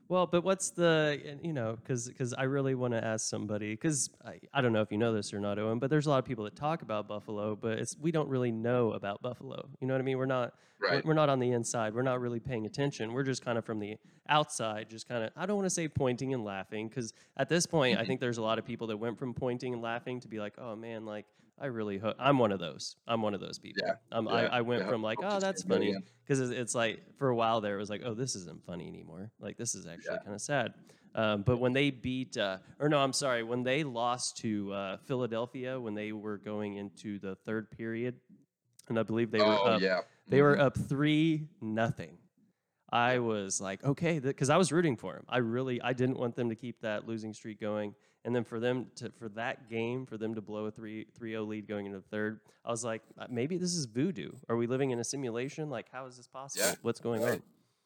Well, 0.07 0.27
but 0.27 0.43
what's 0.43 0.69
the 0.69 1.37
you 1.41 1.53
know 1.53 1.77
because 1.81 2.07
because 2.07 2.33
I 2.33 2.43
really 2.43 2.75
want 2.75 2.93
to 2.93 3.03
ask 3.03 3.27
somebody 3.27 3.71
because 3.71 4.09
I, 4.23 4.39
I 4.53 4.61
don't 4.61 4.71
know 4.71 4.81
if 4.81 4.91
you 4.91 4.97
know 4.97 5.13
this 5.13 5.33
or 5.33 5.39
not, 5.39 5.57
Owen, 5.57 5.79
but 5.79 5.89
there's 5.89 6.05
a 6.05 6.09
lot 6.09 6.19
of 6.19 6.25
people 6.25 6.43
that 6.43 6.55
talk 6.55 6.83
about 6.83 7.07
Buffalo, 7.07 7.55
but 7.55 7.79
it's 7.79 7.97
we 7.99 8.11
don't 8.11 8.29
really 8.29 8.51
know 8.51 8.91
about 8.91 9.21
Buffalo. 9.21 9.67
You 9.81 9.87
know 9.87 9.93
what 9.93 10.01
I 10.01 10.03
mean? 10.03 10.17
We're 10.17 10.25
not 10.25 10.53
Right. 10.77 11.03
we're, 11.05 11.11
we're 11.11 11.15
not 11.15 11.29
on 11.29 11.39
the 11.39 11.51
inside. 11.51 11.93
We're 11.93 12.01
not 12.01 12.19
really 12.19 12.39
paying 12.39 12.65
attention. 12.65 13.13
We're 13.13 13.23
just 13.23 13.43
kind 13.43 13.57
of 13.57 13.65
from 13.65 13.79
the 13.79 13.95
outside, 14.27 14.89
just 14.89 15.07
kind 15.07 15.23
of 15.23 15.31
I 15.35 15.45
don't 15.45 15.55
want 15.55 15.67
to 15.67 15.69
say 15.73 15.87
pointing 15.87 16.33
and 16.33 16.43
laughing 16.43 16.89
because 16.89 17.13
at 17.37 17.49
this 17.49 17.65
point 17.65 17.97
I 17.97 18.01
mm-hmm. 18.01 18.07
think 18.07 18.19
there's 18.19 18.37
a 18.37 18.41
lot 18.41 18.59
of 18.59 18.65
people 18.65 18.87
that 18.87 18.97
went 18.97 19.17
from 19.17 19.33
pointing 19.33 19.73
and 19.73 19.81
laughing 19.81 20.19
to 20.19 20.27
be 20.27 20.39
like, 20.39 20.53
oh 20.57 20.75
man, 20.75 21.05
like 21.05 21.25
I 21.59 21.67
really 21.67 21.97
hope 21.97 22.15
I'm 22.19 22.37
one 22.37 22.51
of 22.51 22.59
those. 22.59 22.97
I'm 23.07 23.21
one 23.21 23.33
of 23.33 23.39
those 23.39 23.59
people. 23.59 23.83
Yeah, 23.85 23.93
Um, 24.11 24.25
yeah, 24.25 24.33
I, 24.33 24.57
I 24.57 24.61
went 24.61 24.83
yeah. 24.83 24.89
from 24.89 25.01
like, 25.01 25.19
oh, 25.23 25.39
that's 25.39 25.63
funny 25.63 25.95
because 26.25 26.39
it's, 26.41 26.51
it's 26.51 26.75
like 26.75 26.99
for 27.17 27.29
a 27.29 27.35
while 27.35 27.61
there 27.61 27.75
it 27.75 27.79
was 27.79 27.89
like 27.89 28.01
oh 28.03 28.13
this 28.13 28.35
isn't 28.35 28.63
funny 28.65 28.87
anymore 28.87 29.31
like 29.39 29.57
this 29.57 29.75
is 29.75 29.85
actually 29.87 30.17
kind 30.23 30.33
of 30.33 30.41
sad 30.41 30.73
um, 31.13 31.43
but 31.43 31.57
when 31.59 31.71
they 31.71 31.91
beat 31.91 32.35
uh, 32.37 32.57
or 32.79 32.89
no 32.89 32.97
i'm 32.99 33.13
sorry 33.13 33.43
when 33.43 33.63
they 33.63 33.83
lost 33.83 34.37
to 34.37 34.73
uh, 34.73 34.97
philadelphia 35.05 35.79
when 35.79 35.93
they 35.93 36.11
were 36.11 36.37
going 36.37 36.75
into 36.77 37.19
the 37.19 37.35
third 37.45 37.69
period 37.71 38.15
and 38.89 38.99
i 38.99 39.03
believe 39.03 39.31
they 39.31 39.39
were 39.39 39.45
oh, 39.45 39.65
up 39.65 39.81
yeah. 39.81 39.99
they 40.27 40.41
were 40.41 40.55
Mhm. 40.57 40.61
up 40.61 40.77
three 40.77 41.47
nothing 41.61 42.17
i 42.91 43.19
was 43.19 43.61
like 43.61 43.83
okay 43.83 44.19
because 44.19 44.49
i 44.49 44.57
was 44.57 44.71
rooting 44.71 44.95
for 44.97 45.13
them 45.13 45.25
i 45.29 45.37
really 45.37 45.81
i 45.81 45.93
didn't 45.93 46.17
want 46.17 46.35
them 46.35 46.49
to 46.49 46.55
keep 46.55 46.81
that 46.81 47.07
losing 47.07 47.33
streak 47.33 47.59
going 47.59 47.93
and 48.25 48.35
then 48.35 48.43
for 48.43 48.59
them 48.59 48.87
to 48.95 49.09
for 49.17 49.29
that 49.29 49.69
game 49.69 50.05
for 50.05 50.17
them 50.17 50.35
to 50.35 50.41
blow 50.41 50.65
a 50.65 50.71
3 50.71 51.05
3-0 51.17 51.47
lead 51.47 51.67
going 51.67 51.85
into 51.85 51.99
the 51.99 52.07
third 52.09 52.39
i 52.65 52.71
was 52.71 52.83
like 52.83 53.01
uh, 53.17 53.27
maybe 53.29 53.57
this 53.57 53.73
is 53.73 53.85
voodoo 53.85 54.31
are 54.49 54.57
we 54.57 54.67
living 54.67 54.89
in 54.91 54.99
a 54.99 55.03
simulation 55.03 55.69
like 55.69 55.85
how 55.91 56.05
is 56.05 56.17
this 56.17 56.27
possible 56.27 56.65
Yeah, 56.65 56.75
what's 56.81 56.99
going 56.99 57.21
right. 57.21 57.41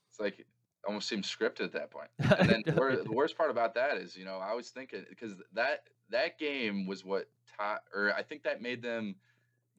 It's 0.10 0.19
like 0.19 0.45
almost 0.88 1.08
seems 1.10 1.28
scripted 1.30 1.65
at 1.65 1.73
that 1.73 1.91
point. 1.91 2.10
And 2.39 2.49
then 2.49 2.63
the, 2.65 2.71
No, 2.71 3.04
the 3.04 3.12
worst 3.12 3.38
part 3.38 3.52
about 3.52 3.75
that 3.75 3.97
is, 3.97 4.15
you 4.15 4.23
know, 4.25 4.38
I 4.38 4.54
was 4.54 4.69
thinking 4.69 5.06
because 5.10 5.34
that 5.54 5.84
that 6.10 6.39
game 6.39 6.88
was 6.88 7.04
what 7.06 7.30
tie, 7.58 7.78
or 7.93 8.13
I 8.15 8.23
think 8.23 8.41
that 8.43 8.62
made 8.62 8.82
them 8.82 9.15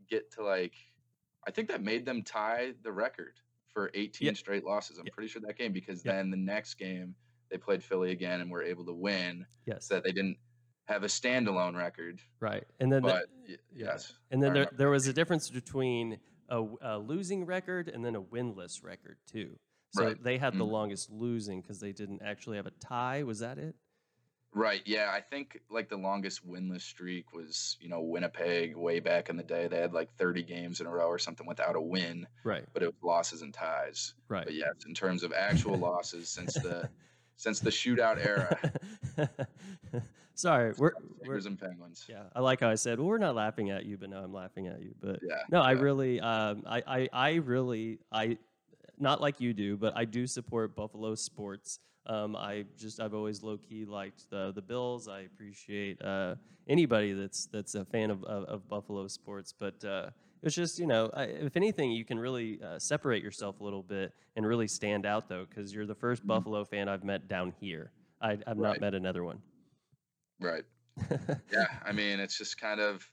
get 0.08 0.30
to 0.32 0.44
like, 0.44 0.74
I 1.48 1.50
think 1.50 1.68
that 1.68 1.82
made 1.82 2.04
them 2.04 2.22
tie 2.22 2.74
the 2.82 2.92
record 2.92 3.40
for 3.72 3.90
18 3.94 4.26
Yeah. 4.26 4.32
straight 4.34 4.64
losses. 4.64 4.98
I'm 4.98 5.06
Yeah. 5.06 5.12
pretty 5.14 5.28
sure 5.28 5.42
that 5.46 5.56
game 5.56 5.72
because 5.72 6.04
Yeah. 6.04 6.12
then 6.12 6.30
the 6.30 6.36
next 6.36 6.74
game 6.74 7.16
they 7.48 7.56
played 7.58 7.82
Philly 7.82 8.12
again 8.12 8.40
and 8.42 8.50
were 8.50 8.62
able 8.62 8.84
to 8.84 8.92
win, 8.94 9.46
yes 9.66 9.86
so 9.86 9.94
that 9.94 10.04
they 10.04 10.12
didn't 10.12 10.36
have 10.90 11.04
a 11.04 11.06
standalone 11.06 11.76
record. 11.76 12.20
right 12.40 12.64
and 12.80 12.92
then 12.92 13.02
the- 13.02 13.08
But 13.08 13.26
yeah. 13.46 13.56
yes, 13.72 14.12
and 14.30 14.42
then 14.42 14.52
there, 14.52 14.68
there 14.76 14.90
was 14.90 15.06
a 15.06 15.12
difference 15.12 15.48
between 15.48 16.18
a 16.48 16.98
losing 16.98 17.46
record 17.46 17.88
and 17.88 18.04
then 18.04 18.16
a 18.16 18.20
winless 18.22 18.82
record 18.82 19.18
too 19.26 19.56
so 19.92 20.04
Right. 20.06 20.22
they 20.22 20.36
had 20.38 20.54
the 20.54 20.64
Mhm. 20.64 20.70
longest 20.72 21.10
losing 21.10 21.60
because 21.62 21.78
they 21.80 21.92
didn't 21.92 22.22
actually 22.22 22.56
have 22.56 22.66
a 22.66 22.72
tie 22.72 23.22
was 23.22 23.38
that 23.38 23.56
it 23.58 23.74
Right. 24.52 24.82
Yeah. 24.84 25.12
I 25.12 25.20
think 25.20 25.60
like 25.70 25.88
the 25.88 25.96
longest 25.96 26.44
winless 26.44 26.80
streak 26.80 27.32
was, 27.32 27.76
you 27.80 27.88
know, 27.88 28.00
Winnipeg 28.02 28.74
way 28.76 28.98
back 28.98 29.28
in 29.30 29.36
the 29.36 29.44
day. 29.44 29.68
They 29.68 29.78
had 29.80 29.92
like 29.92 30.12
30 30.16 30.42
games 30.42 30.80
in 30.80 30.88
a 30.88 30.90
row 30.90 31.06
or 31.06 31.20
something 31.20 31.46
without 31.46 31.76
a 31.76 31.80
win, 31.80 32.26
right 32.42 32.64
but 32.72 32.82
it 32.82 32.86
was 32.86 33.00
losses 33.00 33.42
and 33.42 33.54
ties. 33.54 34.14
right 34.26 34.44
But 34.44 34.54
yes, 34.54 34.74
in 34.88 34.92
terms 34.94 35.22
of 35.22 35.32
actual 35.32 35.76
losses 35.78 36.28
since 36.30 36.54
the 36.54 36.90
since 37.40 37.58
the 37.60 37.70
shootout 37.70 38.18
era, 38.22 38.54
sorry 40.34 40.74
we're, 40.76 40.92
we're 41.24 41.36
and 41.38 41.58
Penguins. 41.58 42.04
yeah 42.08 42.24
i 42.34 42.40
like 42.40 42.60
how 42.60 42.68
i 42.68 42.74
said 42.74 42.98
well 42.98 43.08
we're 43.08 43.18
not 43.18 43.34
laughing 43.34 43.70
at 43.70 43.84
you 43.86 43.96
but 43.96 44.10
now 44.10 44.18
i'm 44.18 44.32
laughing 44.32 44.66
at 44.68 44.80
you. 44.82 44.94
But 45.00 45.20
Yeah. 45.22 45.42
no 45.50 45.60
i 45.62 45.72
really 45.72 46.20
um 46.20 46.62
I, 46.66 46.82
I 46.86 47.08
i 47.12 47.30
really 47.36 47.98
i 48.12 48.36
not 48.98 49.20
like 49.22 49.40
you 49.40 49.54
do 49.54 49.76
but 49.78 49.96
i 49.96 50.04
do 50.04 50.26
support 50.26 50.76
buffalo 50.76 51.14
sports. 51.14 51.80
Um 52.06 52.36
i 52.36 52.64
just 52.76 53.00
i've 53.00 53.14
always 53.14 53.42
low-key 53.42 53.84
liked 53.86 54.28
the 54.30 54.52
the 54.52 54.62
bills. 54.62 55.08
I 55.08 55.20
appreciate 55.20 56.00
uh 56.02 56.34
anybody 56.68 57.12
that's 57.14 57.46
that's 57.46 57.74
a 57.74 57.84
fan 57.86 58.10
of 58.10 58.22
of, 58.24 58.44
of 58.44 58.68
buffalo 58.68 59.06
sports. 59.08 59.54
But 59.58 59.82
uh 59.84 60.10
it's 60.42 60.54
just 60.54 60.78
you 60.78 60.86
know 60.86 61.10
I, 61.14 61.24
if 61.24 61.56
anything 61.56 61.92
you 61.92 62.04
can 62.04 62.18
really 62.18 62.60
uh, 62.62 62.78
separate 62.78 63.22
yourself 63.22 63.60
a 63.60 63.64
little 63.64 63.82
bit 63.82 64.12
and 64.36 64.46
really 64.46 64.68
stand 64.68 65.06
out 65.06 65.28
though 65.28 65.44
because 65.48 65.72
you're 65.74 65.86
the 65.86 65.94
1st 65.94 66.22
Mhm. 66.22 66.26
buffalo 66.26 66.64
fan 66.64 66.88
i've 66.88 67.04
met 67.04 67.28
down 67.28 67.52
here 67.60 67.92
I, 68.20 68.38
i've 68.46 68.58
not 68.58 68.80
met 68.80 68.94
another 68.94 69.24
one 69.24 69.40
Right. 70.40 70.64
Yeah. 71.52 71.66
I 71.84 71.92
mean, 71.92 72.18
it's 72.20 72.38
just 72.38 72.58
kind 72.60 72.80
of 72.80 73.06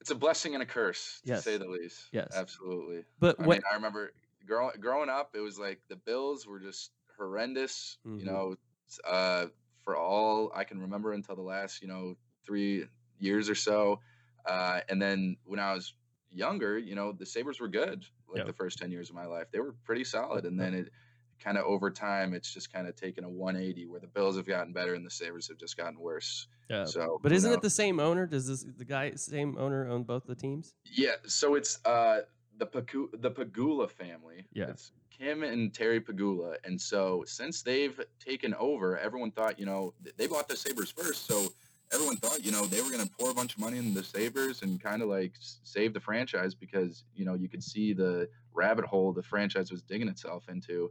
it's 0.00 0.10
a 0.10 0.14
blessing 0.14 0.54
and 0.54 0.62
a 0.62 0.66
curse, 0.66 1.20
to 1.24 1.32
Yes. 1.32 1.44
say 1.44 1.56
the 1.58 1.66
least. 1.66 2.08
Yes. 2.12 2.28
Absolutely. 2.34 3.04
but 3.18 3.36
I 3.40 3.46
what 3.46 3.56
mean, 3.56 3.62
I 3.70 3.74
remember 3.74 4.12
growing 4.46 4.78
growing 4.80 5.08
up, 5.10 5.30
it 5.34 5.40
was 5.40 5.58
like 5.58 5.80
the 5.88 5.96
Bills 5.96 6.46
were 6.46 6.60
just 6.60 6.92
horrendous. 7.18 7.98
Mhm. 8.06 8.20
You 8.20 8.24
know, 8.26 8.56
uh, 9.04 9.46
for 9.84 9.96
all 9.96 10.50
I 10.54 10.64
can 10.64 10.80
remember 10.80 11.12
until 11.12 11.36
the 11.36 11.42
last, 11.42 11.82
you 11.82 11.88
know, 11.88 12.16
three 12.44 12.86
years 13.18 13.48
or 13.50 13.54
so. 13.54 14.00
Uh, 14.46 14.80
and 14.88 15.00
then 15.02 15.36
when 15.44 15.58
I 15.60 15.72
was 15.74 15.94
younger, 16.32 16.78
you 16.78 16.94
know, 16.94 17.12
the 17.12 17.26
Sabres 17.26 17.60
were 17.60 17.68
good. 17.68 18.04
Like 18.28 18.38
Yeah. 18.38 18.44
the 18.44 18.52
first 18.52 18.78
ten 18.78 18.90
years 18.90 19.08
of 19.08 19.14
my 19.16 19.26
life, 19.26 19.46
they 19.52 19.60
were 19.60 19.74
pretty 19.84 20.04
solid. 20.04 20.44
And 20.44 20.58
then 20.58 20.74
it 20.74 20.90
kind 21.38 21.58
of 21.58 21.64
over 21.64 21.90
time, 21.90 22.32
it's 22.34 22.52
just 22.52 22.72
kind 22.72 22.88
of 22.88 22.96
taken 22.96 23.22
a 23.24 23.28
180 23.28 23.86
where 23.86 24.00
the 24.00 24.06
Bills 24.06 24.36
have 24.36 24.46
gotten 24.46 24.72
better 24.72 24.94
and 24.94 25.04
the 25.04 25.10
Sabres 25.10 25.46
have 25.48 25.58
just 25.58 25.76
gotten 25.76 25.98
worse. 26.00 26.48
yeah. 26.70 26.84
So, 26.84 27.18
But 27.22 27.32
isn't 27.32 27.52
it 27.52 27.60
the 27.62 27.70
same 27.70 28.00
owner? 28.00 28.26
Does 28.26 28.46
this 28.48 28.64
the 28.76 28.84
guy 28.84 29.12
same 29.14 29.56
owner 29.58 29.86
own 29.88 30.02
both 30.04 30.24
the 30.26 30.34
teams? 30.34 30.74
Yeah, 30.90 31.16
so 31.26 31.54
it's 31.54 31.78
uh 31.84 32.22
the 32.58 32.66
Pegu- 32.66 33.20
the 33.20 33.30
Pegula 33.30 33.88
family. 33.90 34.46
Yeah. 34.52 34.70
It's 34.70 34.92
Kim 35.10 35.42
and 35.44 35.72
Terry 35.72 36.00
Pegula. 36.00 36.56
And 36.64 36.80
so 36.80 37.22
since 37.26 37.62
they've 37.62 37.98
taken 38.18 38.54
over, 38.54 38.98
everyone 38.98 39.30
thought, 39.30 39.58
you 39.60 39.66
know, 39.66 39.92
they 40.16 40.26
bought 40.26 40.48
the 40.48 40.56
Sabres 40.56 40.90
first, 40.90 41.26
so 41.26 41.52
everyone 41.92 42.16
thought, 42.16 42.44
you 42.44 42.50
know, 42.50 42.66
they 42.66 42.80
were 42.80 42.90
going 42.90 43.06
to 43.06 43.10
pour 43.18 43.30
a 43.30 43.34
bunch 43.34 43.54
of 43.54 43.60
money 43.60 43.78
in 43.78 43.94
the 43.94 44.02
Sabres 44.02 44.62
and 44.62 44.80
kind 44.80 45.02
of 45.02 45.08
like 45.08 45.32
save 45.40 45.94
the 45.94 46.00
franchise 46.00 46.54
because, 46.54 47.04
you 47.14 47.24
know, 47.24 47.34
you 47.34 47.48
could 47.48 47.62
see 47.62 47.92
the 47.92 48.28
rabbit 48.52 48.84
hole 48.84 49.12
the 49.12 49.22
franchise 49.22 49.70
was 49.70 49.82
digging 49.82 50.08
itself 50.08 50.48
into. 50.48 50.90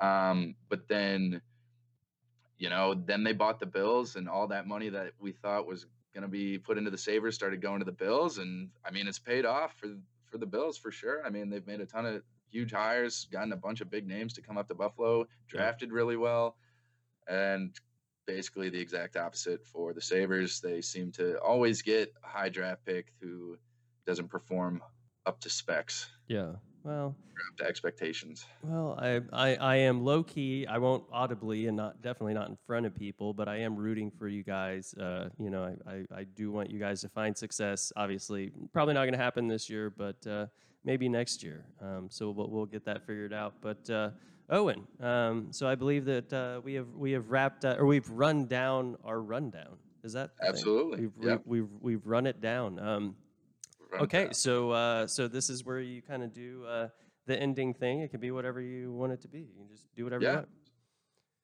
Um, 0.00 0.56
but 0.68 0.88
then 0.88 1.40
you 2.58 2.70
know, 2.70 2.94
then 2.94 3.24
they 3.24 3.32
bought 3.32 3.60
the 3.60 3.66
Bills, 3.66 4.16
and 4.16 4.28
all 4.28 4.46
that 4.48 4.66
money 4.66 4.88
that 4.88 5.12
we 5.18 5.32
thought 5.32 5.66
was 5.66 5.86
going 6.12 6.22
to 6.22 6.28
be 6.28 6.58
put 6.58 6.78
into 6.78 6.90
the 6.90 6.98
Sabres 6.98 7.34
started 7.34 7.60
going 7.60 7.80
to 7.80 7.84
the 7.84 7.92
Bills, 7.92 8.38
and 8.38 8.70
I 8.84 8.90
mean, 8.90 9.08
it's 9.08 9.18
paid 9.18 9.44
off 9.44 9.74
for 9.76 9.88
for 10.24 10.38
the 10.38 10.46
Bills 10.46 10.78
for 10.78 10.90
sure. 10.90 11.24
I 11.26 11.30
mean, 11.30 11.50
they've 11.50 11.66
made 11.66 11.80
a 11.80 11.86
ton 11.86 12.06
of 12.06 12.22
huge 12.50 12.72
hires, 12.72 13.26
gotten 13.32 13.52
a 13.52 13.56
bunch 13.56 13.80
of 13.80 13.90
big 13.90 14.06
names 14.06 14.32
to 14.34 14.42
come 14.42 14.56
up 14.56 14.68
to 14.68 14.74
Buffalo, 14.74 15.26
drafted 15.48 15.92
really 15.92 16.16
well, 16.16 16.56
and 17.28 17.74
basically 18.26 18.68
the 18.70 18.80
exact 18.80 19.16
opposite 19.16 19.64
for 19.66 19.92
the 19.92 20.00
Sabres. 20.00 20.60
They 20.60 20.80
seem 20.80 21.12
to 21.12 21.38
always 21.40 21.82
get 21.82 22.12
a 22.24 22.26
high 22.28 22.48
draft 22.48 22.84
pick 22.84 23.12
who 23.20 23.56
doesn't 24.06 24.28
perform 24.28 24.82
up 25.26 25.40
to 25.40 25.50
specs, 25.50 26.10
Yeah. 26.28 26.52
Well, 26.82 27.16
up 27.50 27.56
to 27.56 27.64
expectations. 27.64 28.44
well, 28.62 28.98
I, 29.00 29.22
I, 29.32 29.54
I 29.56 29.76
am 29.76 30.04
low 30.04 30.22
key. 30.22 30.66
I 30.66 30.76
won't 30.76 31.04
audibly 31.10 31.66
and 31.66 31.74
not 31.74 32.02
definitely 32.02 32.34
not 32.34 32.50
in 32.50 32.58
front 32.66 32.84
of 32.84 32.94
people, 32.94 33.32
but 33.32 33.48
I 33.48 33.56
am 33.60 33.74
rooting 33.74 34.10
for 34.10 34.28
you 34.28 34.42
guys. 34.42 34.92
Uh, 34.92 35.30
you 35.38 35.48
know, 35.48 35.74
I, 35.86 35.90
I, 35.90 36.04
I 36.20 36.24
do 36.24 36.52
want 36.52 36.70
you 36.70 36.78
guys 36.78 37.00
to 37.00 37.08
find 37.08 37.34
success. 37.34 37.90
Obviously, 37.96 38.52
probably 38.74 38.92
not 38.92 39.04
going 39.04 39.14
to 39.14 39.18
happen 39.18 39.48
this 39.48 39.70
year, 39.70 39.88
but 39.88 40.26
uh, 40.26 40.44
maybe 40.84 41.08
next 41.08 41.42
year. 41.42 41.64
Um, 41.80 42.08
so 42.10 42.30
we'll, 42.30 42.50
we'll 42.50 42.66
get 42.66 42.84
that 42.84 43.06
figured 43.06 43.32
out. 43.32 43.54
But 43.62 43.88
uh, 43.88 44.10
Owen, 44.50 44.86
um, 45.00 45.48
so 45.52 45.66
I 45.66 45.74
believe 45.74 46.04
that 46.04 46.32
uh, 46.32 46.60
we 46.62 46.74
have 46.74 46.88
we 46.94 47.12
have 47.12 47.30
wrapped 47.30 47.64
uh, 47.64 47.76
or 47.78 47.86
we've 47.86 48.08
run 48.10 48.46
down 48.46 48.96
our 49.04 49.20
rundown. 49.20 49.78
Is 50.02 50.12
that? 50.12 50.30
Absolutely. 50.42 51.00
We've, 51.06 51.12
Yep. 51.26 51.42
we've, 51.46 51.62
we've 51.62 51.80
we've 51.80 52.06
run 52.06 52.26
it 52.26 52.40
down. 52.40 52.78
Um, 52.78 53.16
Run 53.90 54.02
Okay, 54.02 54.24
down. 54.24 54.34
so 54.34 54.70
uh, 54.70 55.06
so 55.06 55.28
this 55.28 55.48
is 55.48 55.64
where 55.64 55.80
you 55.80 56.02
kind 56.02 56.22
of 56.22 56.32
do 56.34 56.64
uh, 56.68 56.88
the 57.26 57.40
ending 57.40 57.72
thing. 57.72 58.00
It 58.00 58.10
can 58.10 58.20
be 58.20 58.30
whatever 58.32 58.60
you 58.60 58.92
want 58.92 59.12
it 59.12 59.22
to 59.22 59.28
be. 59.28 59.38
You 59.40 59.54
can 59.56 59.68
just 59.68 59.86
do 59.96 60.04
whatever 60.04 60.22
you 60.22 60.28
want. 60.28 60.48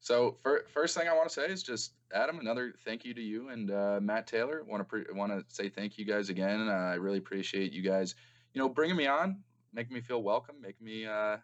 So 0.00 0.36
fir- 0.42 0.64
first 0.72 0.96
thing 0.96 1.08
I 1.08 1.14
want 1.14 1.28
to 1.28 1.34
say 1.34 1.46
is 1.46 1.62
just 1.62 1.92
Adam, 2.12 2.38
another 2.38 2.74
thank 2.84 3.04
you 3.04 3.14
to 3.14 3.20
you 3.22 3.48
and 3.50 3.70
uh, 3.70 3.98
Matt 4.02 4.26
Taylor. 4.26 4.62
Want 4.66 4.80
to 4.80 4.84
pre- 4.84 5.04
want 5.14 5.30
to 5.32 5.42
say 5.48 5.68
thank 5.70 5.96
you 5.96 6.04
guys 6.04 6.28
again. 6.28 6.68
Uh, 6.68 6.72
I 6.72 6.94
really 6.94 7.18
appreciate 7.18 7.72
you 7.72 7.82
guys, 7.82 8.14
you 8.52 8.60
know, 8.60 8.68
bringing 8.68 8.96
me 8.96 9.06
on, 9.06 9.38
making 9.72 9.94
me 9.94 10.00
feel 10.02 10.22
welcome, 10.22 10.56
making 10.60 10.84
me 10.84 11.06
uh, 11.06 11.36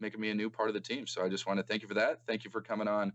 making 0.00 0.20
me 0.20 0.30
a 0.30 0.34
new 0.34 0.50
part 0.50 0.68
of 0.68 0.74
the 0.74 0.80
team. 0.80 1.06
So 1.06 1.24
I 1.24 1.28
just 1.28 1.46
want 1.46 1.58
to 1.58 1.62
thank 1.62 1.82
you 1.82 1.88
for 1.88 1.94
that. 1.94 2.20
Thank 2.26 2.44
you 2.44 2.50
for 2.50 2.60
coming 2.60 2.88
on 2.88 3.12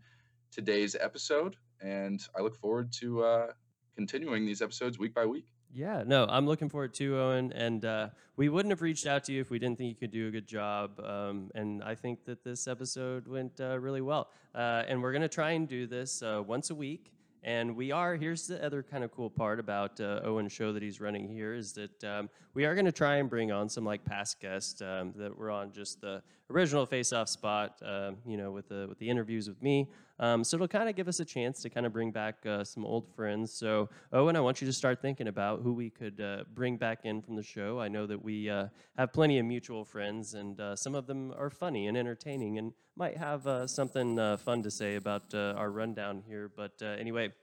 today's 0.51 0.95
episode, 0.99 1.55
and 1.81 2.21
I 2.37 2.41
look 2.41 2.55
forward 2.55 2.91
to 2.93 3.23
uh, 3.23 3.47
continuing 3.95 4.45
these 4.45 4.61
episodes 4.61 4.99
week 4.99 5.13
by 5.13 5.25
week. 5.25 5.47
Yeah, 5.75 6.03
no, 6.05 6.27
I'm 6.29 6.45
looking 6.45 6.69
forward 6.69 6.93
to 6.95 7.19
Owen, 7.19 7.51
and 7.53 7.83
uh, 7.83 8.09
we 8.35 8.47
wouldn't 8.47 8.71
have 8.71 8.83
reached 8.83 9.07
out 9.07 9.23
to 9.23 9.33
you 9.33 9.41
if 9.41 9.49
we 9.49 9.57
didn't 9.57 9.79
think 9.79 9.89
you 9.89 9.95
could 9.95 10.11
do 10.11 10.27
a 10.27 10.31
good 10.31 10.47
job. 10.47 10.99
Um, 10.99 11.49
and 11.55 11.83
I 11.83 11.95
think 11.95 12.25
that 12.25 12.43
this 12.43 12.67
episode 12.67 13.27
went 13.27 13.59
uh, 13.59 13.79
really 13.79 14.01
well. 14.01 14.29
Uh, 14.53 14.83
and 14.87 15.01
we're 15.01 15.13
gonna 15.13 15.27
try 15.27 15.51
and 15.51 15.67
do 15.67 15.87
this 15.87 16.21
uh, 16.21 16.43
once 16.45 16.69
a 16.69 16.75
week. 16.75 17.13
And 17.43 17.75
we 17.75 17.91
are, 17.91 18.15
here's 18.15 18.47
the 18.47 18.63
other 18.63 18.81
kind 18.81 19.03
of 19.03 19.11
cool 19.11 19.29
part 19.29 19.59
about 19.59 19.99
uh, 19.99 20.21
Owen's 20.23 20.53
show 20.53 20.71
that 20.71 20.81
he's 20.81 21.01
running 21.01 21.27
here 21.27 21.53
is 21.53 21.73
that 21.73 22.03
um, 22.03 22.29
we 22.53 22.63
are 22.63 22.73
going 22.73 22.85
to 22.85 22.91
try 22.91 23.17
and 23.17 23.29
bring 23.29 23.51
on 23.51 23.67
some 23.67 23.83
like 23.83 24.05
past 24.05 24.39
guests 24.39 24.81
um, 24.81 25.13
that 25.17 25.37
were 25.37 25.51
on 25.51 25.73
just 25.73 25.99
the 25.99 26.23
original 26.53 26.85
face 26.85 27.11
off 27.11 27.27
spot, 27.27 27.81
uh, 27.83 28.11
you 28.25 28.37
know, 28.37 28.51
with 28.51 28.69
the, 28.69 28.85
with 28.87 28.99
the 28.99 29.09
interviews 29.09 29.47
with 29.47 29.61
me. 29.61 29.89
Um, 30.19 30.43
so 30.43 30.55
it'll 30.55 30.67
kind 30.67 30.87
of 30.87 30.95
give 30.95 31.07
us 31.07 31.19
a 31.19 31.25
chance 31.25 31.61
to 31.63 31.69
kind 31.69 31.85
of 31.85 31.91
bring 31.91 32.11
back 32.11 32.45
uh, 32.45 32.63
some 32.63 32.85
old 32.85 33.07
friends. 33.15 33.51
So, 33.51 33.89
Owen, 34.11 34.35
I 34.35 34.39
want 34.39 34.61
you 34.61 34.67
to 34.67 34.73
start 34.73 35.01
thinking 35.01 35.27
about 35.27 35.61
who 35.63 35.73
we 35.73 35.89
could 35.89 36.21
uh, 36.21 36.43
bring 36.53 36.77
back 36.77 36.99
in 37.03 37.21
from 37.21 37.35
the 37.35 37.43
show. 37.43 37.79
I 37.79 37.87
know 37.87 38.05
that 38.05 38.23
we 38.23 38.49
uh, 38.49 38.67
have 38.97 39.11
plenty 39.11 39.39
of 39.39 39.45
mutual 39.45 39.83
friends, 39.83 40.35
and 40.35 40.59
uh, 40.59 40.75
some 40.75 40.93
of 40.93 41.07
them 41.07 41.33
are 41.37 41.49
funny 41.49 41.87
and 41.87 41.97
entertaining 41.97 42.59
and 42.59 42.73
might 42.95 43.17
have 43.17 43.47
uh, 43.47 43.65
something 43.65 44.19
uh, 44.19 44.37
fun 44.37 44.61
to 44.61 44.69
say 44.69 44.95
about 44.95 45.33
our 45.33 45.71
rundown 45.71 46.21
here. 46.27 46.51
But 46.55 46.81
anyway, 46.81 47.33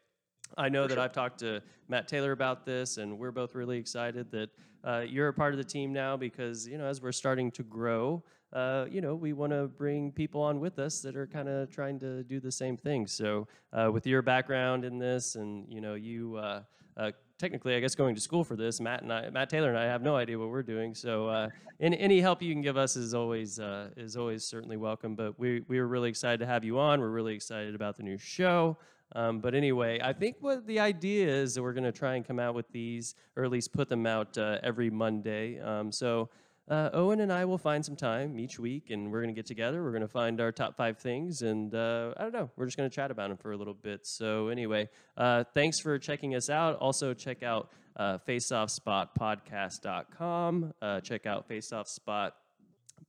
I 0.56 0.68
know 0.68 0.86
that 0.86 0.98
I've 0.98 1.12
talked 1.12 1.40
to 1.40 1.61
Matt 1.88 2.06
Taylor 2.06 2.32
about 2.32 2.64
this, 2.64 2.98
and 2.98 3.18
we're 3.18 3.32
both 3.32 3.54
really 3.56 3.78
excited 3.78 4.30
that 4.30 4.50
uh, 4.84 5.04
you're 5.06 5.28
a 5.28 5.34
part 5.34 5.52
of 5.52 5.58
the 5.58 5.64
team 5.64 5.92
now 5.92 6.16
because, 6.16 6.66
you 6.66 6.78
know, 6.78 6.86
as 6.86 7.02
we're 7.02 7.12
starting 7.12 7.50
to 7.52 7.62
grow, 7.62 8.22
uh, 8.53 8.86
you 8.90 9.01
know, 9.01 9.14
we 9.14 9.32
want 9.32 9.53
to 9.53 9.68
bring 9.68 10.11
people 10.11 10.42
on 10.42 10.59
with 10.59 10.78
us 10.78 11.01
that 11.01 11.16
are 11.16 11.26
kind 11.26 11.48
of 11.48 11.70
trying 11.70 11.98
to 12.01 12.24
do 12.24 12.40
the 12.40 12.51
same 12.51 12.76
thing. 12.76 13.07
So, 13.07 13.46
uh, 13.72 13.90
with 13.92 14.07
your 14.07 14.22
background 14.22 14.84
in 14.84 14.98
this, 14.98 15.36
and 15.36 15.64
you 15.68 15.80
know, 15.80 15.94
you 15.94 16.36
uh, 16.36 16.62
uh, 16.96 17.12
technically, 17.38 17.76
I 17.76 17.80
guess, 17.80 17.94
going 17.94 18.14
to 18.16 18.20
school 18.20 18.42
for 18.42 18.57
this, 18.57 18.80
Matt 18.80 19.03
and 19.03 19.12
I, 19.12 19.30
Matt 19.30 19.51
Taylor 19.51 19.68
and 19.68 19.78
I 19.78 19.84
have 19.84 20.03
no 20.03 20.16
idea 20.16 20.38
what 20.38 20.48
we're 20.48 20.64
doing. 20.64 20.94
So, 20.94 21.28
uh, 21.28 21.48
any, 21.80 21.98
any 21.98 22.20
help 22.20 22.42
you 22.42 22.53
can 22.53 22.61
give 22.61 22.76
us 22.76 22.96
is 22.96 23.14
always 23.14 23.61
is 23.96 24.16
always 24.16 24.44
certainly 24.44 24.76
welcome. 24.76 25.14
But 25.14 25.38
we 25.38 25.62
we 25.68 25.78
are 25.78 25.86
really 25.86 26.09
excited 26.09 26.40
to 26.40 26.46
have 26.46 26.64
you 26.64 26.78
on. 26.78 27.01
We're 27.01 27.11
really 27.11 27.34
excited 27.34 27.74
about 27.74 27.96
the 27.96 28.03
new 28.03 28.18
show. 28.18 28.76
Um, 29.12 29.40
but 29.40 29.55
anyway, 29.55 30.01
I 30.03 30.12
think 30.12 30.36
what 30.40 30.66
the 30.66 30.78
idea 30.78 31.28
is 31.28 31.55
that 31.55 31.62
we're 31.62 31.72
going 31.72 31.84
to 31.84 31.92
try 31.92 32.14
and 32.14 32.24
come 32.24 32.38
out 32.38 32.55
with 32.55 32.70
these, 32.70 33.16
or 33.36 33.44
at 33.44 33.51
least 33.51 33.72
put 33.72 33.88
them 33.88 34.07
out 34.07 34.38
uh, 34.38 34.59
every 34.62 34.88
Monday. 34.88 35.59
Um, 35.59 35.90
so 35.90 36.28
uh, 36.70 36.90
Owen 36.92 37.20
and 37.20 37.32
I 37.32 37.44
will 37.44 37.58
find 37.58 37.84
some 37.84 37.94
time 37.96 38.38
each 38.38 38.58
week, 38.58 38.88
and 38.90 39.12
we're 39.12 39.20
going 39.20 39.34
to 39.34 39.38
get 39.38 39.44
together. 39.46 39.82
We're 39.82 39.90
going 39.90 40.00
to 40.02 40.08
find 40.08 40.40
our 40.40 40.52
top 40.52 40.76
five 40.76 40.98
things, 40.98 41.42
and 41.42 41.74
uh, 41.74 42.14
I 42.16 42.22
don't 42.22 42.32
know, 42.32 42.48
we're 42.56 42.66
just 42.66 42.76
going 42.76 42.88
to 42.88 42.94
chat 42.94 43.10
about 43.10 43.28
them 43.28 43.36
for 43.36 43.50
a 43.52 43.56
little 43.56 43.74
bit. 43.74 44.06
So 44.06 44.46
anyway, 44.48 44.88
uh, 45.16 45.42
thanks 45.52 45.80
for 45.80 45.98
checking 45.98 46.34
us 46.34 46.48
out. 46.48 46.76
Also, 46.76 47.12
check 47.12 47.42
out 47.42 47.70
uh, 47.96 48.18
FaceOffSpotPodcast.com. 48.26 50.74
Uh, 50.80 51.00
check 51.00 51.26
out 51.26 51.48
FaceOffSpot 51.48 52.30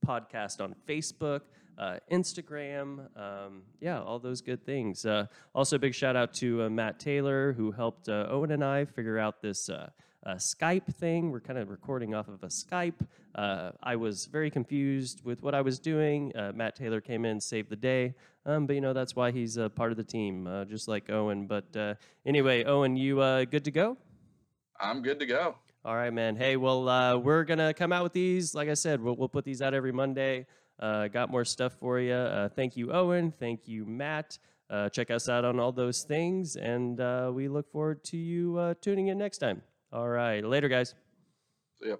Podcast 0.04 0.60
on 0.60 0.74
Facebook 0.88 1.42
uh, 1.78 1.96
Instagram, 2.10 3.06
um, 3.18 3.62
yeah, 3.80 4.00
all 4.00 4.18
those 4.18 4.40
good 4.40 4.64
things. 4.64 5.04
Uh, 5.04 5.26
also, 5.54 5.78
big 5.78 5.94
shout 5.94 6.16
out 6.16 6.34
to 6.34 6.62
uh, 6.62 6.70
Matt 6.70 7.00
Taylor 7.00 7.52
who 7.52 7.70
helped 7.70 8.08
uh, 8.08 8.26
Owen 8.30 8.52
and 8.52 8.64
I 8.64 8.84
figure 8.84 9.18
out 9.18 9.42
this 9.42 9.70
uh, 10.24 10.34
Skype 10.34 10.92
thing. 10.94 11.30
We're 11.30 11.40
kind 11.40 11.58
of 11.58 11.70
recording 11.70 12.14
off 12.14 12.28
of 12.28 12.42
a 12.42 12.48
Skype. 12.48 13.06
Uh, 13.34 13.72
I 13.82 13.96
was 13.96 14.26
very 14.26 14.50
confused 14.50 15.24
with 15.24 15.42
what 15.42 15.54
I 15.54 15.60
was 15.60 15.78
doing. 15.78 16.32
Matt 16.54 16.76
Taylor 16.76 17.00
came 17.00 17.24
in, 17.24 17.40
saved 17.40 17.70
the 17.70 17.76
day. 17.76 18.14
Um, 18.44 18.66
but 18.66 18.74
you 18.74 18.80
know 18.80 18.92
that's 18.92 19.14
why 19.14 19.30
he's 19.30 19.56
a 19.56 19.70
part 19.70 19.90
of 19.92 19.96
the 19.96 20.04
team, 20.04 20.48
just 20.68 20.88
like 20.88 21.10
Owen. 21.10 21.46
But 21.46 21.98
anyway, 22.26 22.64
Owen, 22.64 22.96
you 22.96 23.16
good 23.46 23.64
to 23.64 23.70
go? 23.70 23.96
I'm 24.80 25.02
good 25.02 25.18
to 25.20 25.26
go. 25.26 25.56
All 25.84 25.96
right, 25.96 26.12
man. 26.12 26.36
Hey, 26.36 26.56
well, 26.56 27.20
we're 27.20 27.44
gonna 27.44 27.72
come 27.72 27.92
out 27.92 28.02
with 28.02 28.12
these. 28.12 28.54
Like 28.54 28.68
I 28.68 28.74
said, 28.74 29.00
we'll, 29.00 29.16
we'll 29.16 29.28
put 29.28 29.44
these 29.44 29.62
out 29.62 29.74
every 29.74 29.92
Monday. 29.92 30.46
Uh, 30.82 31.06
got 31.06 31.30
more 31.30 31.44
stuff 31.44 31.74
for 31.78 32.00
you. 32.00 32.12
Uh, 32.12 32.48
thank 32.48 32.76
you, 32.76 32.92
Owen. 32.92 33.32
Thank 33.38 33.68
you, 33.68 33.84
Matt. 33.84 34.38
Uh, 34.68 34.88
check 34.88 35.10
us 35.10 35.28
out 35.28 35.44
on 35.44 35.60
all 35.60 35.70
those 35.70 36.02
things, 36.02 36.56
and 36.56 37.00
uh, 37.00 37.30
we 37.32 37.46
look 37.46 37.70
forward 37.70 38.02
to 38.04 38.16
you 38.16 38.56
uh, 38.56 38.74
tuning 38.80 39.08
in 39.08 39.18
next 39.18 39.38
time. 39.38 39.62
All 39.92 40.08
right, 40.08 40.42
later, 40.44 40.68
guys. 40.68 40.94
See 41.82 41.88
ya. 41.90 41.96